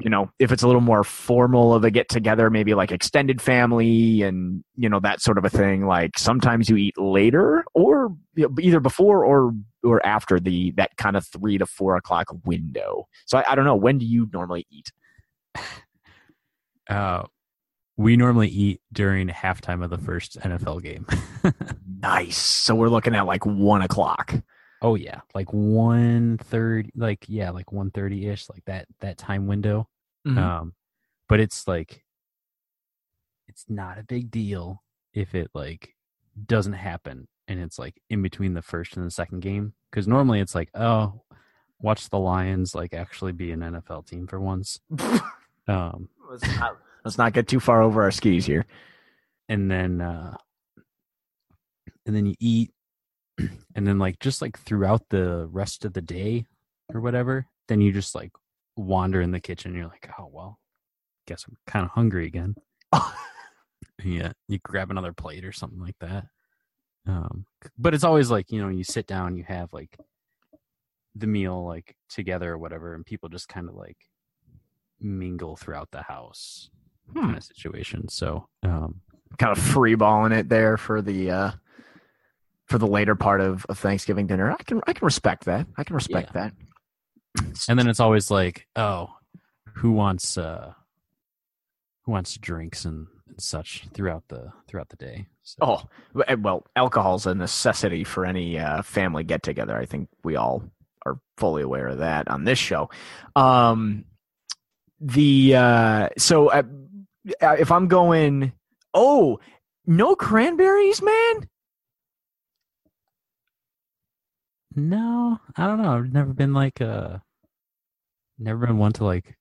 you 0.00 0.08
know 0.08 0.30
if 0.38 0.52
it's 0.52 0.62
a 0.62 0.66
little 0.66 0.80
more 0.80 1.02
formal 1.02 1.74
of 1.74 1.84
a 1.84 1.90
get 1.90 2.08
together 2.08 2.50
maybe 2.50 2.74
like 2.74 2.92
extended 2.92 3.40
family 3.40 4.22
and 4.22 4.62
you 4.76 4.88
know 4.88 5.00
that 5.00 5.20
sort 5.20 5.38
of 5.38 5.44
a 5.44 5.50
thing 5.50 5.86
like 5.86 6.18
sometimes 6.18 6.68
you 6.68 6.76
eat 6.76 6.96
later 6.98 7.64
or 7.74 8.14
you 8.34 8.48
know, 8.48 8.54
either 8.60 8.80
before 8.80 9.24
or 9.24 9.52
or 9.82 10.04
after 10.06 10.38
the 10.38 10.72
that 10.72 10.96
kind 10.96 11.16
of 11.16 11.26
three 11.26 11.58
to 11.58 11.66
four 11.66 11.96
o'clock 11.96 12.26
window. 12.44 13.08
So 13.26 13.38
I, 13.38 13.52
I 13.52 13.54
don't 13.54 13.64
know 13.64 13.76
when 13.76 13.98
do 13.98 14.06
you 14.06 14.28
normally 14.32 14.66
eat? 14.70 14.92
Uh 16.88 17.24
we 17.96 18.16
normally 18.16 18.48
eat 18.48 18.80
during 18.92 19.28
halftime 19.28 19.84
of 19.84 19.90
the 19.90 19.98
first 19.98 20.38
nfl 20.40 20.82
game. 20.82 21.06
Nice. 22.02 22.36
So 22.36 22.74
we're 22.74 22.88
looking 22.88 23.14
at 23.14 23.26
like 23.26 23.46
one 23.46 23.80
o'clock 23.80 24.34
Oh 24.82 24.96
yeah, 24.96 25.20
like 25.34 25.52
one 25.52 26.38
thirty, 26.38 26.90
like 26.96 27.24
yeah, 27.28 27.50
like 27.50 27.72
one 27.72 27.90
thirty 27.90 28.28
ish, 28.28 28.50
like 28.50 28.64
that 28.66 28.86
that 29.00 29.16
time 29.16 29.46
window. 29.46 29.88
Mhm. 30.26 30.38
Um, 30.38 30.74
but 31.28 31.40
it's 31.40 31.66
like, 31.66 32.04
it's 33.48 33.64
not 33.68 33.98
a 33.98 34.02
big 34.04 34.30
deal 34.30 34.82
if 35.14 35.34
it 35.34 35.50
like 35.54 35.94
doesn't 36.46 36.72
happen 36.74 37.28
and 37.48 37.60
it's 37.60 37.78
like 37.78 38.00
in 38.10 38.22
between 38.22 38.54
the 38.54 38.62
first 38.62 38.96
and 38.96 39.06
the 39.06 39.10
second 39.10 39.40
game 39.40 39.72
because 39.90 40.08
normally 40.08 40.40
it's 40.40 40.54
like 40.54 40.70
oh, 40.74 41.22
watch 41.80 42.10
the 42.10 42.18
Lions 42.18 42.74
like 42.74 42.92
actually 42.92 43.32
be 43.32 43.52
an 43.52 43.60
NFL 43.60 44.06
team 44.06 44.26
for 44.26 44.40
once. 44.40 44.80
Um, 45.68 46.08
let's, 46.28 46.42
not, 46.58 46.76
let's 47.04 47.18
not 47.18 47.32
get 47.32 47.46
too 47.46 47.60
far 47.60 47.82
over 47.82 48.02
our 48.02 48.10
skis 48.10 48.44
here 48.44 48.66
and 49.48 49.70
then 49.70 50.00
uh 50.00 50.36
and 52.06 52.16
then 52.16 52.26
you 52.26 52.34
eat 52.40 52.72
and 53.74 53.86
then 53.86 53.98
like 53.98 54.18
just 54.18 54.42
like 54.42 54.58
throughout 54.58 55.02
the 55.10 55.46
rest 55.50 55.84
of 55.84 55.92
the 55.92 56.02
day 56.02 56.44
or 56.92 57.00
whatever 57.00 57.46
then 57.68 57.80
you 57.80 57.92
just 57.92 58.14
like 58.14 58.32
wander 58.76 59.20
in 59.20 59.30
the 59.30 59.40
kitchen 59.40 59.70
and 59.72 59.78
you're 59.78 59.88
like 59.88 60.08
oh 60.18 60.28
well 60.32 60.58
guess 61.26 61.44
i'm 61.48 61.56
kind 61.66 61.84
of 61.84 61.90
hungry 61.92 62.26
again. 62.26 62.54
Yeah 64.04 64.32
you 64.48 64.58
grab 64.58 64.90
another 64.90 65.12
plate 65.12 65.44
or 65.44 65.52
something 65.52 65.78
like 65.78 65.96
that. 66.00 66.24
Um 67.06 67.46
but 67.78 67.94
it's 67.94 68.04
always 68.04 68.30
like 68.30 68.50
you 68.50 68.60
know 68.60 68.68
you 68.68 68.82
sit 68.84 69.06
down 69.06 69.36
you 69.36 69.44
have 69.44 69.72
like 69.72 69.96
the 71.14 71.26
meal 71.26 71.64
like 71.66 71.94
together 72.08 72.52
or 72.52 72.58
whatever 72.58 72.94
and 72.94 73.04
people 73.06 73.28
just 73.28 73.48
kind 73.48 73.68
of 73.68 73.74
like 73.74 73.98
mingle 75.00 75.56
throughout 75.56 75.90
the 75.92 76.02
house 76.02 76.70
Hmm. 77.12 77.20
kind 77.20 77.36
of 77.36 77.44
situation. 77.44 78.08
So 78.08 78.48
um 78.62 79.00
kind 79.38 79.56
of 79.56 79.62
free 79.62 79.94
balling 79.94 80.32
it 80.32 80.48
there 80.48 80.76
for 80.76 81.02
the 81.02 81.30
uh 81.30 81.50
for 82.72 82.78
the 82.78 82.86
later 82.86 83.14
part 83.14 83.42
of, 83.42 83.66
of 83.68 83.78
Thanksgiving 83.78 84.26
dinner. 84.26 84.50
I 84.50 84.62
can 84.62 84.80
I 84.86 84.94
can 84.94 85.04
respect 85.04 85.44
that. 85.44 85.66
I 85.76 85.84
can 85.84 85.94
respect 85.94 86.32
that. 86.32 86.54
and 87.68 87.78
then 87.78 87.86
it's 87.86 88.00
always 88.00 88.30
like 88.30 88.66
oh 88.76 89.08
who 89.74 89.92
wants 89.92 90.38
uh 90.38 90.72
who 92.04 92.12
wants 92.12 92.34
drinks 92.38 92.86
and, 92.86 93.08
and 93.28 93.40
such 93.40 93.86
throughout 93.92 94.24
the 94.28 94.52
throughout 94.66 94.88
the 94.88 94.96
day 94.96 95.26
so, 95.42 95.56
Oh 95.60 95.82
w- 96.14 96.42
well, 96.42 96.64
alcohol's 96.74 97.26
a 97.26 97.34
necessity 97.34 98.04
for 98.04 98.24
any 98.24 98.58
uh, 98.58 98.80
family 98.80 99.22
get 99.22 99.42
together. 99.42 99.76
I 99.76 99.84
think 99.84 100.08
we 100.24 100.36
all 100.36 100.64
are 101.04 101.18
fully 101.36 101.62
aware 101.62 101.88
of 101.88 101.98
that 101.98 102.28
on 102.28 102.44
this 102.44 102.58
show. 102.58 102.88
Um, 103.36 104.06
the 104.98 105.56
uh, 105.56 106.08
so 106.16 106.48
uh, 106.48 106.62
if 107.42 107.70
I'm 107.70 107.88
going, 107.88 108.52
oh, 108.94 109.40
no 109.84 110.14
cranberries, 110.14 111.02
man. 111.02 111.48
No 114.76 115.38
i 115.56 115.66
don't 115.66 115.80
know 115.82 115.96
i've 115.96 116.12
never 116.12 116.32
been 116.32 116.52
like 116.54 116.80
uh 116.80 117.18
never 118.38 118.66
been 118.66 118.78
one 118.78 118.92
to 118.92 119.04
like 119.04 119.36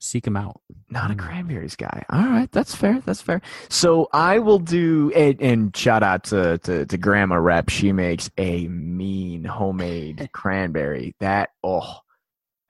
seek 0.00 0.24
them 0.24 0.36
out 0.36 0.60
Not 0.90 1.10
a 1.10 1.14
Mm. 1.14 1.18
cranberries 1.18 1.76
guy. 1.76 2.04
All 2.10 2.26
right, 2.26 2.50
that's 2.52 2.74
fair. 2.74 3.00
That's 3.06 3.22
fair. 3.22 3.40
So 3.70 4.08
I 4.12 4.38
will 4.38 4.58
do. 4.58 5.10
And, 5.16 5.40
and 5.40 5.74
shout 5.76 6.02
out 6.02 6.24
to, 6.24 6.58
to 6.58 6.84
to 6.84 6.98
Grandma 6.98 7.36
Rep. 7.36 7.70
She 7.70 7.90
makes 7.90 8.30
a 8.36 8.68
mean 8.68 9.44
homemade 9.44 10.28
cranberry. 10.34 11.14
That 11.20 11.50
oh, 11.62 12.00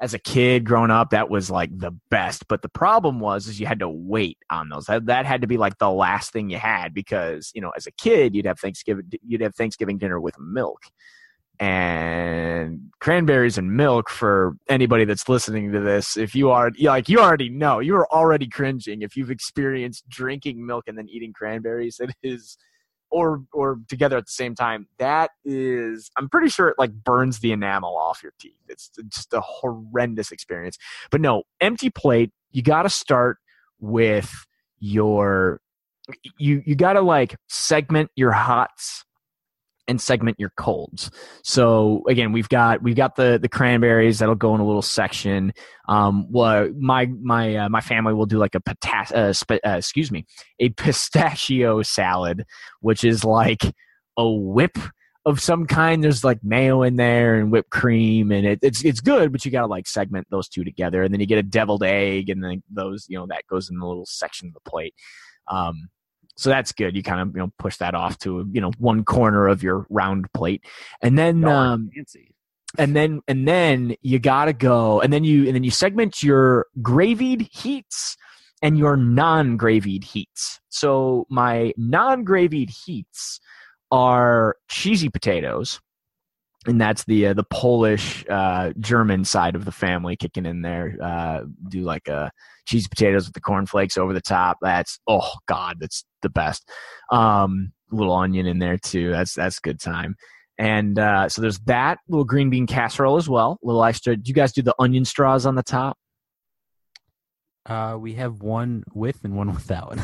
as 0.01 0.15
a 0.15 0.19
kid 0.19 0.65
growing 0.65 0.91
up, 0.91 1.11
that 1.11 1.31
was 1.31 1.51
like 1.51 1.71
the 1.77 1.93
best. 2.11 2.47
But 2.49 2.63
the 2.63 2.69
problem 2.69 3.21
was, 3.21 3.47
is 3.47 3.61
you 3.61 3.67
had 3.67 3.79
to 3.79 3.89
wait 3.89 4.39
on 4.51 4.69
those. 4.69 4.87
That, 4.87 5.07
that 5.07 5.27
had 5.27 5.41
to 5.43 5.47
be 5.47 5.57
like 5.57 5.79
the 5.79 5.91
last 5.91 6.33
thing 6.33 6.51
you 6.51 6.59
had 6.59 6.93
because 6.93 7.51
you 7.55 7.61
know, 7.61 7.71
as 7.77 7.87
a 7.87 7.93
kid, 7.93 8.35
you'd 8.35 8.47
have 8.47 8.59
Thanksgiving. 8.59 9.11
You'd 9.27 9.41
have 9.41 9.55
Thanksgiving 9.55 9.99
dinner 9.99 10.21
with 10.21 10.39
milk. 10.39 10.83
And 11.61 12.91
cranberries 12.99 13.59
and 13.59 13.77
milk 13.77 14.11
for 14.11 14.57
anybody 14.69 15.05
that's 15.05 15.29
listening 15.29 15.71
to 15.71 15.79
this, 15.79 16.17
if 16.17 16.35
you 16.35 16.51
are 16.51 16.73
like 16.81 17.09
you 17.09 17.21
already 17.21 17.49
know, 17.49 17.79
you 17.79 17.95
are 17.95 18.13
already 18.13 18.49
cringing 18.49 19.03
if 19.03 19.17
you've 19.17 19.31
experienced 19.31 20.09
drinking 20.09 20.67
milk 20.67 20.85
and 20.89 20.99
then 20.99 21.09
eating 21.09 21.33
cranberries. 21.33 22.01
It 22.01 22.11
is 22.25 22.59
or 23.15 23.45
or 23.53 23.79
together 23.89 24.17
at 24.17 24.27
the 24.27 24.33
same 24.33 24.55
time, 24.55 24.89
that 24.99 25.31
is 25.45 26.11
I'm 26.19 26.29
pretty 26.29 26.49
sure 26.49 26.69
it 26.69 26.75
like 26.79 26.93
burns 26.93 27.39
the 27.39 27.53
enamel 27.53 27.97
off 27.97 28.23
your 28.23 28.33
teeth. 28.41 28.59
It's 28.69 28.91
just 29.09 29.33
a 29.33 29.41
horrendous 29.41 30.33
experience. 30.33 30.77
But 31.11 31.21
no, 31.21 31.45
empty 31.61 31.91
plate, 31.91 32.33
you 32.51 32.63
got 32.63 32.83
to 32.83 32.91
start 32.91 33.39
with 33.79 34.33
your 34.81 35.61
you 36.39 36.63
you 36.67 36.75
got 36.75 36.95
to 36.95 37.01
like 37.01 37.37
segment 37.49 38.11
your 38.17 38.33
hots 38.33 39.05
and 39.87 40.01
segment 40.01 40.39
your 40.39 40.51
colds. 40.57 41.11
So 41.43 42.03
again, 42.09 42.33
we've 42.33 42.49
got 42.49 42.83
we've 42.83 42.97
got 42.97 43.17
the 43.17 43.39
the 43.41 43.49
cranberries 43.49 44.19
that'll 44.19 44.35
go 44.35 44.55
in 44.55 44.61
a 44.61 44.67
little 44.67 44.83
section. 44.83 45.53
Um, 45.89 46.27
well, 46.31 46.71
my 46.79 47.07
my 47.07 47.57
uh, 47.57 47.69
my 47.69 47.81
family 47.81 48.15
will 48.15 48.27
do 48.27 48.39
like 48.39 48.55
a 48.55 48.61
potas- 48.61 49.13
uh, 49.13 49.33
sp- 49.37 49.63
uh, 49.65 49.77
excuse 49.79 50.11
me, 50.11 50.27
a 50.59 50.69
pistachio 50.71 51.83
salad, 51.83 52.45
which 52.81 53.05
is 53.05 53.25
like 53.25 53.63
a 54.17 54.29
whip 54.29 54.79
of 55.27 55.41
some 55.41 55.67
kind. 55.67 56.03
There's 56.03 56.25
like 56.25 56.43
mayo 56.43 56.83
in 56.83 56.97
there 56.97 57.35
and 57.37 57.51
whipped 57.51 57.71
cream, 57.71 58.33
and 58.33 58.47
it, 58.47 58.59
it's 58.63 58.85
it's 58.85 59.01
good, 59.01 59.33
but 59.33 59.45
you 59.45 59.51
gotta 59.51 59.67
like 59.67 59.87
segment 59.87 60.27
those 60.31 60.49
two 60.49 60.65
together, 60.65 61.03
and 61.03 61.13
then 61.13 61.21
you 61.21 61.27
get 61.27 61.39
a 61.39 61.43
deviled 61.43 61.83
egg, 61.83 62.31
and 62.31 62.43
then 62.43 62.63
those 62.71 63.07
you 63.09 63.19
know 63.19 63.27
that 63.29 63.47
goes 63.49 63.71
in 63.71 63.79
the 63.79 63.87
little 63.87 64.07
section 64.07 64.49
of 64.49 64.55
the 64.55 64.71
plate. 64.71 64.95
Um, 65.49 65.89
so 66.37 66.51
that's 66.51 66.73
good. 66.73 66.97
You 66.97 67.03
kind 67.03 67.21
of 67.21 67.35
you 67.35 67.43
know 67.43 67.53
push 67.59 67.77
that 67.79 67.95
off 67.95 68.19
to 68.19 68.49
you 68.53 68.61
know 68.61 68.73
one 68.79 69.05
corner 69.05 69.49
of 69.49 69.63
your 69.63 69.87
round 69.91 70.33
plate, 70.33 70.65
and 71.01 71.19
then 71.19 71.45
um, 71.45 71.91
fancy. 71.95 72.35
and 72.79 72.95
then 72.95 73.21
and 73.29 73.47
then 73.47 73.95
you 74.03 74.19
gotta 74.19 74.53
go, 74.53 75.01
and 75.01 75.13
then 75.13 75.25
you 75.25 75.47
and 75.47 75.55
then 75.55 75.65
you 75.65 75.71
segment 75.71 76.23
your 76.23 76.67
gravied 76.83 77.49
heats 77.53 78.17
and 78.63 78.79
your 78.79 78.97
non-gravied 78.97 80.05
heats. 80.05 80.61
So 80.71 81.27
my 81.29 81.73
non-gravied 81.77 82.71
heats 82.71 83.41
are 83.91 84.57
cheesy 84.69 85.09
potatoes, 85.09 85.81
and 86.67 86.81
that's 86.81 87.05
the 87.05 87.29
uh, 87.29 87.35
the 87.35 87.45
Polish 87.45 88.25
uh, 88.29 88.73
German 88.79 89.25
side 89.25 89.55
of 89.55 89.65
the 89.65 89.73
family 89.73 90.17
kicking 90.17 90.47
in 90.47 90.63
there. 90.63 90.97
Uh, 91.03 91.43
do 91.69 91.83
like 91.83 92.09
a 92.09 92.31
cheesy 92.67 92.89
potatoes 92.89 93.27
with 93.27 93.35
the 93.35 93.41
cornflakes 93.41 93.99
over 93.99 94.13
the 94.13 94.21
top. 94.21 94.59
That's 94.63 94.99
oh 95.07 95.33
god, 95.47 95.77
that's 95.81 96.05
the 96.23 96.31
best. 96.31 96.69
Um, 97.11 97.73
little 97.91 98.15
onion 98.15 98.47
in 98.47 98.59
there 98.59 98.79
too. 98.79 99.11
That's 99.11 99.35
that's 99.35 99.59
good 99.59 99.81
time. 99.81 100.17
And 100.59 100.99
uh, 100.99 101.29
so 101.29 101.43
there's 101.43 101.59
that 101.61 101.99
little 102.09 102.25
green 102.25 102.49
bean 102.49 102.67
casserole 102.67 103.17
as 103.17 103.29
well. 103.29 103.59
Little 103.63 103.85
extra. 103.85 104.17
Do 104.17 104.29
you 104.29 104.35
guys 104.35 104.53
do 104.53 104.63
the 104.63 104.75
onion 104.79 105.05
straws 105.05 105.47
on 105.47 105.57
the 105.57 105.63
top? 105.63 105.99
Uh, 107.67 107.97
we 107.99 108.15
have 108.15 108.43
one 108.43 108.85
with 108.93 109.25
and 109.25 109.37
one 109.37 109.53
without. 109.55 109.99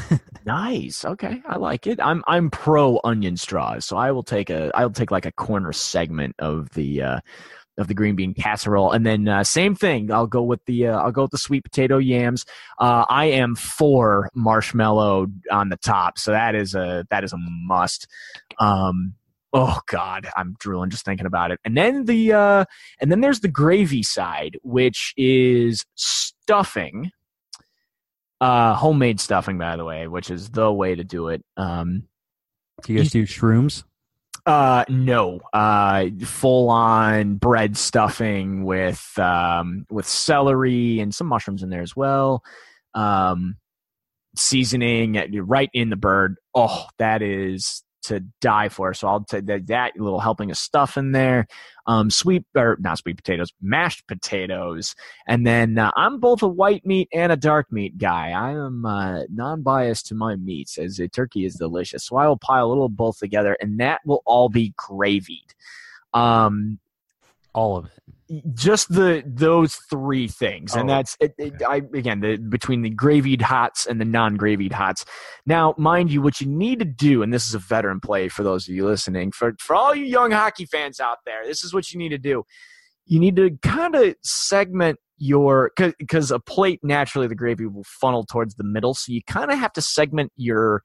Nice. 0.47 1.05
Okay, 1.05 1.43
I 1.47 1.57
like 1.57 1.87
it. 1.87 2.01
I'm 2.01 2.25
I'm 2.27 2.51
pro 2.51 3.01
onion 3.05 3.37
straws, 3.37 3.85
so 3.85 3.97
I 3.97 4.13
will 4.13 4.23
take 4.23 4.49
a 4.51 4.71
I'll 4.75 4.91
take 4.91 5.11
like 5.11 5.27
a 5.27 5.33
corner 5.33 5.73
segment 5.73 6.35
of 6.39 6.71
the 6.71 7.03
uh, 7.03 7.21
of 7.77 7.89
the 7.89 7.95
green 7.95 8.17
bean 8.17 8.35
casserole, 8.35 8.93
and 8.93 9.05
then 9.05 9.29
uh, 9.29 9.45
same 9.45 9.75
thing. 9.75 10.11
I'll 10.11 10.27
go 10.27 10.43
with 10.43 10.65
the 10.65 10.89
uh, 10.89 10.99
I'll 10.99 11.13
go 11.13 11.23
with 11.23 11.31
the 11.33 11.39
sweet 11.39 11.65
potato 11.65 11.99
yams. 11.99 12.47
Uh, 12.79 13.05
I 13.09 13.27
am 13.27 13.55
for 13.55 14.31
marshmallow 14.35 15.27
on 15.51 15.69
the 15.69 15.77
top, 15.77 16.19
so 16.19 16.33
that 16.33 16.55
is 16.55 16.75
a 16.75 17.07
that 17.11 17.25
is 17.25 17.35
a 17.35 17.39
must. 17.39 18.07
Um, 18.59 19.15
oh 19.53 19.81
God, 19.87 20.29
I'm 20.37 20.57
drooling 20.59 20.91
just 20.91 21.05
thinking 21.05 21.27
about 21.27 21.51
it. 21.51 21.61
And 21.65 21.77
then 21.77 22.07
the 22.07 22.33
uh, 22.33 22.65
and 23.01 23.11
then 23.11 23.21
there's 23.21 23.41
the 23.41 23.49
gravy 23.49 24.03
side, 24.03 24.59
which 24.63 25.13
is 25.17 25.85
stuffing 25.95 27.13
uh, 28.41 28.75
homemade 28.75 29.21
stuffing, 29.21 29.59
by 29.59 29.77
the 29.77 29.85
way, 29.85 30.07
which 30.07 30.31
is 30.31 30.51
the 30.51 30.73
way 30.73 30.95
to 30.95 31.05
do 31.05 31.29
it. 31.29 31.45
Um, 31.57 32.05
do 32.83 32.93
you 32.93 32.99
guys 32.99 33.11
do 33.11 33.25
shrooms? 33.25 33.85
uh, 34.47 34.85
no, 34.89 35.41
uh, 35.53 36.07
full 36.25 36.71
on 36.71 37.35
bread 37.37 37.77
stuffing 37.77 38.65
with 38.65 39.19
um, 39.19 39.87
with 39.91 40.07
celery 40.07 41.01
and 41.01 41.15
some 41.15 41.27
mushrooms 41.27 41.63
in 41.63 41.71
there 41.71 41.83
as 41.83 41.95
well. 41.95 42.43
Um, 42.95 43.57
seasoning 44.37 45.23
right 45.47 45.71
in 45.73 45.91
the 45.91 45.97
bird. 45.97 46.37
Oh, 46.55 46.87
that 46.99 47.23
is 47.23 47.83
to 48.05 48.25
die 48.41 48.71
for. 48.71 48.95
So 48.95 49.09
I'll 49.09 49.25
take 49.25 49.47
that, 49.47 49.67
that 49.67 49.93
little 49.97 50.21
helping 50.21 50.51
of 50.51 50.57
stuff 50.57 50.97
in 50.97 51.13
there. 51.13 51.47
Um, 51.91 52.09
sweet 52.09 52.45
or 52.55 52.77
not 52.79 52.99
sweet 52.99 53.17
potatoes, 53.17 53.53
mashed 53.61 54.07
potatoes, 54.07 54.95
and 55.27 55.45
then 55.45 55.77
uh, 55.77 55.91
I'm 55.97 56.21
both 56.21 56.43
a 56.43 56.47
white 56.47 56.85
meat 56.87 57.09
and 57.13 57.33
a 57.33 57.37
dark 57.37 57.67
meat 57.73 57.99
guy. 57.99 58.31
I 58.31 58.53
am 58.53 58.87
uh, 58.87 59.23
non-biased 59.29 60.07
to 60.07 60.15
my 60.15 60.37
meats, 60.37 60.79
as 60.79 61.01
a 61.01 61.09
turkey 61.09 61.45
is 61.45 61.55
delicious. 61.55 62.05
So 62.05 62.17
I 62.17 62.29
will 62.29 62.39
pile 62.39 62.67
a 62.67 62.69
little 62.69 62.85
of 62.85 62.97
both 62.97 63.19
together, 63.19 63.57
and 63.61 63.81
that 63.81 64.01
will 64.07 64.23
all 64.25 64.49
be 64.49 64.73
gravied. 64.77 65.51
Um, 66.15 66.79
All 67.53 67.77
of 67.79 67.87
it. 67.87 67.99
Just 68.55 68.93
the 68.93 69.23
those 69.27 69.77
three 69.91 70.29
things. 70.29 70.75
And 70.75 70.89
Oh, 70.91 70.95
that's 70.95 71.17
it, 71.21 71.35
it, 71.39 71.63
i 71.67 71.83
again 71.95 72.21
the 72.21 72.37
between 72.37 72.83
the 72.83 72.91
gravied 72.91 73.43
hots 73.43 73.87
and 73.87 74.01
the 74.01 74.05
non-gravied 74.05 74.73
hots. 74.73 75.05
Now 75.47 75.75
mind 75.77 76.13
you 76.13 76.23
what 76.23 76.41
you 76.41 76.47
need 76.47 76.79
to 76.79 76.85
do 76.85 77.23
and 77.23 77.33
this 77.33 77.47
is 77.47 77.55
a 77.55 77.59
veteran 77.59 78.01
play 78.01 78.29
for 78.29 78.43
those 78.43 78.69
of 78.69 78.75
you 78.75 78.87
listening 78.87 79.33
for 79.33 79.55
for 79.59 79.75
all 79.75 79.95
you 79.95 80.05
young 80.05 80.31
hockey 80.31 80.67
fans 80.67 81.01
out 81.01 81.19
there 81.27 81.47
this 81.47 81.65
is 81.65 81.75
what 81.75 81.91
you 81.93 81.99
need 81.99 82.11
to 82.11 82.19
do. 82.19 82.45
You 83.07 83.19
need 83.19 83.37
to 83.37 83.51
kind 83.63 83.95
of 83.97 84.15
segment 84.23 84.99
your 85.19 85.73
because 85.77 86.31
a 86.31 86.39
plate 86.39 86.81
naturally 86.83 87.27
the 87.27 87.35
gravy 87.35 87.67
will 87.67 87.85
funnel 87.85 88.25
towards 88.25 88.55
the 88.55 88.65
middle. 88.65 88.95
So 88.95 89.13
you 89.13 89.23
kind 89.27 89.51
of 89.51 89.59
have 89.59 89.73
to 89.75 89.83
segment 89.83 90.33
your 90.37 90.83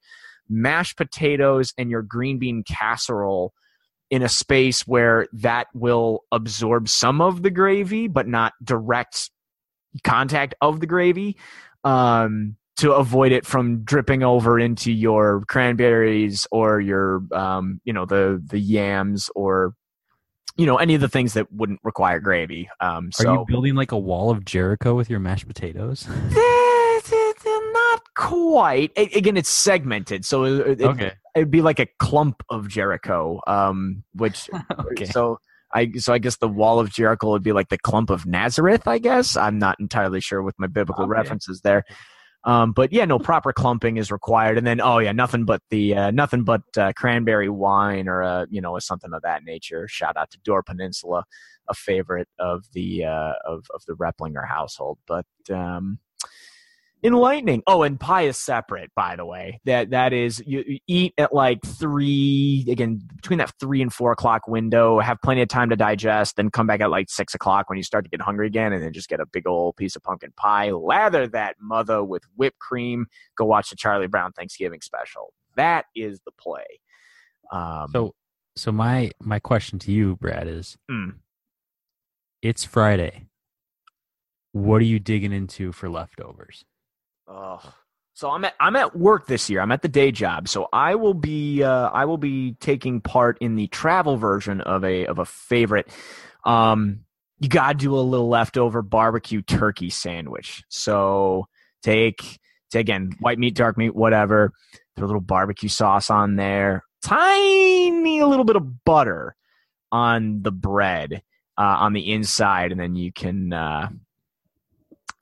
mashed 0.48 0.96
potatoes 0.96 1.72
and 1.78 1.90
your 1.90 2.02
green 2.02 2.38
bean 2.38 2.62
casserole 2.64 3.52
in 4.10 4.22
a 4.22 4.28
space 4.28 4.86
where 4.86 5.26
that 5.32 5.66
will 5.74 6.24
absorb 6.32 6.88
some 6.88 7.20
of 7.20 7.42
the 7.42 7.50
gravy 7.50 8.08
but 8.08 8.26
not 8.26 8.52
direct 8.62 9.30
contact 10.04 10.54
of 10.60 10.80
the 10.80 10.86
gravy 10.86 11.36
um, 11.84 12.56
to 12.76 12.92
avoid 12.92 13.32
it 13.32 13.46
from 13.46 13.82
dripping 13.84 14.22
over 14.22 14.58
into 14.58 14.92
your 14.92 15.42
cranberries 15.48 16.46
or 16.50 16.80
your 16.80 17.22
um, 17.32 17.80
you 17.84 17.92
know 17.92 18.04
the 18.04 18.42
the 18.44 18.58
yams 18.58 19.30
or 19.34 19.74
you 20.56 20.66
know 20.66 20.76
any 20.76 20.94
of 20.94 21.00
the 21.00 21.08
things 21.08 21.34
that 21.34 21.50
wouldn't 21.52 21.80
require 21.82 22.20
gravy 22.20 22.68
um, 22.80 23.10
Are 23.20 23.26
you 23.26 23.44
building 23.48 23.74
like 23.74 23.92
a 23.92 23.98
wall 23.98 24.30
of 24.30 24.44
Jericho 24.44 24.94
with 24.94 25.10
your 25.10 25.20
mashed 25.20 25.46
potatoes? 25.46 26.06
Eh, 26.08 27.00
eh, 27.12 27.32
eh, 27.44 27.60
not 27.72 28.02
quite 28.16 28.90
again 28.96 29.36
it's 29.36 29.50
segmented 29.50 30.24
so 30.24 30.44
it, 30.44 30.80
it, 30.80 31.16
it'd 31.36 31.50
be 31.50 31.62
like 31.62 31.78
a 31.78 31.86
clump 31.98 32.42
of 32.48 32.66
Jericho, 32.66 33.40
um, 33.46 34.02
which 34.14 34.48
okay. 34.92 35.04
so 35.04 35.38
I 35.74 35.92
so 35.96 36.12
I 36.12 36.18
guess 36.18 36.38
the 36.38 36.48
wall 36.48 36.80
of 36.80 36.90
Jericho 36.90 37.30
would 37.30 37.42
be 37.42 37.52
like 37.52 37.68
the 37.68 37.78
clump 37.78 38.10
of 38.10 38.26
Nazareth. 38.26 38.88
I 38.88 38.98
guess 38.98 39.36
I'm 39.36 39.58
not 39.58 39.78
entirely 39.78 40.20
sure 40.20 40.42
with 40.42 40.54
my 40.58 40.66
biblical 40.66 41.04
Okay. 41.04 41.10
references 41.10 41.60
there. 41.60 41.84
Um, 42.44 42.72
but 42.72 42.92
yeah, 42.92 43.04
no 43.04 43.18
proper 43.18 43.52
clumping 43.52 43.96
is 43.96 44.12
required, 44.12 44.56
and 44.56 44.66
then 44.66 44.80
oh 44.80 44.98
yeah, 44.98 45.12
nothing 45.12 45.44
but 45.44 45.60
the 45.70 45.94
uh, 45.94 46.10
nothing 46.12 46.44
but 46.44 46.62
uh, 46.78 46.92
cranberry 46.96 47.48
wine 47.48 48.08
or 48.08 48.22
uh, 48.22 48.46
you 48.48 48.60
know 48.60 48.78
something 48.78 49.12
of 49.12 49.22
that 49.22 49.42
nature. 49.44 49.86
Shout 49.88 50.16
out 50.16 50.30
to 50.30 50.38
Door 50.44 50.62
Peninsula, 50.62 51.24
a 51.68 51.74
favorite 51.74 52.28
of 52.38 52.64
the 52.72 53.04
uh, 53.04 53.32
of 53.44 53.66
of 53.74 53.82
the 53.86 53.94
Replinger 53.94 54.46
household. 54.48 54.98
But 55.08 55.26
um, 55.52 55.98
enlightening. 57.06 57.62
Oh, 57.66 57.82
and 57.82 57.98
pie 57.98 58.22
is 58.22 58.36
separate, 58.36 58.90
by 58.94 59.16
the 59.16 59.24
way. 59.24 59.60
That 59.64 59.90
that 59.90 60.12
is 60.12 60.42
you, 60.46 60.64
you 60.66 60.78
eat 60.86 61.14
at 61.16 61.32
like 61.32 61.64
three 61.64 62.66
again 62.68 63.00
between 63.16 63.38
that 63.38 63.52
three 63.60 63.80
and 63.80 63.92
four 63.92 64.12
o'clock 64.12 64.48
window. 64.48 64.98
Have 64.98 65.22
plenty 65.22 65.40
of 65.42 65.48
time 65.48 65.70
to 65.70 65.76
digest, 65.76 66.36
then 66.36 66.50
come 66.50 66.66
back 66.66 66.80
at 66.80 66.90
like 66.90 67.08
six 67.08 67.34
o'clock 67.34 67.70
when 67.70 67.76
you 67.76 67.82
start 67.82 68.04
to 68.04 68.10
get 68.10 68.20
hungry 68.20 68.46
again, 68.46 68.72
and 68.72 68.82
then 68.82 68.92
just 68.92 69.08
get 69.08 69.20
a 69.20 69.26
big 69.26 69.46
old 69.46 69.76
piece 69.76 69.96
of 69.96 70.02
pumpkin 70.02 70.32
pie. 70.36 70.70
Lather 70.72 71.26
that 71.28 71.56
mother 71.60 72.02
with 72.04 72.24
whipped 72.36 72.58
cream. 72.58 73.06
Go 73.36 73.44
watch 73.44 73.70
the 73.70 73.76
Charlie 73.76 74.08
Brown 74.08 74.32
Thanksgiving 74.32 74.80
special. 74.80 75.32
That 75.54 75.86
is 75.94 76.20
the 76.26 76.32
play. 76.32 76.80
Um, 77.52 77.88
So, 77.92 78.14
so 78.56 78.72
my 78.72 79.10
my 79.20 79.38
question 79.38 79.78
to 79.80 79.92
you, 79.92 80.16
Brad, 80.16 80.48
is: 80.48 80.76
mm, 80.90 81.14
It's 82.42 82.64
Friday. 82.64 83.26
What 84.52 84.80
are 84.80 84.86
you 84.86 84.98
digging 84.98 85.32
into 85.32 85.70
for 85.72 85.88
leftovers? 85.90 86.64
Ugh. 87.28 87.60
So 88.14 88.30
I'm 88.30 88.46
at 88.46 88.54
I'm 88.58 88.76
at 88.76 88.96
work 88.96 89.26
this 89.26 89.50
year. 89.50 89.60
I'm 89.60 89.72
at 89.72 89.82
the 89.82 89.88
day 89.88 90.10
job. 90.10 90.48
So 90.48 90.68
I 90.72 90.94
will 90.94 91.12
be 91.12 91.62
uh, 91.62 91.90
I 91.90 92.06
will 92.06 92.16
be 92.16 92.54
taking 92.60 93.02
part 93.02 93.36
in 93.42 93.56
the 93.56 93.66
travel 93.66 94.16
version 94.16 94.62
of 94.62 94.84
a 94.84 95.04
of 95.04 95.18
a 95.18 95.26
favorite. 95.26 95.88
Um, 96.44 97.00
you 97.40 97.50
gotta 97.50 97.76
do 97.76 97.94
a 97.94 98.00
little 98.00 98.28
leftover 98.28 98.80
barbecue 98.80 99.42
turkey 99.42 99.90
sandwich. 99.90 100.64
So 100.70 101.46
take, 101.82 102.38
take 102.70 102.80
again 102.80 103.10
white 103.20 103.38
meat, 103.38 103.54
dark 103.54 103.76
meat, 103.76 103.94
whatever. 103.94 104.52
Throw 104.96 105.04
a 105.04 105.08
little 105.08 105.20
barbecue 105.20 105.68
sauce 105.68 106.08
on 106.08 106.36
there. 106.36 106.84
Tiny 107.02 108.22
little 108.22 108.44
bit 108.44 108.56
of 108.56 108.84
butter 108.84 109.36
on 109.92 110.40
the 110.40 110.52
bread 110.52 111.22
uh, 111.58 111.76
on 111.80 111.92
the 111.92 112.12
inside, 112.12 112.72
and 112.72 112.80
then 112.80 112.96
you 112.96 113.12
can. 113.12 113.52
Uh, 113.52 113.90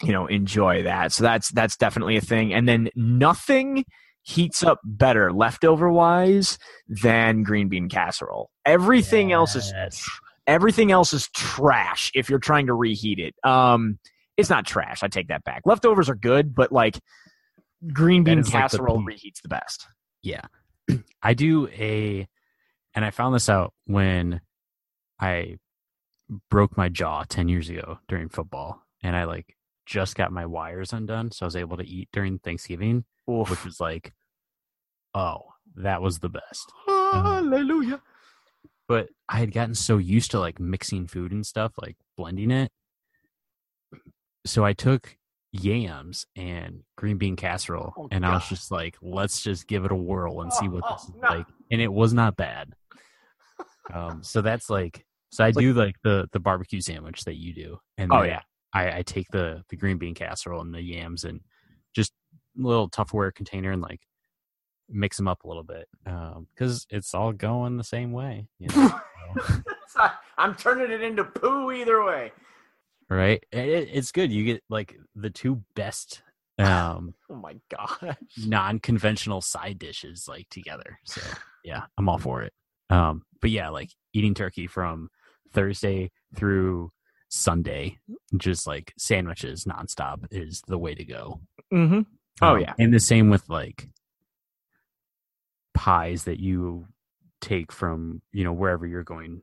you 0.05 0.13
know 0.13 0.27
enjoy 0.27 0.83
that 0.83 1.13
so 1.13 1.23
that's 1.23 1.51
that's 1.51 1.77
definitely 1.77 2.17
a 2.17 2.21
thing 2.21 2.53
and 2.53 2.69
then 2.69 2.89
nothing 2.95 3.85
heats 4.25 4.63
up 4.63 4.81
better 4.83 5.33
leftover 5.33 5.91
wise 5.91 6.59
than 6.89 7.43
green 7.43 7.69
bean 7.69 7.89
casserole. 7.89 8.51
Everything 8.65 9.33
else 9.33 9.55
is 9.55 9.73
everything 10.47 10.91
else 10.91 11.13
is 11.13 11.29
trash 11.29 12.11
if 12.15 12.29
you're 12.29 12.39
trying 12.39 12.67
to 12.67 12.75
reheat 12.75 13.19
it. 13.19 13.35
Um, 13.49 13.99
it's 14.37 14.51
not 14.51 14.67
trash. 14.67 15.03
I 15.03 15.09
take 15.09 15.29
that 15.29 15.45
back. 15.45 15.63
Leftovers 15.65 16.09
are 16.09 16.15
good, 16.15 16.55
but 16.55 16.73
like 16.73 16.99
green 17.93 18.25
bean 18.25 18.39
is 18.39 18.47
like 18.47 18.71
the 18.71 18.79
casserole 18.79 19.03
reheats 19.03 19.43
the 19.43 19.49
best. 19.49 19.87
Yeah. 20.23 20.43
I 21.23 21.35
do 21.35 21.69
a, 21.69 22.27
and 22.95 23.05
I 23.05 23.11
found 23.11 23.35
this 23.35 23.49
out 23.49 23.73
when 23.85 24.41
I 25.21 25.59
broke 26.51 26.77
my 26.77 26.89
jaw 26.89 27.25
10 27.29 27.49
years 27.49 27.69
ago 27.69 27.99
during 28.09 28.29
football. 28.29 28.83
And 29.03 29.15
I 29.15 29.25
like 29.25 29.55
just 29.87 30.16
got 30.16 30.32
my 30.32 30.47
wires 30.47 30.93
undone. 30.93 31.30
So 31.30 31.45
I 31.45 31.49
was 31.49 31.57
able 31.57 31.76
to 31.76 31.87
eat 31.87 32.09
during 32.12 32.39
Thanksgiving, 32.39 33.05
which 33.26 33.64
was 33.64 33.80
like, 33.80 34.12
oh, 35.14 35.43
that 35.76 36.03
was 36.03 36.18
the 36.18 36.28
best. 36.28 36.72
Hallelujah. 36.87 38.01
But 38.89 39.09
I 39.28 39.39
had 39.39 39.53
gotten 39.53 39.74
so 39.74 39.99
used 39.99 40.30
to 40.32 40.41
like 40.41 40.61
mixing 40.61 41.07
food 41.07 41.32
and 41.32 41.47
stuff, 41.47 41.72
like 41.80 41.97
blending 42.16 42.51
it. 42.51 42.70
So 44.47 44.64
I 44.64 44.74
took 44.74 45.16
yams 45.53 46.26
and 46.37 46.80
green 46.97 47.16
bean 47.16 47.37
casserole 47.37 47.95
Oh, 47.97 48.09
and 48.11 48.26
I 48.26 48.35
was 48.35 48.49
just 48.49 48.70
like, 48.70 48.97
let's 49.01 49.43
just 49.43 49.66
give 49.66 49.85
it 49.85 49.93
a 49.93 49.97
whirl 49.97 50.43
and 50.43 50.53
see 50.53 50.68
what 50.68 50.82
oh, 50.87 50.95
this 50.95 51.05
is 51.05 51.14
no. 51.20 51.28
like. 51.28 51.47
And 51.70 51.80
it 51.80 51.93
was 51.93 52.12
not 52.12 52.37
bad. 52.37 52.74
Um, 53.93 54.22
so 54.22 54.41
that's 54.41 54.70
like, 54.70 55.05
so 55.30 55.45
I 55.45 55.49
It's 55.49 55.59
do 55.59 55.74
like 55.74 55.97
the 56.03 56.26
the 56.32 56.41
barbecue 56.41 56.80
sandwich 56.80 57.24
that 57.24 57.35
you 57.35 57.53
do, 57.53 57.78
and 57.99 58.11
Oh, 58.11 58.22
yeah. 58.22 58.41
I, 58.75 58.99
I 58.99 59.03
take 59.03 59.29
the 59.31 59.62
the 59.70 59.77
green 59.77 59.99
bean 59.99 60.14
casserole 60.14 60.61
and 60.61 60.75
the 60.75 60.83
yams 60.83 61.25
and 61.25 61.41
just 61.95 62.12
a 62.59 62.66
little 62.66 62.91
Tupperware 62.91 63.35
container 63.35 63.70
and 63.70 63.81
like 63.81 64.01
mix 64.91 65.16
them 65.16 65.29
up 65.29 65.45
a 65.45 65.49
little 65.49 65.62
bit 65.62 65.89
because 66.55 66.87
it's 66.91 67.14
all 67.14 67.33
going 67.33 67.77
the 67.77 67.85
same 67.85 68.12
way. 68.12 68.49
You 68.59 68.68
know? 68.75 69.01
I'm 70.39 70.55
turning 70.57 70.91
it 70.91 71.03
into 71.03 71.25
poo 71.25 71.70
either 71.72 72.05
way. 72.05 72.33
right? 73.09 73.43
It, 73.53 73.68
it- 73.68 73.89
it's 73.93 74.12
good. 74.12 74.33
You 74.33 74.45
get 74.45 74.62
like 74.68 74.97
the 75.14 75.31
two 75.31 75.62
best 75.77 76.22
um 76.59 77.14
Oh 77.31 77.35
my 77.37 77.57
god. 77.77 78.16
non-conventional 78.45 79.41
side 79.41 79.79
dishes 79.79 80.27
like 80.29 80.49
together. 80.51 80.99
So 81.05 81.20
yeah, 81.64 81.83
I'm 81.99 82.09
all 82.09 82.18
for 82.18 82.43
it. 82.43 82.53
Um, 82.91 83.22
but 83.41 83.51
yeah, 83.51 83.70
like 83.70 83.91
eating 84.12 84.35
turkey 84.35 84.66
from 84.66 85.09
Thursday 85.53 86.11
through 86.37 86.91
Sunday, 87.35 87.99
just 88.37 88.66
like 88.66 88.93
sandwiches 88.97 89.64
nonstop 89.64 90.26
is 90.30 90.62
the 90.66 90.78
way 90.78 90.95
to 90.95 91.05
go. 91.05 91.41
Mm-hmm. 91.72 92.01
Oh 92.43 92.55
Um, 92.55 92.61
yeah. 92.61 92.74
and 92.78 92.93
the 92.95 93.01
same 93.01 93.30
with 93.30 93.49
like 93.49 93.89
pies 95.74 96.24
that 96.24 96.39
you 96.41 96.87
take 97.41 97.72
from 97.72 98.22
you 98.32 98.45
know 98.45 98.53
wherever 98.53 98.87
you're 98.87 99.03
going 99.05 99.43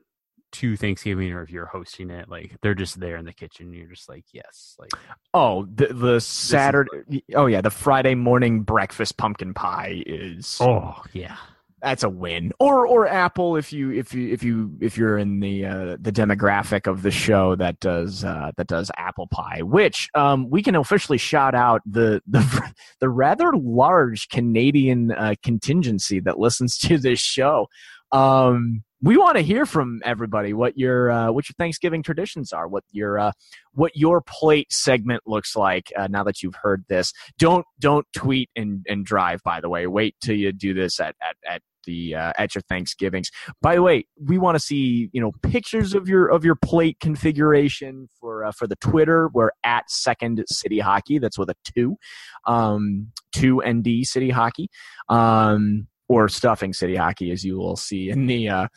to 0.54 0.76
Thanksgiving 0.76 1.32
or 1.32 1.44
if 1.44 1.50
you're 1.50 1.66
hosting 1.68 2.10
it, 2.10 2.28
like 2.28 2.58
they're 2.62 2.76
just 2.76 3.00
there 3.00 3.16
in 3.16 3.24
the 3.24 3.32
kitchen. 3.32 3.72
You're 3.74 3.88
just 3.88 4.10
like, 4.10 4.26
yes, 4.34 4.76
like 4.80 4.90
Oh, 5.34 5.66
the 5.74 5.88
the 5.94 6.20
Saturday. 6.20 7.24
Oh 7.36 7.46
yeah, 7.46 7.62
the 7.62 7.70
Friday 7.70 8.16
morning 8.16 8.62
breakfast 8.64 9.18
pumpkin 9.18 9.54
pie 9.54 10.04
is 10.06 10.58
oh 10.60 11.02
yeah, 11.14 11.38
that's 11.82 12.04
a 12.04 12.10
win. 12.10 12.52
Or 12.60 12.86
or 12.86 13.08
apple 13.08 13.56
if 13.56 13.74
you 13.74 13.92
if 13.92 14.14
you 14.14 14.32
if 14.32 14.44
you 14.44 14.76
if 14.80 14.98
you're 14.98 15.18
in 15.18 15.40
the 15.40 15.66
uh, 15.66 15.98
the 16.00 16.12
demographic 16.12 16.88
of 16.88 17.02
the 17.02 17.12
show 17.12 17.56
that 17.56 17.80
does 17.80 18.24
uh, 18.24 18.52
that 18.58 18.68
does 18.68 18.92
apple 18.98 19.28
pie, 19.28 19.62
which 19.62 20.10
um, 20.14 20.50
we 20.50 20.62
can 20.62 20.76
officially 20.76 21.18
shout 21.18 21.56
out 21.56 21.82
the 21.86 22.22
the 22.28 22.72
the 23.00 23.10
rather 23.10 23.52
large 23.54 24.30
Canadian 24.30 25.12
uh, 25.12 25.36
contingency 25.44 26.20
that 26.20 26.40
listens 26.40 26.78
to 26.80 26.98
this 26.98 27.20
show. 27.20 27.68
Um, 28.12 28.84
we 29.04 29.18
want 29.18 29.38
to 29.38 29.42
hear 29.42 29.66
from 29.66 30.00
everybody 30.06 30.54
what 30.54 30.78
your 30.78 31.10
uh, 31.10 31.32
what 31.32 31.50
your 31.50 31.56
Thanksgiving 31.58 32.04
traditions 32.04 32.54
are, 32.54 32.68
what 32.68 32.84
your 32.92 33.18
uh, 33.18 33.32
what 33.74 33.96
your 33.96 34.22
plate 34.22 34.72
segment 34.72 35.24
looks 35.26 35.56
like 35.56 35.92
uh, 35.98 36.08
now 36.08 36.24
that 36.24 36.44
you've 36.44 36.56
heard 36.62 36.86
this. 36.88 37.12
Don't 37.40 37.66
don't 37.80 38.06
tweet 38.16 38.50
and, 38.56 38.86
and 38.88 39.06
drive. 39.06 39.42
By 39.44 39.60
the 39.60 39.70
way, 39.70 39.88
wait 39.88 40.16
till 40.22 40.36
you 40.36 40.52
do 40.52 40.74
this 40.74 41.00
at 41.00 41.16
at, 41.22 41.36
at 41.48 41.62
the 41.86 42.16
uh, 42.16 42.34
at 42.38 42.56
your 42.56 42.62
Thanksgivings. 42.64 43.30
By 43.62 43.76
the 43.76 43.82
way, 43.82 44.06
we 44.20 44.38
want 44.38 44.56
to 44.56 44.60
see 44.60 45.10
you 45.12 45.22
know 45.22 45.32
pictures 45.44 45.94
of 45.94 46.08
your 46.08 46.28
of 46.28 46.46
your 46.46 46.56
plate 46.56 46.98
configuration 47.00 48.08
for 48.20 48.46
uh, 48.46 48.52
for 48.52 48.68
the 48.68 48.76
Twitter. 48.78 49.30
We're 49.34 49.52
at 49.64 49.90
Second 49.90 50.44
City 50.48 50.80
Hockey. 50.80 51.20
That's 51.20 51.38
with 51.38 51.50
a 51.50 51.56
two, 51.64 51.98
um, 52.46 53.12
two 53.34 53.62
ND 53.66 54.06
City 54.06 54.30
Hockey, 54.30 54.70
um, 55.10 55.88
or 56.08 56.28
Stuffing 56.30 56.74
City 56.74 56.96
Hockey, 56.96 57.32
as 57.32 57.44
you 57.44 57.58
will 57.58 57.76
see 57.76 58.10
in 58.10 58.26
the 58.26 58.50
uh, 58.50 58.68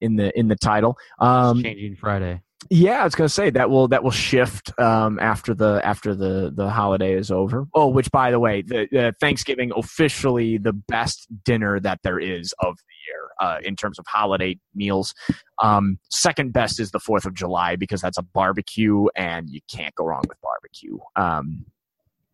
in 0.00 0.16
the 0.16 0.36
in 0.38 0.48
the 0.48 0.56
title. 0.56 0.96
Um, 1.18 1.62
changing 1.62 1.96
Friday. 1.96 2.42
Yeah, 2.70 3.00
I 3.00 3.04
was 3.04 3.14
gonna 3.14 3.28
say 3.28 3.50
that 3.50 3.70
will 3.70 3.88
that 3.88 4.02
will 4.02 4.10
shift 4.10 4.78
um, 4.80 5.18
after 5.20 5.54
the 5.54 5.80
after 5.84 6.14
the 6.14 6.52
the 6.54 6.68
holiday 6.68 7.14
is 7.14 7.30
over. 7.30 7.66
Oh, 7.74 7.88
which 7.88 8.10
by 8.10 8.30
the 8.30 8.40
way, 8.40 8.62
the, 8.62 8.88
the 8.90 9.14
Thanksgiving 9.20 9.70
officially 9.76 10.58
the 10.58 10.72
best 10.72 11.28
dinner 11.44 11.78
that 11.80 12.00
there 12.02 12.18
is 12.18 12.52
of 12.58 12.76
the 12.76 12.94
year 13.06 13.30
uh, 13.40 13.58
in 13.62 13.76
terms 13.76 13.98
of 13.98 14.06
holiday 14.08 14.58
meals. 14.74 15.14
Um, 15.62 15.98
second 16.10 16.52
best 16.52 16.80
is 16.80 16.90
the 16.90 17.00
Fourth 17.00 17.26
of 17.26 17.34
July 17.34 17.76
because 17.76 18.00
that's 18.00 18.18
a 18.18 18.22
barbecue 18.22 19.06
and 19.14 19.48
you 19.48 19.60
can't 19.72 19.94
go 19.94 20.04
wrong 20.04 20.24
with 20.28 20.38
barbecue. 20.42 20.98
Um, 21.16 21.64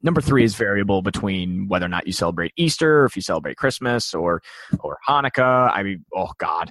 number 0.04 0.20
three 0.20 0.44
is 0.44 0.54
variable 0.54 1.02
between 1.02 1.66
whether 1.66 1.86
or 1.86 1.88
not 1.88 2.06
you 2.06 2.12
celebrate 2.12 2.52
Easter, 2.56 3.06
if 3.06 3.16
you 3.16 3.22
celebrate 3.22 3.56
Christmas, 3.56 4.14
or 4.14 4.42
or 4.80 4.98
Hanukkah. 5.08 5.72
I 5.74 5.82
mean, 5.82 6.04
oh 6.14 6.30
God, 6.38 6.70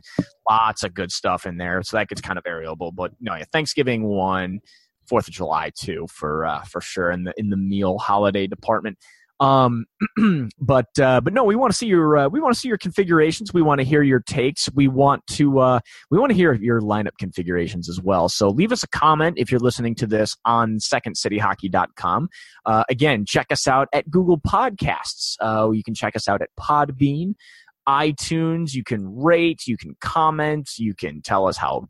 lots 0.49 0.83
of 0.83 0.93
good 0.93 1.11
stuff 1.11 1.45
in 1.45 1.57
there. 1.57 1.83
So 1.83 1.97
that 1.97 2.07
gets 2.07 2.21
kind 2.21 2.37
of 2.37 2.45
variable. 2.45 2.91
But 2.93 3.11
no, 3.19 3.35
yeah, 3.35 3.43
Thanksgiving 3.51 4.03
one, 4.03 4.61
Fourth 5.07 5.27
of 5.27 5.33
July 5.33 5.71
two 5.75 6.07
for 6.09 6.45
uh, 6.45 6.63
for 6.63 6.79
sure 6.79 7.11
in 7.11 7.25
the 7.25 7.33
in 7.35 7.49
the 7.49 7.57
meal 7.57 7.97
holiday 7.97 8.47
department. 8.47 8.97
Um, 9.43 9.85
but 10.59 10.87
uh, 10.99 11.19
but 11.19 11.33
no, 11.33 11.43
we 11.43 11.57
want 11.57 11.71
to 11.71 11.77
see 11.77 11.87
your 11.87 12.17
uh, 12.17 12.29
we 12.29 12.39
want 12.39 12.53
to 12.53 12.59
see 12.59 12.69
your 12.69 12.77
configurations. 12.77 13.53
We 13.53 13.61
want 13.61 13.79
to 13.79 13.85
hear 13.85 14.01
your 14.01 14.21
takes. 14.21 14.69
We 14.73 14.87
want 14.87 15.25
to 15.31 15.59
uh, 15.59 15.79
we 16.09 16.17
want 16.17 16.29
to 16.29 16.35
hear 16.35 16.53
your 16.53 16.79
lineup 16.79 17.17
configurations 17.19 17.89
as 17.89 17.99
well. 17.99 18.29
So 18.29 18.49
leave 18.49 18.71
us 18.71 18.83
a 18.83 18.87
comment 18.87 19.37
if 19.37 19.51
you're 19.51 19.59
listening 19.59 19.95
to 19.95 20.07
this 20.07 20.37
on 20.45 20.77
secondcityhockey.com. 20.77 22.29
Uh, 22.65 22.83
again, 22.89 23.25
check 23.25 23.47
us 23.51 23.67
out 23.67 23.89
at 23.91 24.09
Google 24.09 24.39
Podcasts. 24.39 25.35
Uh, 25.41 25.71
you 25.71 25.83
can 25.83 25.93
check 25.93 26.15
us 26.15 26.29
out 26.29 26.41
at 26.41 26.49
Podbean 26.57 27.33
iTunes. 27.87 28.73
You 28.73 28.83
can 28.83 29.13
rate, 29.13 29.67
you 29.67 29.75
can 29.77 29.95
comment, 29.99 30.71
you 30.77 30.93
can 30.93 31.21
tell 31.21 31.47
us 31.47 31.57
how 31.57 31.89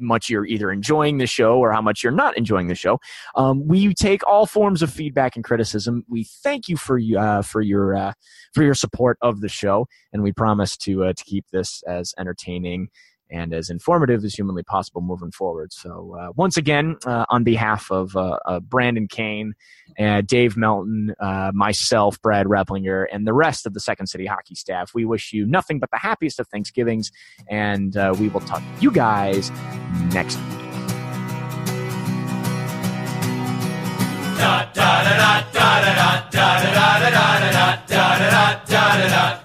much 0.00 0.28
you're 0.28 0.46
either 0.46 0.70
enjoying 0.70 1.18
the 1.18 1.26
show 1.26 1.58
or 1.58 1.72
how 1.72 1.80
much 1.80 2.02
you're 2.02 2.12
not 2.12 2.36
enjoying 2.36 2.68
the 2.68 2.74
show. 2.74 2.98
Um, 3.36 3.66
we 3.66 3.94
take 3.94 4.26
all 4.26 4.46
forms 4.46 4.82
of 4.82 4.90
feedback 4.90 5.36
and 5.36 5.44
criticism. 5.44 6.04
We 6.08 6.24
thank 6.24 6.68
you 6.68 6.76
for 6.76 6.98
uh, 7.18 7.42
for 7.42 7.60
your 7.60 7.96
uh, 7.96 8.12
for 8.54 8.62
your 8.62 8.74
support 8.74 9.18
of 9.22 9.40
the 9.40 9.48
show, 9.48 9.86
and 10.12 10.22
we 10.22 10.32
promise 10.32 10.76
to 10.78 11.04
uh, 11.04 11.12
to 11.12 11.24
keep 11.24 11.46
this 11.52 11.82
as 11.86 12.14
entertaining 12.18 12.88
and 13.30 13.52
as 13.52 13.70
informative 13.70 14.24
as 14.24 14.34
humanly 14.34 14.62
possible 14.62 15.00
moving 15.00 15.30
forward. 15.30 15.72
So, 15.72 16.16
uh, 16.20 16.32
once 16.36 16.56
again, 16.56 16.96
uh, 17.06 17.26
on 17.28 17.44
behalf 17.44 17.90
of 17.90 18.16
uh, 18.16 18.60
Brandon 18.60 19.08
Kane, 19.08 19.54
Dave 20.26 20.56
Melton, 20.56 21.14
myself, 21.52 22.20
Brad 22.22 22.46
Replinger, 22.46 23.06
and 23.12 23.26
the 23.26 23.34
rest 23.34 23.66
of 23.66 23.74
the 23.74 23.80
Second 23.80 24.06
City 24.06 24.26
hockey 24.26 24.54
staff, 24.54 24.92
we 24.94 25.04
wish 25.04 25.32
you 25.32 25.46
nothing 25.46 25.78
but 25.78 25.90
the 25.90 25.98
happiest 25.98 26.40
of 26.40 26.48
Thanksgivings, 26.48 27.10
and 27.48 27.94
we 28.18 28.28
will 28.28 28.40
talk 28.40 28.60
to 28.60 28.82
you 28.82 28.90
guys 28.90 29.50
next 30.12 30.36
week. 30.36 30.60
da 34.40 34.64
da 34.72 35.02
da 35.04 35.44
da 35.52 35.80
da 35.80 35.92
da 35.92 36.60
da 36.60 36.70
da 36.70 37.00
da 37.00 37.10
da 37.10 37.50
da 37.50 37.78
da 37.86 38.24
da 38.26 38.66
da 38.66 39.08
da 39.08 39.39